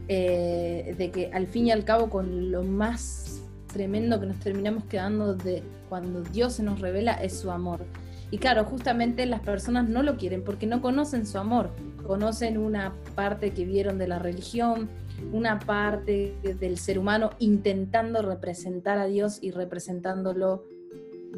eh, 0.08 0.94
de 0.98 1.12
que 1.12 1.32
al 1.34 1.48
fin 1.48 1.68
y 1.68 1.72
al 1.72 1.84
cabo 1.84 2.10
con 2.10 2.52
lo 2.52 2.64
más 2.64 3.42
tremendo 3.72 4.20
que 4.20 4.28
nos 4.28 4.40
terminamos 4.40 4.84
quedando 4.86 5.34
de 5.34 5.64
cuando 5.90 6.22
Dios 6.22 6.54
se 6.54 6.64
nos 6.64 6.80
revela 6.80 7.14
es 7.14 7.34
su 7.40 7.50
amor. 7.50 7.86
Y 8.30 8.38
claro, 8.38 8.66
justamente 8.66 9.26
las 9.26 9.42
personas 9.42 9.90
no 9.90 10.04
lo 10.04 10.18
quieren 10.18 10.44
porque 10.44 10.68
no 10.68 10.82
conocen 10.82 11.26
su 11.26 11.38
amor, 11.38 11.72
conocen 12.06 12.58
una 12.58 12.94
parte 13.16 13.52
que 13.52 13.66
vieron 13.66 13.98
de 13.98 14.08
la 14.08 14.20
religión, 14.20 14.90
una 15.32 15.60
parte 15.60 16.36
del 16.42 16.78
ser 16.78 17.00
humano 17.00 17.32
intentando 17.40 18.22
representar 18.22 18.98
a 18.98 19.06
Dios 19.06 19.40
y 19.42 19.52
representándolo 19.52 20.64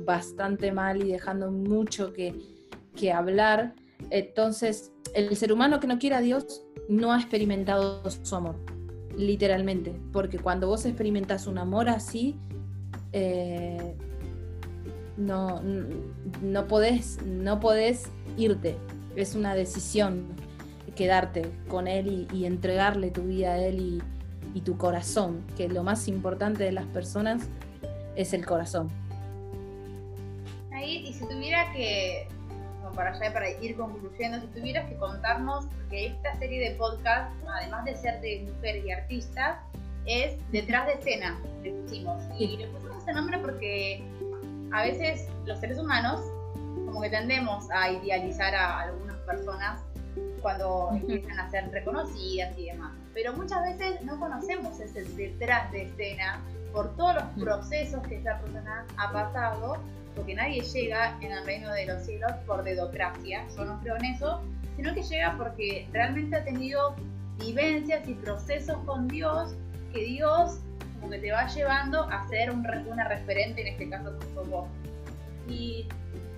bastante 0.06 0.72
mal 0.72 1.03
y 1.03 1.12
dejando 1.12 1.51
mucho 1.51 2.14
que, 2.14 2.34
que 2.96 3.12
hablar. 3.12 3.76
Entonces, 4.10 4.91
el 5.14 5.36
ser 5.36 5.54
humano 5.54 5.80
que 5.80 5.88
no 5.88 6.00
quiere 6.00 6.16
a 6.16 6.22
Dios 6.22 6.64
no 6.89 7.14
ha 7.14 7.18
experimentado 7.18 8.10
su 8.10 8.36
amor, 8.36 8.56
literalmente, 9.18 9.96
porque 10.12 10.39
cuando 10.39 10.68
vos 10.68 10.86
experimentas 10.86 11.48
un 11.48 11.58
amor 11.58 11.89
así, 11.89 12.36
eh, 13.14 13.96
no, 15.18 15.62
no, 16.41 16.68
podés, 16.68 17.20
no 17.26 17.60
podés 17.60 18.10
irte, 18.38 18.78
es 19.16 19.36
una 19.36 19.56
decisión 19.56 20.26
quedarte 20.96 21.52
con 21.68 21.88
él 21.88 22.28
y, 22.32 22.46
entregarle 22.46 23.12
tu 23.12 23.24
vida 23.24 23.54
a 23.54 23.58
él 23.60 23.80
y, 24.54 24.58
y 24.58 24.62
tu 24.62 24.78
corazón, 24.78 25.46
que 25.58 25.68
lo 25.68 25.84
más 25.84 26.08
importante 26.08 26.64
de 26.64 26.72
las 26.72 26.86
personas 26.86 27.50
es 28.16 28.34
el 28.34 28.46
corazón. 28.46 28.89
Ahí, 30.72 31.08
y 31.08 31.14
si 31.14 31.28
tuviera 31.28 31.72
que 31.74 32.28
para 32.96 33.12
allá 33.12 33.34
para 33.34 33.50
ir 33.50 33.76
concluyendo, 33.76 34.39
si 34.39 34.48
tuvieras 34.48 34.89
que 34.89 34.96
contarnos, 34.96 35.66
que 35.89 36.08
esta 36.08 36.36
serie 36.38 36.70
de 36.70 36.76
podcast, 36.76 37.32
además 37.48 37.86
de 37.86 37.96
ser 37.96 38.22
de 38.22 38.48
mujeres 38.52 38.86
y 38.86 38.91
artistas, 38.91 39.58
es 40.06 40.38
detrás 40.52 40.88
de 40.88 40.93
escena, 40.93 41.39
le 41.64 41.72
pusimos. 41.72 42.22
Y 42.39 42.58
le 42.58 42.68
pusimos 42.68 43.04
ese 43.04 43.14
nombre 43.14 43.39
porque 43.39 44.04
a 44.72 44.84
veces 44.84 45.28
los 45.46 45.60
seres 45.60 45.78
humanos 45.78 46.22
como 46.86 47.02
que 47.02 47.10
tendemos 47.10 47.70
a 47.72 47.91
idealizar 47.91 48.54
a 48.56 48.82
algunas 48.82 49.18
personas 49.20 49.82
cuando 50.41 50.91
empiezan 50.93 51.39
a 51.39 51.50
ser 51.50 51.70
reconocidas 51.72 52.58
y 52.58 52.68
demás. 52.68 52.93
Pero 53.14 53.34
muchas 53.34 53.64
veces 53.64 54.02
no 54.04 54.20
conocemos 54.20 54.80
ese 54.80 55.04
detrás 55.04 55.72
de 55.72 55.84
escena 55.84 56.41
por 56.72 56.96
todos 56.96 57.16
los 57.16 57.24
procesos 57.43 58.06
que 58.08 58.18
esa 58.18 58.39
persona 58.39 58.86
ha 58.98 59.12
pasado 59.12 59.78
porque 60.16 60.36
nadie 60.36 60.61
llega 60.61 61.18
en 61.22 61.32
el 61.32 61.45
reino 61.45 61.72
de 61.72 61.86
los 61.86 62.03
cielos 62.03 62.32
por 62.45 62.63
dedocracia, 62.63 63.45
yo 63.55 63.66
no 63.66 63.80
creo 63.82 63.97
en 63.97 64.05
eso, 64.05 64.41
sino 64.76 64.93
que 64.93 65.03
llega 65.03 65.36
porque 65.38 65.88
realmente 65.91 66.36
ha 66.36 66.43
tenido 66.43 66.95
vivencias 67.39 68.07
y 68.07 68.13
procesos 68.13 68.78
con 68.86 69.07
Dios 69.07 69.55
que 69.93 70.03
Dios 70.03 70.59
como 70.95 71.11
que 71.11 71.20
te 71.20 71.32
va 71.32 71.47
llevando 71.47 72.03
a 72.03 72.28
ser 72.28 72.51
una 72.51 73.07
referente, 73.07 73.61
en 73.61 73.68
este 73.68 73.89
caso 73.89 74.18
como 74.34 74.49
vos. 74.49 74.68
Y 75.47 75.88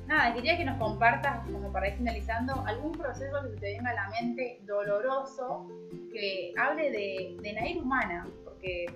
nada, 0.07 0.33
quería 0.33 0.57
que 0.57 0.65
nos 0.65 0.77
compartas, 0.77 1.45
como 1.51 1.71
para 1.71 1.89
ir 1.89 1.95
finalizando, 1.95 2.65
algún 2.65 2.93
proceso 2.93 3.35
que 3.43 3.59
te 3.59 3.73
venga 3.73 3.91
a 3.91 3.93
la 3.93 4.09
mente 4.09 4.59
doloroso 4.65 5.67
que 6.11 6.53
hable 6.57 6.91
de, 6.91 7.37
de 7.41 7.53
Nair 7.53 7.81
Humana, 7.81 8.27
porque 8.43 8.87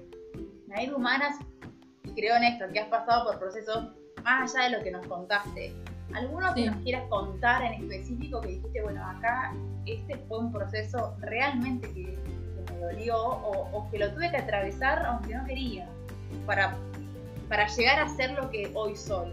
Nair 0.68 0.94
Humana, 0.94 1.38
creo 2.16 2.36
en 2.36 2.44
esto, 2.44 2.66
que 2.74 2.80
has 2.80 2.88
pasado 2.88 3.26
por 3.26 3.40
procesos 3.40 3.90
más 4.24 4.56
allá 4.56 4.70
de 4.70 4.78
lo 4.78 4.84
que 4.84 4.92
nos 4.92 5.06
contaste, 5.08 5.74
¿alguno 6.14 6.54
que 6.54 6.68
nos 6.68 6.78
quieras 6.78 7.04
contar 7.10 7.64
en 7.64 7.74
específico 7.74 8.42
que 8.42 8.50
dijiste, 8.50 8.82
bueno, 8.82 9.04
acá 9.06 9.54
este 9.86 10.18
fue 10.28 10.40
un 10.40 10.52
proceso 10.52 11.16
realmente 11.20 11.92
que, 11.94 12.18
me 12.72 12.78
dolió 12.78 13.18
o, 13.18 13.88
que 13.92 14.00
lo 14.00 14.12
tuve 14.14 14.30
que 14.32 14.38
atravesar 14.38 15.06
aunque 15.06 15.36
no 15.36 15.46
quería, 15.46 15.88
para, 16.46 16.76
para 17.50 17.68
llegar 17.68 18.00
a 18.00 18.10
ser 18.10 18.32
lo 18.32 18.50
que 18.50 18.72
hoy 18.74 18.96
soy? 18.96 19.32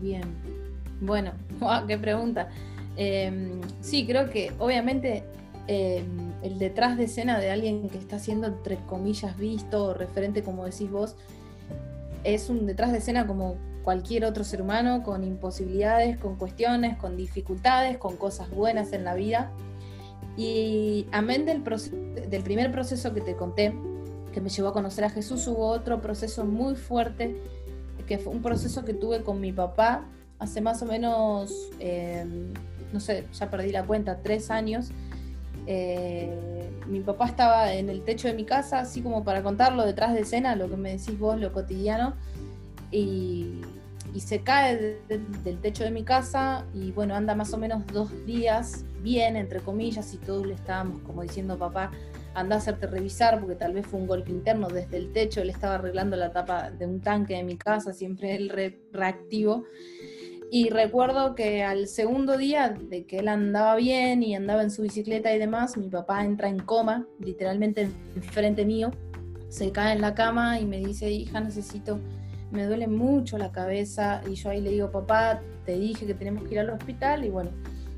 Bien, 0.00 0.22
bueno, 1.00 1.32
qué 1.88 1.98
pregunta. 1.98 2.48
Em, 2.96 3.60
sí, 3.80 4.06
creo 4.06 4.30
que 4.30 4.52
obviamente 4.58 5.24
em, 5.66 6.32
el 6.42 6.58
detrás 6.58 6.96
de 6.96 7.04
escena 7.04 7.38
de 7.38 7.50
alguien 7.50 7.88
que 7.88 7.98
está 7.98 8.18
siendo 8.18 8.46
entre 8.46 8.76
comillas 8.86 9.36
visto 9.36 9.86
o 9.86 9.94
referente, 9.94 10.42
como 10.42 10.64
decís 10.64 10.90
vos, 10.90 11.16
es 12.24 12.48
un 12.48 12.66
detrás 12.66 12.92
de 12.92 12.98
escena 12.98 13.26
como 13.26 13.56
cualquier 13.84 14.24
otro 14.24 14.44
ser 14.44 14.62
humano, 14.62 15.02
con 15.02 15.24
imposibilidades, 15.24 16.16
con 16.16 16.36
cuestiones, 16.36 16.96
con 16.96 17.16
dificultades, 17.16 17.98
con 17.98 18.16
cosas 18.16 18.50
buenas 18.50 18.92
en 18.92 19.04
la 19.04 19.14
vida. 19.14 19.52
Y 20.36 21.06
amén 21.12 21.44
del, 21.44 21.62
del 21.62 22.42
primer 22.42 22.72
proceso 22.72 23.12
que 23.14 23.20
te 23.20 23.36
conté, 23.36 23.74
que 24.32 24.40
me 24.40 24.48
llevó 24.48 24.68
a 24.68 24.72
conocer 24.72 25.04
a 25.04 25.10
Jesús, 25.10 25.46
hubo 25.46 25.66
otro 25.66 26.00
proceso 26.00 26.44
muy 26.44 26.74
fuerte, 26.74 27.36
que 28.06 28.18
fue 28.18 28.32
un 28.32 28.42
proceso 28.42 28.84
que 28.84 28.94
tuve 28.94 29.22
con 29.22 29.40
mi 29.40 29.52
papá 29.52 30.04
hace 30.38 30.60
más 30.60 30.82
o 30.82 30.86
menos, 30.86 31.70
em, 31.78 32.52
no 32.92 33.00
sé, 33.00 33.26
ya 33.32 33.50
perdí 33.50 33.70
la 33.70 33.84
cuenta, 33.84 34.20
tres 34.22 34.50
años. 34.50 34.90
Eh, 35.66 36.70
mi 36.86 37.00
papá 37.00 37.26
estaba 37.26 37.72
en 37.72 37.88
el 37.88 38.02
techo 38.02 38.28
de 38.28 38.34
mi 38.34 38.44
casa, 38.44 38.80
así 38.80 39.00
como 39.02 39.24
para 39.24 39.42
contarlo 39.42 39.84
detrás 39.84 40.12
de 40.14 40.20
escena, 40.20 40.56
lo 40.56 40.68
que 40.68 40.76
me 40.76 40.90
decís 40.90 41.18
vos, 41.18 41.38
lo 41.38 41.52
cotidiano, 41.52 42.14
y, 42.90 43.60
se 44.18 44.42
cae 44.42 45.00
del 45.08 45.58
techo 45.60 45.82
de 45.82 45.90
mi 45.90 46.04
casa 46.04 46.64
y 46.72 46.92
bueno, 46.92 47.16
anda 47.16 47.34
más 47.34 47.52
o 47.52 47.58
menos 47.58 47.84
dos 47.88 48.12
días 48.26 48.84
bien, 49.02 49.34
entre 49.36 49.58
comillas, 49.58 50.14
y 50.14 50.18
todos 50.18 50.46
le 50.46 50.54
estábamos 50.54 51.00
como 51.02 51.22
diciendo, 51.22 51.58
papá, 51.58 51.90
anda 52.34 52.54
a 52.54 52.58
hacerte 52.58 52.86
revisar 52.86 53.40
porque 53.40 53.56
tal 53.56 53.72
vez 53.72 53.86
fue 53.86 53.98
un 53.98 54.06
golpe 54.06 54.30
interno 54.30 54.68
desde 54.68 54.98
el 54.98 55.12
techo, 55.12 55.40
él 55.40 55.50
estaba 55.50 55.74
arreglando 55.74 56.16
la 56.16 56.30
tapa 56.30 56.70
de 56.70 56.86
un 56.86 57.00
tanque 57.00 57.34
de 57.34 57.42
mi 57.42 57.56
casa, 57.56 57.92
siempre 57.92 58.36
él 58.36 58.76
reactivo. 58.92 59.64
Y 60.54 60.70
recuerdo 60.70 61.34
que 61.34 61.64
al 61.64 61.88
segundo 61.88 62.36
día 62.36 62.68
de 62.68 63.06
que 63.06 63.18
él 63.18 63.26
andaba 63.26 63.74
bien 63.74 64.22
y 64.22 64.36
andaba 64.36 64.62
en 64.62 64.70
su 64.70 64.82
bicicleta 64.82 65.34
y 65.34 65.38
demás, 65.40 65.76
mi 65.76 65.88
papá 65.88 66.24
entra 66.24 66.48
en 66.48 66.60
coma, 66.60 67.08
literalmente 67.18 67.88
enfrente 68.14 68.64
mío, 68.64 68.92
se 69.48 69.72
cae 69.72 69.94
en 69.94 70.00
la 70.00 70.14
cama 70.14 70.60
y 70.60 70.64
me 70.64 70.78
dice, 70.78 71.10
hija, 71.10 71.40
necesito, 71.40 71.98
me 72.52 72.66
duele 72.66 72.86
mucho 72.86 73.36
la 73.36 73.50
cabeza. 73.50 74.20
Y 74.30 74.36
yo 74.36 74.50
ahí 74.50 74.60
le 74.60 74.70
digo, 74.70 74.92
papá, 74.92 75.40
te 75.66 75.76
dije 75.76 76.06
que 76.06 76.14
tenemos 76.14 76.44
que 76.44 76.54
ir 76.54 76.60
al 76.60 76.70
hospital. 76.70 77.24
Y 77.24 77.30
bueno, 77.30 77.50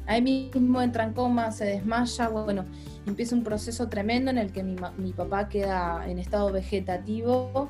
ahí 0.06 0.22
mismo 0.22 0.80
entra 0.80 1.04
en 1.04 1.12
coma, 1.12 1.52
se 1.52 1.66
desmaya, 1.66 2.28
bueno, 2.28 2.64
empieza 3.06 3.34
un 3.34 3.44
proceso 3.44 3.90
tremendo 3.90 4.30
en 4.30 4.38
el 4.38 4.50
que 4.50 4.62
mi, 4.62 4.76
mi 4.96 5.12
papá 5.12 5.50
queda 5.50 6.08
en 6.08 6.18
estado 6.18 6.50
vegetativo 6.50 7.68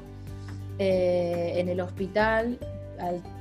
eh, 0.79 1.55
en 1.57 1.69
el 1.71 1.81
hospital 1.81 2.61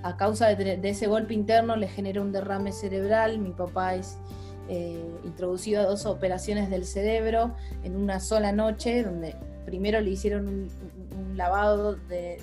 a, 0.04 0.18
causa 0.18 0.48
de, 0.56 0.80
ese 0.84 1.08
golpe 1.08 1.34
interno 1.34 1.76
le 1.76 1.88
genera 1.88 2.22
un 2.22 2.32
derrame 2.32 2.72
cerebral. 2.72 3.40
Mi 3.40 3.52
papá 3.52 3.96
es 3.96 4.18
eh, 4.70 5.04
introducido 5.24 5.82
a 5.82 5.86
dos 5.86 6.06
operaciones 6.06 6.70
del 6.70 6.86
cerebro 6.86 7.56
en 7.84 7.96
una 7.96 8.20
sola 8.20 8.52
noche, 8.52 9.04
donde 9.04 9.36
primero 9.66 10.00
le 10.02 10.12
hicieron 10.12 10.48
un, 10.48 10.96
lavado 11.36 11.96
de, 11.96 12.40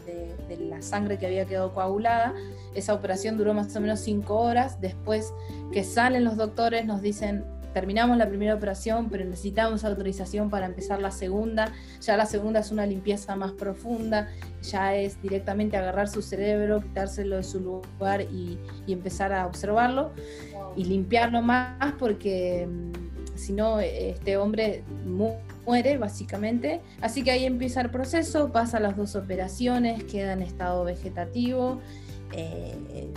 la 0.68 0.82
sangre 0.82 1.18
que 1.18 1.26
había 1.26 1.46
quedado 1.46 1.72
coagulada. 1.72 2.34
Esa 2.74 2.92
operación 2.92 3.38
duró 3.38 3.54
más 3.54 3.74
o 3.74 3.80
menos 3.80 4.00
cinco 4.00 4.38
horas. 4.38 4.80
Después 4.82 5.32
que 5.72 5.82
salen 5.82 6.24
los 6.24 6.36
doctores 6.36 6.84
nos 6.84 7.00
dicen, 7.00 7.44
terminamos 7.72 8.16
la 8.16 8.28
primera 8.28 8.54
operación, 8.54 9.08
pero 9.10 9.24
necesitamos 9.24 9.84
autorización 9.84 10.50
para 10.50 10.66
empezar 10.66 11.00
la 11.00 11.10
segunda. 11.10 11.72
Ya 12.00 12.16
la 12.16 12.26
segunda 12.26 12.60
es 12.60 12.70
una 12.70 12.86
limpieza 12.86 13.36
más 13.36 13.52
profunda, 13.52 14.28
ya 14.62 14.94
es 14.94 15.20
directamente 15.22 15.76
agarrar 15.76 16.08
su 16.08 16.22
cerebro, 16.22 16.80
quitárselo 16.80 17.36
de 17.36 17.42
su 17.42 17.60
lugar 17.60 18.22
y, 18.22 18.58
empezar 18.86 19.32
a 19.32 19.46
observarlo 19.46 20.12
y 20.76 20.84
limpiarlo 20.84 21.40
más 21.40 21.94
porque 21.98 22.68
mm, 22.68 23.36
si 23.36 23.54
no, 23.54 23.80
este 23.80 24.36
hombre 24.36 24.84
muere 25.64 25.96
básicamente. 25.98 26.80
Así 27.00 27.24
que 27.24 27.30
ahí 27.30 27.44
empieza 27.46 27.80
el 27.80 27.90
proceso, 27.90 28.52
pasa 28.52 28.80
las 28.80 28.96
dos 28.96 29.16
operaciones, 29.16 30.04
queda 30.04 30.34
en 30.34 30.42
estado 30.42 30.84
vegetativo. 30.84 31.80
Eh, 32.32 33.10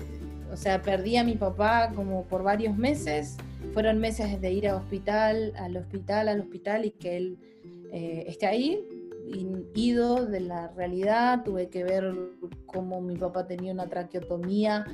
o 0.51 0.57
sea, 0.57 0.81
perdí 0.81 1.17
a 1.17 1.23
mi 1.23 1.35
papá 1.35 1.91
como 1.95 2.23
por 2.23 2.43
varios 2.43 2.77
meses. 2.77 3.37
Fueron 3.73 3.99
meses 3.99 4.39
de 4.39 4.51
ir 4.51 4.67
al 4.67 4.75
hospital, 4.75 5.53
al 5.57 5.77
hospital, 5.77 6.29
al 6.29 6.39
hospital 6.39 6.85
y 6.85 6.91
que 6.91 7.17
él 7.17 7.37
eh, 7.91 8.25
esté 8.27 8.47
ahí, 8.47 8.87
ido 9.73 10.25
de 10.25 10.39
la 10.39 10.69
realidad. 10.69 11.43
Tuve 11.43 11.69
que 11.69 11.83
ver 11.83 12.13
cómo 12.65 13.01
mi 13.01 13.15
papá 13.17 13.47
tenía 13.47 13.73
una 13.73 13.87
traqueotomía 13.87 14.85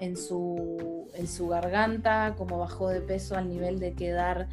en 0.00 0.16
su, 0.16 1.08
en 1.14 1.26
su 1.26 1.48
garganta, 1.48 2.34
cómo 2.38 2.58
bajó 2.58 2.88
de 2.88 3.00
peso 3.00 3.36
al 3.36 3.48
nivel 3.48 3.78
de 3.78 3.92
quedar 3.92 4.48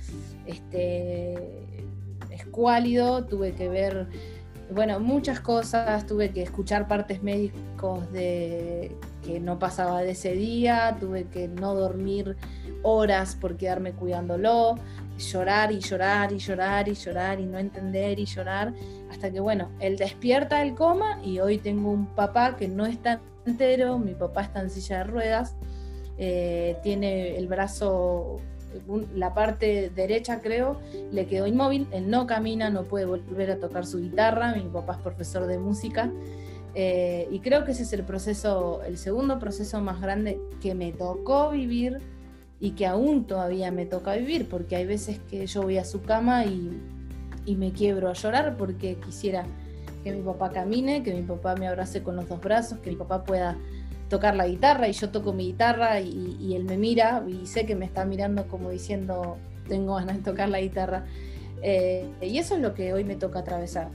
este, 0.46 1.86
escuálido. 2.30 3.26
Tuve 3.26 3.54
que 3.54 3.70
ver 3.70 4.08
bueno, 4.70 5.00
muchas 5.00 5.40
cosas, 5.40 6.06
tuve 6.06 6.32
que 6.32 6.44
escuchar 6.44 6.88
partes 6.88 7.24
médicos 7.24 8.12
de 8.12 8.96
que 9.28 9.42
no 9.42 9.60
pasaba 9.60 10.02
de 10.02 10.12
ese 10.12 10.32
día, 10.32 10.96
tuve 10.98 11.26
que 11.26 11.50
no 11.50 11.76
dormir 11.76 12.38
horas 12.82 13.36
por 13.36 13.58
quedarme 13.58 13.92
cuidándolo, 13.92 14.76
llorar 15.18 15.74
y 15.74 15.80
llorar 15.80 16.32
y 16.32 16.38
llorar 16.38 16.88
y 16.88 16.94
llorar 16.94 17.40
y 17.42 17.46
no 17.46 17.60
entender 17.60 18.20
y 18.20 18.26
llorar, 18.26 18.74
hasta 19.12 19.30
que 19.30 19.42
bueno, 19.42 19.70
él 19.82 19.98
despierta 19.98 20.60
del 20.60 20.76
coma 20.76 21.20
y 21.22 21.40
hoy 21.40 21.58
tengo 21.58 21.92
un 21.92 22.06
papá 22.06 22.56
que 22.56 22.70
no 22.70 22.86
está 22.86 23.20
entero, 23.46 24.00
mi 24.00 24.14
papá 24.14 24.44
está 24.44 24.62
en 24.62 24.70
silla 24.70 25.00
de 25.00 25.04
ruedas, 25.04 25.56
eh, 26.18 26.78
tiene 26.82 27.38
el 27.38 27.48
brazo 27.48 28.40
la 29.16 29.34
parte 29.34 29.90
derecha 29.90 30.40
creo, 30.40 30.80
le 31.12 31.26
quedó 31.26 31.48
inmóvil, 31.48 31.88
él 31.92 32.10
no 32.10 32.28
camina, 32.28 32.70
no 32.70 32.84
puede 32.84 33.06
volver 33.06 33.52
a 33.52 33.58
tocar 33.58 33.86
su 33.86 34.00
guitarra, 34.00 34.54
mi 34.56 34.70
papá 34.70 34.94
es 34.94 35.00
profesor 35.00 35.48
de 35.48 35.58
música, 35.58 36.12
eh, 36.76 37.28
y 37.32 37.40
creo 37.40 37.66
que 37.66 37.72
ese 37.72 37.84
es 37.84 37.94
el 37.94 38.04
proceso, 38.04 38.82
el 38.84 38.98
segundo 38.98 39.40
proceso 39.40 39.82
más 39.82 40.02
grande 40.02 40.40
que 40.62 40.76
me 40.76 40.92
tocó 40.92 41.50
vivir 41.50 42.00
y 42.60 42.72
que 42.72 42.86
aún 42.86 43.26
todavía 43.26 43.72
me 43.72 43.86
toca 43.86 44.16
vivir, 44.16 44.48
porque 44.50 44.76
hay 44.76 44.86
veces 44.86 45.20
que 45.30 45.46
yo 45.46 45.64
voy 45.64 45.78
a 45.78 45.86
su 45.86 46.02
cama 46.02 46.46
y, 46.46 46.72
me 47.56 47.72
quiebro 47.72 48.10
a 48.10 48.14
llorar 48.14 48.58
porque 48.58 48.98
quisiera 48.98 49.46
que 50.04 50.12
mi 50.12 50.22
papá 50.22 50.50
camine, 50.50 51.02
que 51.02 51.14
mi 51.14 51.22
papá 51.22 51.56
me 51.56 51.66
abrace 51.70 52.04
con 52.04 52.18
los 52.18 52.28
dos 52.28 52.42
brazos, 52.42 52.80
que 52.80 52.90
mi 52.90 52.98
papá 52.98 53.24
pueda 53.24 53.56
tocar 54.10 54.36
la 54.36 54.48
guitarra 54.48 54.90
y 54.90 54.92
yo 54.92 55.12
toco 55.12 55.32
mi 55.32 55.46
guitarra 55.46 56.02
y, 56.02 56.54
él 56.54 56.66
me 56.66 56.78
mira 56.78 57.24
y 57.26 57.48
sé 57.48 57.66
que 57.66 57.74
me 57.74 57.86
está 57.86 58.04
mirando 58.04 58.48
como 58.50 58.70
diciendo 58.70 59.38
tengo 59.70 59.96
ganas 59.96 60.18
de 60.18 60.24
tocar 60.24 60.50
la 60.50 60.60
guitarra. 60.60 61.06
Eh, 61.62 62.06
y 62.22 62.38
eso 62.38 62.56
es 62.56 62.62
lo 62.62 62.74
que 62.74 62.92
hoy 62.92 63.06
me 63.06 63.16
toca 63.16 63.40
atravesar 63.40 63.88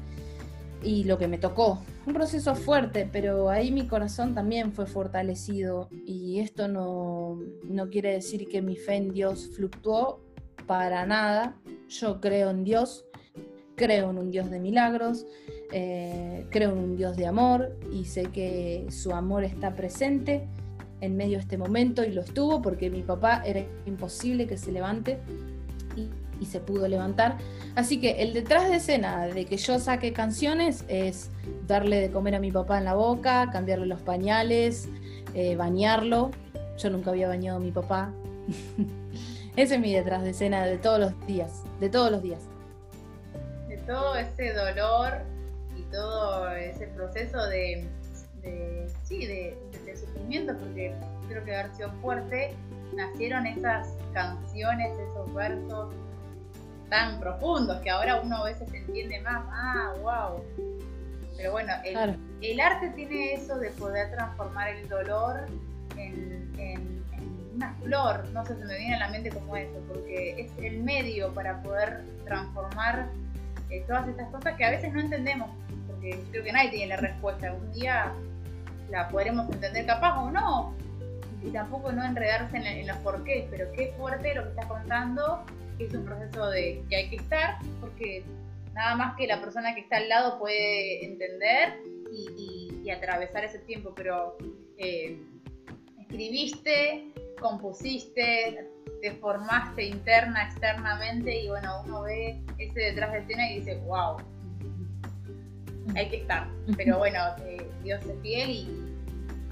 y 0.82 1.04
lo 1.04 1.18
que 1.18 1.28
me 1.28 1.36
tocó. 1.36 1.78
Un 2.04 2.14
proceso 2.14 2.56
fuerte, 2.56 3.08
pero 3.10 3.48
ahí 3.48 3.70
mi 3.70 3.86
corazón 3.86 4.34
también 4.34 4.72
fue 4.72 4.86
fortalecido 4.86 5.88
y 6.04 6.40
esto 6.40 6.66
no, 6.66 7.38
no 7.64 7.90
quiere 7.90 8.12
decir 8.12 8.48
que 8.48 8.60
mi 8.60 8.74
fe 8.76 8.96
en 8.96 9.12
Dios 9.12 9.50
fluctuó 9.54 10.20
para 10.66 11.06
nada. 11.06 11.56
Yo 11.88 12.20
creo 12.20 12.50
en 12.50 12.64
Dios, 12.64 13.04
creo 13.76 14.10
en 14.10 14.18
un 14.18 14.30
Dios 14.32 14.50
de 14.50 14.58
milagros, 14.58 15.26
eh, 15.70 16.44
creo 16.50 16.72
en 16.72 16.78
un 16.78 16.96
Dios 16.96 17.16
de 17.16 17.26
amor 17.26 17.78
y 17.92 18.04
sé 18.06 18.24
que 18.24 18.86
su 18.90 19.12
amor 19.12 19.44
está 19.44 19.76
presente 19.76 20.48
en 21.00 21.16
medio 21.16 21.38
de 21.38 21.42
este 21.42 21.58
momento 21.58 22.04
y 22.04 22.12
lo 22.12 22.22
estuvo 22.22 22.60
porque 22.62 22.90
mi 22.90 23.02
papá 23.02 23.42
era 23.44 23.64
imposible 23.86 24.48
que 24.48 24.58
se 24.58 24.72
levante 24.72 25.20
y, 26.42 26.46
se 26.46 26.60
pudo 26.60 26.88
levantar. 26.88 27.38
Así 27.74 28.00
que 28.00 28.22
el 28.22 28.32
detrás 28.32 28.68
de 28.68 28.76
escena 28.76 29.26
de 29.26 29.44
que 29.44 29.56
yo 29.56 29.78
saque 29.78 30.12
canciones 30.12 30.84
es 30.88 31.30
darle 31.66 32.00
de 32.00 32.10
comer 32.10 32.34
a 32.34 32.40
mi 32.40 32.52
papá 32.52 32.78
en 32.78 32.84
la 32.84 32.94
boca, 32.94 33.48
cambiarle 33.52 33.86
los 33.86 34.00
pañales, 34.00 34.88
eh, 35.34 35.56
bañarlo. 35.56 36.30
Yo 36.78 36.90
nunca 36.90 37.10
había 37.10 37.28
bañado 37.28 37.58
a 37.58 37.60
mi 37.60 37.70
papá. 37.70 38.12
Ese 39.56 39.74
es 39.74 39.80
mi 39.80 39.92
detrás 39.92 40.22
de 40.22 40.30
escena 40.30 40.64
de 40.66 40.78
todos 40.78 40.98
los 40.98 41.26
días, 41.26 41.62
de 41.80 41.88
todos 41.88 42.10
los 42.10 42.22
días. 42.22 42.40
De 43.68 43.76
todo 43.78 44.16
ese 44.16 44.52
dolor 44.52 45.32
todo 45.92 46.50
ese 46.50 46.86
proceso 46.88 47.46
de, 47.46 47.86
sí, 49.04 49.26
de, 49.26 49.56
sufrimiento, 49.94 50.56
porque 50.58 50.94
creo 51.28 51.44
que 51.44 51.54
haber 51.54 51.70
fuerte, 52.00 52.54
nacieron 52.96 53.46
esas 53.46 53.94
canciones, 54.14 54.98
esos 54.98 55.32
versos 55.34 55.94
tan 56.92 57.18
profundos 57.18 57.80
que 57.80 57.88
ahora 57.88 58.20
uno 58.20 58.36
a 58.36 58.44
veces 58.44 58.68
entiende 58.74 59.18
más, 59.22 59.42
ah, 59.50 59.94
wow. 60.02 60.44
Pero 61.38 61.52
bueno, 61.52 61.72
el, 61.84 62.60
arte 62.60 62.90
tiene 62.90 63.32
eso 63.32 63.58
de 63.58 63.70
poder 63.70 64.10
transformar 64.10 64.68
el 64.68 64.86
dolor 64.90 65.46
en, 65.96 67.02
una 67.54 67.72
flor, 67.82 68.28
no 68.32 68.44
sé, 68.44 68.56
se 68.56 68.64
me 68.66 68.76
viene 68.76 68.94
a 68.96 68.98
la 68.98 69.08
mente 69.08 69.30
como 69.30 69.56
eso, 69.56 69.78
porque 69.88 70.42
es 70.42 70.64
el 70.64 70.82
medio 70.82 71.32
para 71.32 71.62
poder 71.62 72.02
transformar 72.24 73.08
eh, 73.70 73.84
todas 73.86 74.06
estas 74.08 74.28
cosas 74.28 74.54
que 74.56 74.64
a 74.64 74.70
veces 74.70 74.92
no 74.92 75.00
entendemos 75.00 75.48
creo 76.30 76.42
que 76.42 76.52
nadie 76.52 76.70
tiene 76.70 76.88
la 76.88 76.96
respuesta. 76.96 77.48
Algún 77.48 77.72
día 77.72 78.12
la 78.90 79.08
podremos 79.08 79.48
entender 79.50 79.86
capaz 79.86 80.18
o 80.20 80.30
no. 80.30 80.74
Y 81.42 81.50
tampoco 81.50 81.92
no 81.92 82.04
enredarse 82.04 82.56
en, 82.56 82.86
los 82.86 82.96
porqués, 82.98 83.46
pero 83.50 83.70
qué 83.72 83.92
fuerte 83.96 84.34
lo 84.34 84.44
que 84.44 84.50
estás 84.50 84.66
contando, 84.66 85.44
que 85.76 85.86
es 85.86 85.94
un 85.94 86.04
proceso 86.04 86.50
de 86.50 86.82
que 86.88 86.96
hay 86.96 87.10
que 87.10 87.16
estar, 87.16 87.58
porque 87.80 88.24
nada 88.74 88.94
más 88.96 89.16
que 89.16 89.26
la 89.26 89.40
persona 89.40 89.74
que 89.74 89.82
está 89.82 89.98
al 89.98 90.08
lado 90.08 90.38
puede 90.38 91.04
entender 91.04 91.74
y, 92.10 92.90
atravesar 92.90 93.44
ese 93.44 93.60
tiempo, 93.60 93.94
pero 93.94 94.36
eh, 94.76 95.16
escribiste, 96.00 97.10
compusiste, 97.40 98.68
te 99.00 99.12
formaste 99.12 99.84
interna, 99.84 100.44
externamente 100.44 101.42
y 101.42 101.48
bueno, 101.48 101.82
uno 101.86 102.02
ve 102.02 102.40
ese 102.58 102.80
detrás 102.80 103.12
de 103.12 103.18
escena 103.20 103.50
y 103.50 103.60
dice, 103.60 103.76
wow, 103.86 104.18
hay 105.94 106.08
que 106.08 106.16
estar. 106.16 106.48
Pero 106.76 106.98
bueno, 106.98 107.18
Dios 107.82 108.04
es 108.04 108.20
fiel 108.20 108.50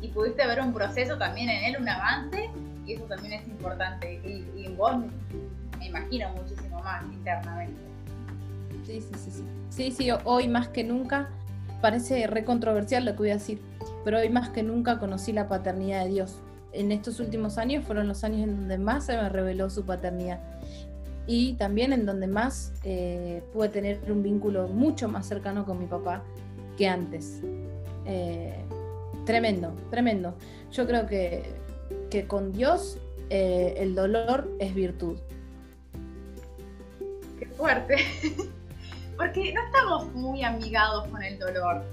y, 0.01 0.09
pudiste 0.09 0.47
ver 0.47 0.61
un 0.61 0.73
proceso 0.73 1.17
también 1.19 1.51
en 1.51 1.65
él, 1.65 1.81
un 1.81 1.89
avance, 1.89 2.51
y 2.87 2.95
eso 2.95 3.05
también 3.05 3.35
es 3.35 3.47
importante. 3.47 4.21
Y, 4.25 4.65
en 4.67 4.77
vos 4.77 4.93
imagino 5.91 6.29
muchísimo 6.35 6.81
más 6.83 7.03
internamente. 7.13 7.81
Sí, 8.87 9.01
sí, 9.01 9.15
sí, 9.17 9.31
sí. 9.31 9.45
Sí, 9.69 9.91
sí, 9.93 10.09
hoy 10.25 10.49
más 10.49 10.69
que 10.69 10.83
nunca, 10.83 11.29
parece 11.81 12.27
recontroversial 12.27 13.05
lo 13.05 13.13
que 13.13 13.19
voy 13.19 13.31
a 13.31 13.35
decir, 13.35 13.61
pero 14.05 14.19
hoy 14.19 14.29
más 14.29 14.49
que 14.51 14.63
nunca 14.63 14.99
conocí 14.99 15.33
la 15.33 15.49
paternidad 15.49 16.05
de 16.05 16.11
Dios. 16.11 16.41
En 16.73 16.93
estos 16.93 17.21
últimos 17.21 17.59
años 17.59 17.85
fueron 17.85 18.09
los 18.09 18.25
años 18.25 18.43
en 18.43 18.57
donde 18.57 18.79
más 18.79 19.07
se 19.07 19.17
me 19.17 19.29
reveló 19.29 19.71
su 19.71 19.85
paternidad 19.85 20.41
y 21.27 21.53
también 21.55 21.93
en 21.93 22.07
donde 22.07 22.27
más 22.27 22.73
eh, 22.83 23.43
pude 23.53 23.69
tener 23.69 24.01
un 24.11 24.23
vínculo 24.23 24.67
mucho 24.69 25.09
más 25.09 25.27
cercano 25.27 25.65
con 25.65 25.79
mi 25.79 25.87
papá 25.87 26.25
que 26.77 26.89
antes. 26.89 27.41
Eh, 28.05 28.65
tremendo, 29.27 29.73
tremendo. 29.91 30.35
Yo 30.73 30.87
creo 30.87 31.07
que, 31.07 31.45
que 32.11 32.27
con 32.27 32.51
Dios 32.53 32.99
eh, 33.29 33.75
el 33.77 33.95
dolor 33.95 34.51
es 34.59 34.75
virtud. 34.75 35.19
Fuerte. 37.61 37.97
Porque 39.19 39.53
no 39.53 39.61
estamos 39.67 40.07
muy 40.15 40.43
amigados 40.43 41.07
con 41.09 41.23
el 41.23 41.39
dolor. 41.39 41.85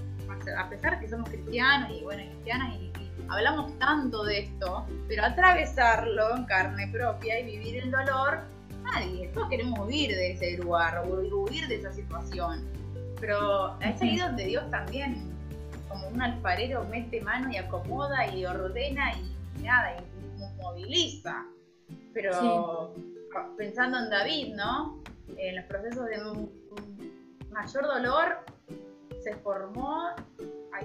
A 0.56 0.70
pesar 0.70 0.98
que 0.98 1.08
somos 1.08 1.28
cristianos 1.28 1.90
y 1.90 2.02
bueno, 2.02 2.22
cristianas 2.30 2.74
y, 2.76 2.84
y 2.84 3.12
hablamos 3.28 3.78
tanto 3.78 4.24
de 4.24 4.40
esto, 4.40 4.86
pero 5.08 5.24
atravesarlo 5.24 6.36
en 6.36 6.44
carne 6.46 6.88
propia 6.90 7.38
y 7.40 7.44
vivir 7.44 7.82
el 7.82 7.90
dolor 7.90 8.40
nadie. 8.82 9.28
Todos 9.34 9.50
queremos 9.50 9.78
huir 9.80 10.10
de 10.10 10.32
ese 10.32 10.56
lugar, 10.56 11.04
huir 11.06 11.68
de 11.68 11.74
esa 11.74 11.92
situación. 11.92 12.64
Pero 13.20 13.78
es 13.80 14.00
ahí 14.00 14.16
donde 14.16 14.46
Dios 14.46 14.70
también, 14.70 15.30
como 15.86 16.08
un 16.08 16.22
alfarero, 16.22 16.84
mete 16.84 17.20
mano 17.20 17.52
y 17.52 17.58
acomoda 17.58 18.32
y 18.34 18.46
ordena 18.46 19.12
y 19.12 19.62
nada, 19.62 19.96
y 19.98 20.62
moviliza. 20.62 21.44
Pero 22.14 22.94
pensando 23.58 23.98
en 23.98 24.08
David, 24.08 24.54
¿no? 24.54 25.02
En 25.36 25.56
los 25.56 25.64
procesos 25.66 26.06
de 26.06 26.18
mayor 27.50 27.86
dolor, 27.86 28.44
se 29.22 29.34
formó 29.36 30.10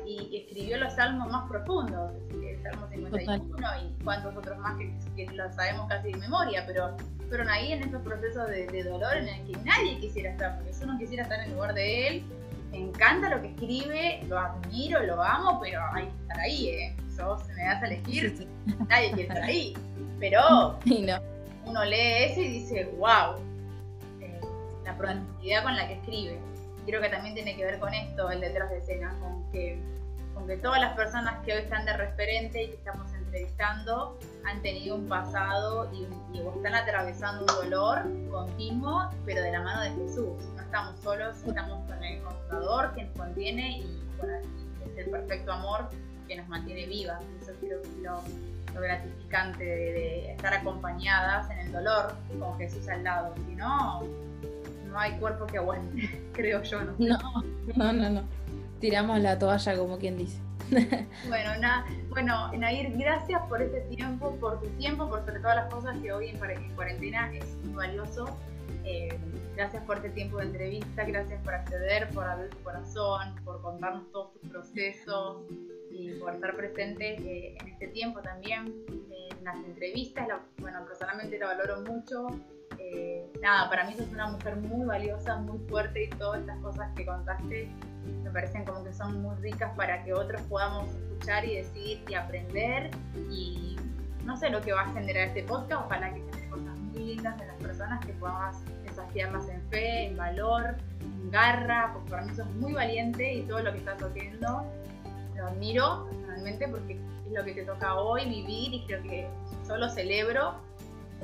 y 0.05 0.37
escribió 0.37 0.77
los 0.77 0.93
salmos 0.93 1.31
más 1.31 1.49
profundos. 1.49 2.11
El 2.31 2.61
sabemos 2.63 2.89
51 2.89 3.67
y 3.83 4.03
cuántos 4.03 4.35
otros 4.35 4.57
más 4.57 4.77
que, 4.77 4.93
que 5.15 5.31
lo 5.31 5.51
sabemos 5.53 5.87
casi 5.87 6.11
de 6.11 6.17
memoria, 6.17 6.63
pero 6.65 6.95
fueron 7.29 7.49
ahí 7.49 7.71
en 7.71 7.83
estos 7.83 8.01
procesos 8.01 8.47
de, 8.47 8.83
dolor 8.83 9.17
en 9.17 9.27
el 9.27 9.45
que 9.45 9.57
nadie 9.63 9.99
quisiera 9.99 10.31
estar, 10.31 10.55
porque 10.57 10.73
si 10.73 10.83
uno 10.83 10.97
quisiera 10.97 11.23
estar 11.23 11.39
en 11.39 11.45
el 11.45 11.53
lugar 11.53 11.73
de 11.73 12.07
él, 12.07 12.23
me 12.71 12.79
encanta 12.79 13.29
lo 13.29 13.41
que 13.41 13.49
escribe, 13.49 14.23
lo 14.27 14.39
admiro, 14.39 15.03
lo 15.03 15.21
amo, 15.21 15.59
pero 15.61 15.81
hay 15.93 16.05
que 16.05 16.21
estar 16.21 16.39
ahí, 16.39 16.69
¿eh? 16.69 16.95
Yo, 17.17 17.37
si 17.37 17.53
me 17.53 17.63
das 17.63 17.83
a 17.83 17.85
elegir, 17.87 18.47
nadie 18.89 19.11
quiere 19.11 19.21
estar 19.23 19.43
ahí. 19.43 19.73
Pero 20.19 20.79
uno 21.65 21.85
lee 21.85 22.23
eso 22.23 22.39
y 22.39 22.47
dice, 22.47 22.85
wow, 22.97 23.35
la 24.83 24.97
profundidad 24.97 25.63
con 25.63 25.75
la 25.75 25.87
que 25.87 25.93
escribe. 25.95 26.39
Creo 26.85 27.01
que 27.01 27.09
también 27.09 27.35
tiene 27.35 27.55
que 27.55 27.65
ver 27.65 27.79
con 27.79 27.93
esto, 27.93 28.29
el 28.29 28.41
detrás 28.41 28.69
de 28.69 28.77
escena, 28.77 29.15
con 29.19 29.49
que, 29.51 29.81
con 30.33 30.47
que 30.47 30.57
todas 30.57 30.81
las 30.81 30.95
personas 30.95 31.43
que 31.45 31.53
hoy 31.53 31.59
están 31.59 31.85
de 31.85 31.95
referente 31.95 32.63
y 32.63 32.67
que 32.67 32.75
estamos 32.75 33.13
entrevistando 33.13 34.19
han 34.45 34.61
tenido 34.61 34.95
un 34.95 35.07
pasado 35.07 35.89
y, 35.93 36.07
están 36.55 36.75
atravesando 36.75 37.41
un 37.41 37.69
dolor 37.69 38.03
continuo, 38.29 39.09
pero 39.25 39.41
de 39.41 39.51
la 39.51 39.61
mano 39.61 39.81
de 39.81 39.89
Jesús. 39.91 40.43
No 40.55 40.61
estamos 40.61 40.99
solos, 41.01 41.35
estamos 41.45 41.85
con 41.87 42.03
el 42.03 42.21
Consolador 42.21 42.93
que 42.93 43.03
nos 43.03 43.17
contiene 43.17 43.79
y 43.79 44.01
es 44.85 45.05
el 45.05 45.11
perfecto 45.11 45.51
amor 45.51 45.89
que 46.27 46.35
nos 46.35 46.47
mantiene 46.47 46.85
vivas. 46.85 47.21
Eso 47.41 47.51
creo 47.59 47.81
que 47.81 47.87
es 47.87 47.97
lo, 47.97 48.21
gratificante 48.79 49.63
de, 49.63 50.31
estar 50.31 50.53
acompañadas 50.53 51.49
en 51.51 51.59
el 51.59 51.71
dolor 51.71 52.13
con 52.39 52.57
Jesús 52.57 52.87
al 52.87 53.03
lado. 53.03 53.33
Si 53.47 53.55
no, 53.55 54.03
no 54.93 54.99
hay 54.99 55.13
cuerpo 55.13 55.45
que 55.47 55.57
aguante, 55.57 56.23
creo 56.33 56.61
yo. 56.61 56.81
No, 56.99 57.17
no, 57.75 57.93
no, 57.93 58.09
no. 58.09 58.23
Tiramos 58.79 59.19
la 59.19 59.37
toalla 59.39 59.77
como 59.77 59.97
quien 59.97 60.17
dice. 60.17 60.39
bueno, 61.27 61.57
nada, 61.59 61.85
bueno, 62.09 62.51
Nair, 62.53 62.95
gracias 62.97 63.41
por 63.47 63.61
este 63.61 63.81
tiempo, 63.81 64.35
por 64.39 64.61
tu 64.61 64.67
tiempo, 64.77 65.09
por 65.09 65.25
sobre 65.25 65.39
todas 65.39 65.55
las 65.55 65.73
cosas 65.73 65.97
que 66.01 66.11
hoy 66.11 66.29
en, 66.29 66.37
cuarentena 66.75 67.33
es 67.33 67.45
muy 67.63 67.73
valioso. 67.73 68.37
Eh, 68.85 69.17
gracias 69.55 69.83
por 69.83 69.97
este 69.97 70.09
tiempo 70.09 70.37
de 70.37 70.45
entrevista, 70.45 71.03
gracias 71.05 71.41
por 71.43 71.53
acceder, 71.53 72.09
por 72.09 72.25
abrir 72.25 72.49
tu 72.49 72.59
corazón, 72.63 73.35
por 73.43 73.61
contarnos 73.61 74.11
todos 74.11 74.33
tus 74.33 74.49
procesos 74.49 75.43
y 75.91 76.11
por 76.19 76.33
estar 76.33 76.55
presente 76.55 77.15
eh, 77.15 77.57
en 77.59 77.67
este 77.67 77.87
tiempo 77.87 78.21
también 78.21 78.73
en 78.87 79.43
las 79.43 79.55
entrevistas. 79.55 80.27
bueno, 80.57 80.85
personalmente 80.85 81.39
lo 81.39 81.47
valoro 81.47 81.81
mucho. 81.81 82.27
Eh, 82.83 83.31
nada, 83.41 83.69
para 83.69 83.85
mí 83.85 83.95
sos 83.95 84.07
una 84.09 84.27
mujer 84.27 84.57
muy 84.57 84.85
valiosa, 84.85 85.37
muy 85.37 85.57
fuerte 85.69 86.03
y 86.03 86.09
todas 86.09 86.41
estas 86.41 86.59
cosas 86.59 86.91
que 86.95 87.05
contaste 87.05 87.69
me 88.23 88.29
parecen 88.31 88.65
como 88.65 88.83
que 88.83 88.93
son 88.93 89.21
muy 89.21 89.35
ricas 89.37 89.71
para 89.77 90.03
que 90.03 90.13
otros 90.13 90.41
podamos 90.43 90.89
escuchar 90.89 91.45
y 91.45 91.55
decir 91.55 92.03
y 92.07 92.13
aprender. 92.13 92.91
Y 93.31 93.77
no 94.25 94.35
sé 94.35 94.49
lo 94.49 94.61
que 94.61 94.73
va 94.73 94.81
a 94.81 94.93
generar 94.93 95.29
este 95.29 95.43
podcast, 95.43 95.85
ojalá 95.85 96.13
que 96.13 96.19
genere 96.19 96.49
cosas 96.49 96.77
muy 96.77 97.03
lindas 97.03 97.39
en 97.41 97.47
las 97.47 97.57
personas 97.57 98.05
que 98.05 98.13
podamos 98.13 98.57
desafiarlas 98.83 99.47
en 99.47 99.61
fe, 99.69 100.07
en 100.07 100.17
valor, 100.17 100.75
en 101.01 101.31
garra, 101.31 101.91
porque 101.93 102.09
para 102.09 102.25
mí 102.25 102.35
sos 102.35 102.49
muy 102.55 102.73
valiente 102.73 103.33
y 103.33 103.43
todo 103.43 103.61
lo 103.61 103.71
que 103.71 103.77
estás 103.77 104.01
haciendo 104.03 104.65
lo 105.35 105.47
admiro 105.47 106.05
personalmente 106.09 106.67
porque 106.67 106.93
es 106.93 107.31
lo 107.31 107.43
que 107.43 107.53
te 107.53 107.63
toca 107.63 107.95
hoy 107.95 108.25
vivir 108.25 108.73
y 108.73 108.85
creo 108.85 109.01
que 109.03 109.27
yo 109.67 109.77
lo 109.77 109.89
celebro 109.89 110.55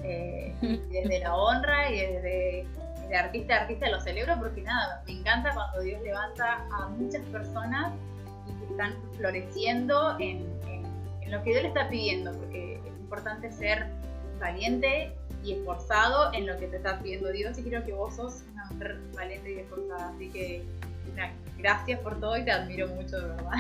eh, 0.04 0.54
desde 0.92 1.20
la 1.20 1.36
honra 1.36 1.92
y 1.92 2.00
desde 2.00 2.68
de 3.10 3.16
artista 3.16 3.56
a 3.56 3.62
artista 3.62 3.90
lo 3.90 4.00
celebro 4.00 4.36
porque 4.40 4.62
nada, 4.62 5.02
me 5.06 5.14
encanta 5.14 5.52
cuando 5.54 5.82
Dios 5.82 6.02
levanta 6.04 6.66
a 6.72 6.88
muchas 6.90 7.24
personas 7.26 7.92
y 8.48 8.54
que 8.60 8.72
están 8.72 8.94
floreciendo 9.18 10.16
en, 10.20 10.48
lo 11.28 11.44
que 11.44 11.52
Dios 11.52 11.62
le 11.62 11.68
está 11.68 11.88
pidiendo, 11.90 12.34
porque 12.34 12.76
es 12.76 13.00
importante 13.00 13.52
ser 13.52 13.86
valiente 14.40 15.12
y 15.44 15.54
esforzado 15.54 16.34
en 16.34 16.48
lo 16.48 16.58
que 16.58 16.68
te 16.68 16.78
está 16.78 16.98
pidiendo 17.00 17.30
Dios 17.30 17.58
y 17.60 17.64
creo 17.64 17.86
que 17.86 17.94
vos 17.94 18.16
sos 18.16 18.44
una 18.52 18.66
mujer 18.66 19.00
valiente 19.16 19.54
y 19.54 19.60
esforzada, 19.60 20.10
así 20.10 20.30
que 20.30 20.64
gracias 21.58 22.00
por 22.00 22.20
todo 22.20 22.36
y 22.38 22.46
te 22.46 22.52
admiro 22.52 22.88
mucho, 22.88 23.20
de 23.20 23.28
verdad. 23.28 23.52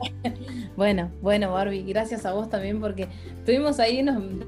bueno, 0.76 1.10
bueno 1.22 1.52
Barbie, 1.52 1.84
gracias 1.84 2.26
a 2.26 2.32
vos 2.32 2.50
también 2.50 2.80
porque 2.80 3.08
tuvimos 3.46 3.80
ahí 3.80 4.00
unos 4.02 4.46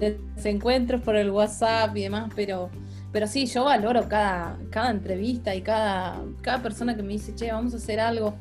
desencuentros 0.00 1.02
por 1.02 1.14
el 1.16 1.30
WhatsApp 1.30 1.96
y 1.96 2.02
demás, 2.02 2.32
pero 2.34 2.70
pero 3.12 3.26
sí, 3.26 3.46
yo 3.46 3.64
valoro 3.64 4.08
cada, 4.08 4.56
cada 4.70 4.90
entrevista 4.90 5.54
y 5.54 5.62
cada, 5.62 6.22
cada 6.42 6.62
persona 6.62 6.94
que 6.94 7.02
me 7.02 7.14
dice, 7.14 7.34
che, 7.34 7.50
vamos 7.50 7.74
a 7.74 7.78
hacer 7.78 7.98
algo. 7.98 8.34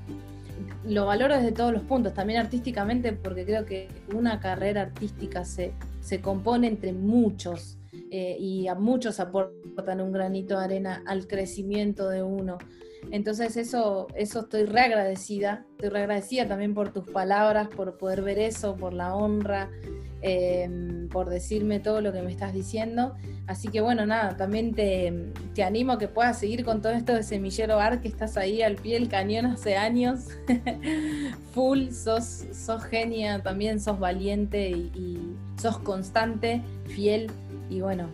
Lo 0.86 1.08
valoro 1.08 1.36
desde 1.36 1.52
todos 1.52 1.74
los 1.74 1.84
puntos, 1.84 2.14
también 2.14 2.40
artísticamente, 2.40 3.14
porque 3.14 3.46
creo 3.46 3.66
que 3.66 3.88
una 4.14 4.40
carrera 4.40 4.84
artística 4.84 5.44
se, 5.44 5.74
se 6.02 6.22
compone 6.22 6.68
entre 6.68 6.94
muchos 6.94 7.78
eh, 8.12 8.38
y 8.40 8.68
a 8.68 8.76
muchos 8.76 9.20
aportan 9.20 10.02
un 10.02 10.12
granito 10.12 10.58
de 10.58 10.66
arena 10.66 11.04
al 11.08 11.28
crecimiento 11.28 12.08
de 12.10 12.22
uno. 12.22 12.60
Entonces 13.12 13.58
eso, 13.58 14.08
eso 14.14 14.42
estoy 14.42 14.66
reagradecida, 14.66 15.66
estoy 15.72 15.90
reagradecida 15.90 16.48
también 16.48 16.74
por 16.74 16.94
tus 16.94 17.10
palabras, 17.10 17.70
por 17.70 17.98
poder 17.98 18.22
ver 18.22 18.40
eso, 18.40 18.76
por 18.76 18.94
la 18.94 19.16
honra, 19.16 19.70
Em, 20.22 21.08
por 21.08 21.30
decirme 21.30 21.80
todo 21.80 22.02
lo 22.02 22.12
que 22.12 22.22
me 22.22 22.30
estás 22.30 22.54
diciendo. 22.54 23.16
Así 23.48 23.70
que 23.70 23.80
bueno, 23.80 24.06
nada, 24.06 24.36
también 24.36 24.74
te, 24.74 25.32
te, 25.56 25.64
animo 25.64 25.94
a 25.94 25.98
que 25.98 26.10
puedas 26.10 26.38
seguir 26.38 26.66
con 26.66 26.82
todo 26.82 26.92
esto 26.92 27.14
de 27.14 27.24
Semillero 27.24 27.80
Art, 27.80 28.02
que 28.02 28.10
estás 28.10 28.36
ahí 28.36 28.62
al 28.62 28.76
pie 28.76 28.96
del 28.96 29.08
cañón 29.08 29.46
hace 29.46 29.78
años. 29.78 30.28
Full, 31.54 31.92
sos, 31.92 32.44
sos 32.52 32.84
genia, 32.84 33.42
también 33.42 33.80
sos 33.80 33.98
valiente 33.98 34.70
y, 34.70 35.36
sos 35.58 35.80
constante, 35.80 36.62
fiel 36.88 37.32
y 37.70 37.80
bueno. 37.80 38.10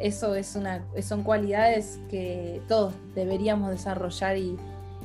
Eso 0.00 0.34
es 0.34 0.56
una, 0.56 0.84
son 1.02 1.22
cualidades 1.22 2.00
que 2.10 2.60
todos 2.66 2.94
deberíamos 3.14 3.70
desarrollar 3.70 4.36
y, 4.36 4.56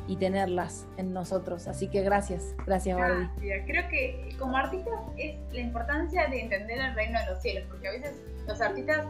y 0.09 0.15
tenerlas 0.15 0.87
en 0.97 1.13
nosotros. 1.13 1.67
Así 1.67 1.87
que 1.87 2.01
gracias, 2.01 2.55
gracias 2.65 2.97
Barbie. 2.97 3.29
Creo 3.67 3.87
que 3.89 4.35
como 4.39 4.57
artistas 4.57 4.99
es 5.17 5.37
la 5.53 5.61
importancia 5.61 6.27
de 6.27 6.41
entender 6.41 6.79
el 6.79 6.95
reino 6.95 7.19
de 7.19 7.25
los 7.27 7.41
cielos, 7.43 7.63
porque 7.69 7.89
a 7.89 7.91
veces 7.91 8.19
los 8.47 8.59
artistas 8.59 9.05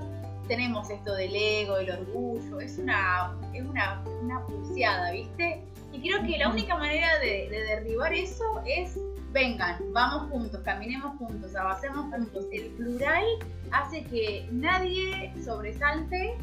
tenemos 0.50 0.90
esto 0.90 1.16
del 1.16 1.34
ego, 1.34 1.78
del 1.78 1.92
orgullo, 1.92 2.60
es 2.60 2.78
una, 2.78 3.34
es 3.54 3.64
una, 3.64 4.04
una 4.22 4.46
pulseada, 4.46 5.12
¿viste? 5.12 5.64
Y 5.94 6.02
creo 6.02 6.22
que 6.24 6.38
la 6.38 6.50
única 6.50 6.76
manera 6.76 7.18
de, 7.20 7.48
de 7.50 7.64
derribar 7.64 8.14
eso 8.14 8.44
es 8.66 9.00
vengan, 9.32 9.78
vamos 9.94 10.30
juntos, 10.30 10.60
caminemos 10.66 11.18
juntos, 11.18 11.56
avancemos 11.56 12.14
juntos. 12.14 12.46
El 12.52 12.72
plural 12.72 13.24
hace 13.72 14.04
que 14.04 14.50
nadie 14.52 15.32
sobresalte 15.46 16.36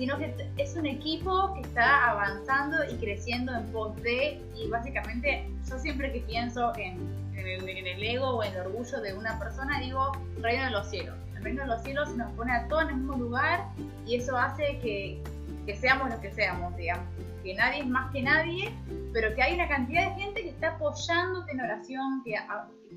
sino 0.00 0.16
que 0.16 0.34
es 0.56 0.76
un 0.76 0.86
equipo 0.86 1.52
que 1.52 1.60
está 1.60 2.12
avanzando 2.12 2.78
y 2.90 2.96
creciendo 2.96 3.54
en 3.54 3.66
pos 3.66 3.94
de, 3.96 4.40
y 4.56 4.66
básicamente 4.70 5.46
yo 5.68 5.78
siempre 5.78 6.10
que 6.10 6.20
pienso 6.20 6.72
en, 6.78 6.98
el, 7.36 8.02
ego 8.02 8.38
o 8.38 8.42
en 8.42 8.54
el 8.54 8.60
orgullo 8.60 8.98
de 9.02 9.12
una 9.12 9.38
persona, 9.38 9.78
digo 9.78 10.12
reino 10.40 10.64
de 10.64 10.70
los 10.70 10.88
cielos. 10.88 11.14
El 11.36 11.44
reino 11.44 11.62
de 11.64 11.68
los 11.68 11.82
cielos 11.82 12.08
nos 12.16 12.32
pone 12.32 12.50
a 12.50 12.66
todos 12.68 12.84
en 12.84 12.88
el 12.88 12.96
mismo 12.96 13.16
lugar 13.18 13.66
y 14.06 14.14
eso 14.14 14.38
hace 14.38 14.78
que, 14.78 15.22
que 15.66 15.76
seamos 15.76 16.08
lo 16.08 16.18
que 16.18 16.32
seamos, 16.32 16.74
digamos. 16.78 17.04
Que 17.44 17.54
nadie 17.54 17.80
es 17.80 17.86
más 17.86 18.10
que 18.10 18.22
nadie, 18.22 18.74
pero 19.12 19.34
que 19.34 19.42
hay 19.42 19.52
una 19.52 19.68
cantidad 19.68 20.14
de 20.14 20.22
gente 20.22 20.42
que 20.42 20.48
está 20.48 20.76
apoyándote 20.76 21.52
en 21.52 21.60
oración, 21.60 22.22
que, 22.24 22.36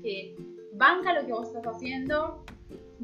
que 0.00 0.36
banca 0.72 1.12
lo 1.12 1.26
que 1.26 1.32
vos 1.34 1.48
estás 1.48 1.66
haciendo 1.66 2.42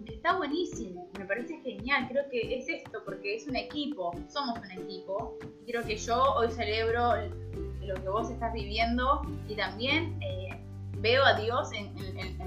está 0.07 0.37
buenísimo, 0.37 1.09
me 1.19 1.25
parece 1.25 1.61
genial, 1.61 2.07
creo 2.09 2.29
que 2.31 2.59
es 2.59 2.69
esto, 2.69 3.03
porque 3.05 3.37
es 3.37 3.47
un 3.47 3.57
equipo, 3.57 4.13
somos 4.29 4.59
un 4.59 4.71
equipo, 4.71 5.39
creo 5.67 5.83
que 5.85 5.97
yo 5.97 6.23
hoy 6.35 6.51
celebro 6.51 7.15
lo 7.83 7.95
que 7.95 8.09
vos 8.09 8.31
estás 8.31 8.53
viviendo 8.53 9.23
y 9.49 9.57
también 9.57 10.21
eh, 10.23 10.61
veo 10.99 11.25
a 11.25 11.35
Dios 11.35 11.71
en, 11.73 11.95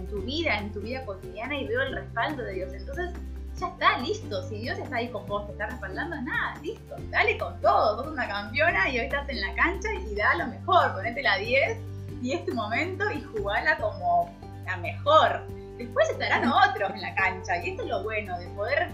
tu 0.08 0.22
vida, 0.22 0.58
en 0.58 0.72
tu 0.72 0.82
vida 0.82 1.06
cotidiana 1.06 1.58
y 1.58 1.68
veo 1.68 1.82
el 1.82 1.96
respaldo 1.96 2.44
de 2.44 2.54
Dios, 2.54 2.74
entonces 2.74 3.14
ya 3.60 3.68
está, 3.68 4.00
listo, 4.00 4.42
si 4.44 4.60
Dios 4.60 4.78
está 4.80 4.96
ahí 4.96 5.10
con 5.10 5.26
vos, 5.28 5.46
te 5.46 5.52
está 5.54 5.68
respaldando, 5.68 6.22
nada, 6.22 6.60
listo, 6.62 6.96
dale 7.10 7.38
con 7.38 7.60
todo, 7.62 8.04
sos 8.04 8.12
una 8.12 8.28
campeona 8.28 8.90
y 8.90 9.00
hoy 9.00 9.06
estás 9.06 9.28
en 9.30 9.42
la 9.42 9.54
cancha 9.56 9.90
y 9.94 10.16
da 10.16 10.36
lo 10.36 10.48
mejor, 10.48 10.94
ponete 10.94 11.22
la 11.22 11.38
10 11.38 11.78
y 12.22 12.34
es 12.34 12.46
tu 12.46 12.54
momento 12.56 13.12
y 13.12 13.22
jugala 13.22 13.78
como 13.78 14.34
la 14.66 14.78
mejor 14.78 15.46
después 15.78 16.10
estarán 16.10 16.48
otros 16.48 16.92
en 16.94 17.02
la 17.02 17.16
cancha. 17.16 17.64
Y 17.64 17.72
esto 17.72 17.84
es 17.84 17.90
lo 17.90 18.04
bueno 18.04 18.38
de 18.40 18.48
poder, 18.50 18.90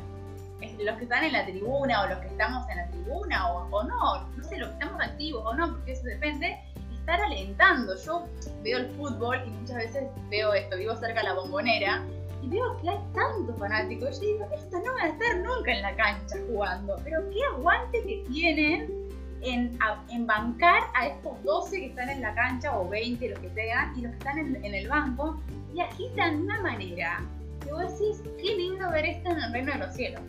los 0.79 0.97
que 0.97 1.03
están 1.03 1.23
en 1.23 1.33
la 1.33 1.45
tribuna 1.45 2.03
o 2.03 2.07
los 2.07 2.19
que 2.19 2.27
estamos 2.27 2.67
en 2.69 2.77
la 2.77 2.87
tribuna 2.87 3.51
o, 3.51 3.83
no, 3.83 4.27
no 4.27 4.43
sé, 4.43 4.57
los 4.57 4.69
que 4.69 4.73
estamos 4.73 5.01
activos 5.01 5.43
o 5.45 5.53
no, 5.53 5.71
porque 5.71 5.93
eso 5.93 6.03
depende, 6.03 6.57
estar 6.93 7.21
alentando. 7.21 7.95
Yo 8.05 8.25
veo 8.63 8.79
el 8.79 8.87
fútbol 8.95 9.41
y 9.45 9.49
muchas 9.49 9.77
veces 9.77 10.03
veo 10.29 10.53
esto, 10.53 10.77
vivo 10.77 10.95
cerca 10.95 11.21
de 11.21 11.27
la 11.27 11.33
bombonera 11.33 12.03
y 12.41 12.49
veo 12.49 12.77
que 12.77 12.89
hay 12.89 12.99
tantos 13.13 13.57
fanáticos. 13.57 14.19
Yo 14.19 14.27
digo, 14.27 14.47
estos 14.53 14.83
no 14.83 14.93
van 14.93 15.03
a 15.03 15.07
estar 15.07 15.37
nunca 15.37 15.71
en 15.71 15.81
la 15.81 15.95
cancha 15.95 16.37
jugando, 16.47 16.95
pero 17.03 17.29
qué 17.29 17.39
aguante 17.55 18.03
que 18.03 18.23
tienen. 18.31 18.99
En, 19.41 19.79
en, 20.09 20.27
bancar 20.27 20.83
a 20.93 21.07
estos 21.07 21.41
12 21.45 21.79
que 21.79 21.85
están 21.85 22.09
en 22.09 22.19
la 22.19 22.35
cancha 22.35 22.77
o 22.77 22.89
20, 22.89 23.29
los 23.29 23.39
que 23.39 23.49
sean, 23.51 23.97
y 23.97 24.01
los 24.01 24.11
que 24.11 24.17
están 24.17 24.37
en 24.37 24.75
el 24.75 24.89
banco, 24.89 25.39
y 25.73 25.81
agitan 25.81 26.37
de 26.37 26.43
una 26.43 26.61
manera 26.61 27.21
que 27.63 27.71
vos 27.71 27.99
decís, 27.99 28.23
qué 28.41 28.55
lindo 28.55 28.89
ver 28.91 29.05
esto 29.05 29.29
en 29.29 29.37
el 29.37 29.53
reino 29.53 29.73
de 29.73 29.79
los 29.79 29.95
cielos. 29.95 30.21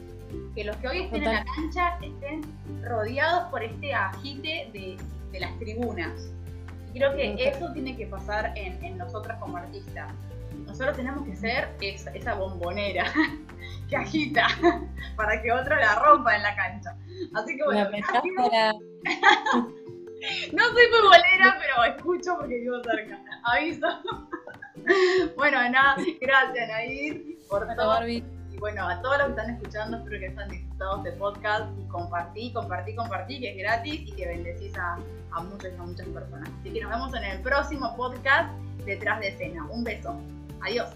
Que 0.54 0.64
los 0.64 0.76
que 0.76 0.88
hoy 0.88 1.02
estén 1.02 1.24
en 1.24 1.32
la 1.32 1.44
cancha 1.44 1.98
estén 2.02 2.42
rodeados 2.82 3.48
por 3.50 3.62
este 3.62 3.94
agite 3.94 4.70
de, 4.72 4.96
las 5.38 5.58
tribunas. 5.58 6.32
Y 6.92 6.98
creo 6.98 7.14
que 7.14 7.48
eso 7.48 7.72
tiene 7.72 7.96
que 7.96 8.06
pasar 8.06 8.52
en, 8.56 8.82
en 8.84 8.98
nosotros 8.98 9.36
como 9.40 9.56
artistas. 9.56 10.12
Nosotros 10.66 10.96
tenemos 10.96 11.24
que 11.24 11.36
ser 11.36 11.68
esa, 11.80 12.10
esa 12.10 12.34
bombonera 12.34 13.04
que 13.88 13.96
agita 13.96 14.48
para 15.16 15.40
que 15.42 15.52
otro 15.52 15.76
la 15.76 16.00
rompa 16.00 16.36
en 16.36 16.42
la 16.42 16.54
cancha. 16.54 16.96
Así 17.34 17.56
que 17.56 17.64
bueno, 17.64 17.90
no 20.52 20.64
soy 20.64 20.86
futbolera, 20.86 21.58
pero 21.60 21.84
escucho 21.96 22.36
porque 22.38 22.58
vivo 22.58 22.82
cerca. 22.84 23.22
Aviso. 23.44 23.86
bueno, 25.36 25.68
nada, 25.70 25.96
gracias 26.20 26.68
Nair 26.68 27.38
por 27.48 27.66
todo. 27.74 28.06
Y 28.06 28.24
bueno, 28.58 28.88
a 28.88 29.00
todos 29.00 29.18
los 29.18 29.26
que 29.26 29.32
están 29.32 29.50
escuchando, 29.50 29.96
espero 29.98 30.18
que 30.18 30.26
estén 30.26 30.48
disfrutados 30.48 31.04
de 31.04 31.12
podcast 31.12 31.66
y 31.78 31.88
compartí, 31.88 32.52
compartí, 32.52 32.94
compartí, 32.94 33.40
que 33.40 33.50
es 33.50 33.56
gratis 33.58 34.00
y 34.06 34.12
que 34.12 34.26
bendecís 34.26 34.76
a, 34.76 34.98
a 35.32 35.40
muchas, 35.42 35.72
a 35.78 35.82
muchas 35.82 36.06
personas. 36.08 36.48
Así 36.60 36.70
que 36.72 36.80
nos 36.80 36.90
vemos 36.90 37.14
en 37.14 37.24
el 37.24 37.40
próximo 37.40 37.96
podcast 37.96 38.52
detrás 38.84 39.20
de 39.20 39.28
escena. 39.28 39.64
Un 39.66 39.84
beso. 39.84 40.14
Adiós. 40.62 40.90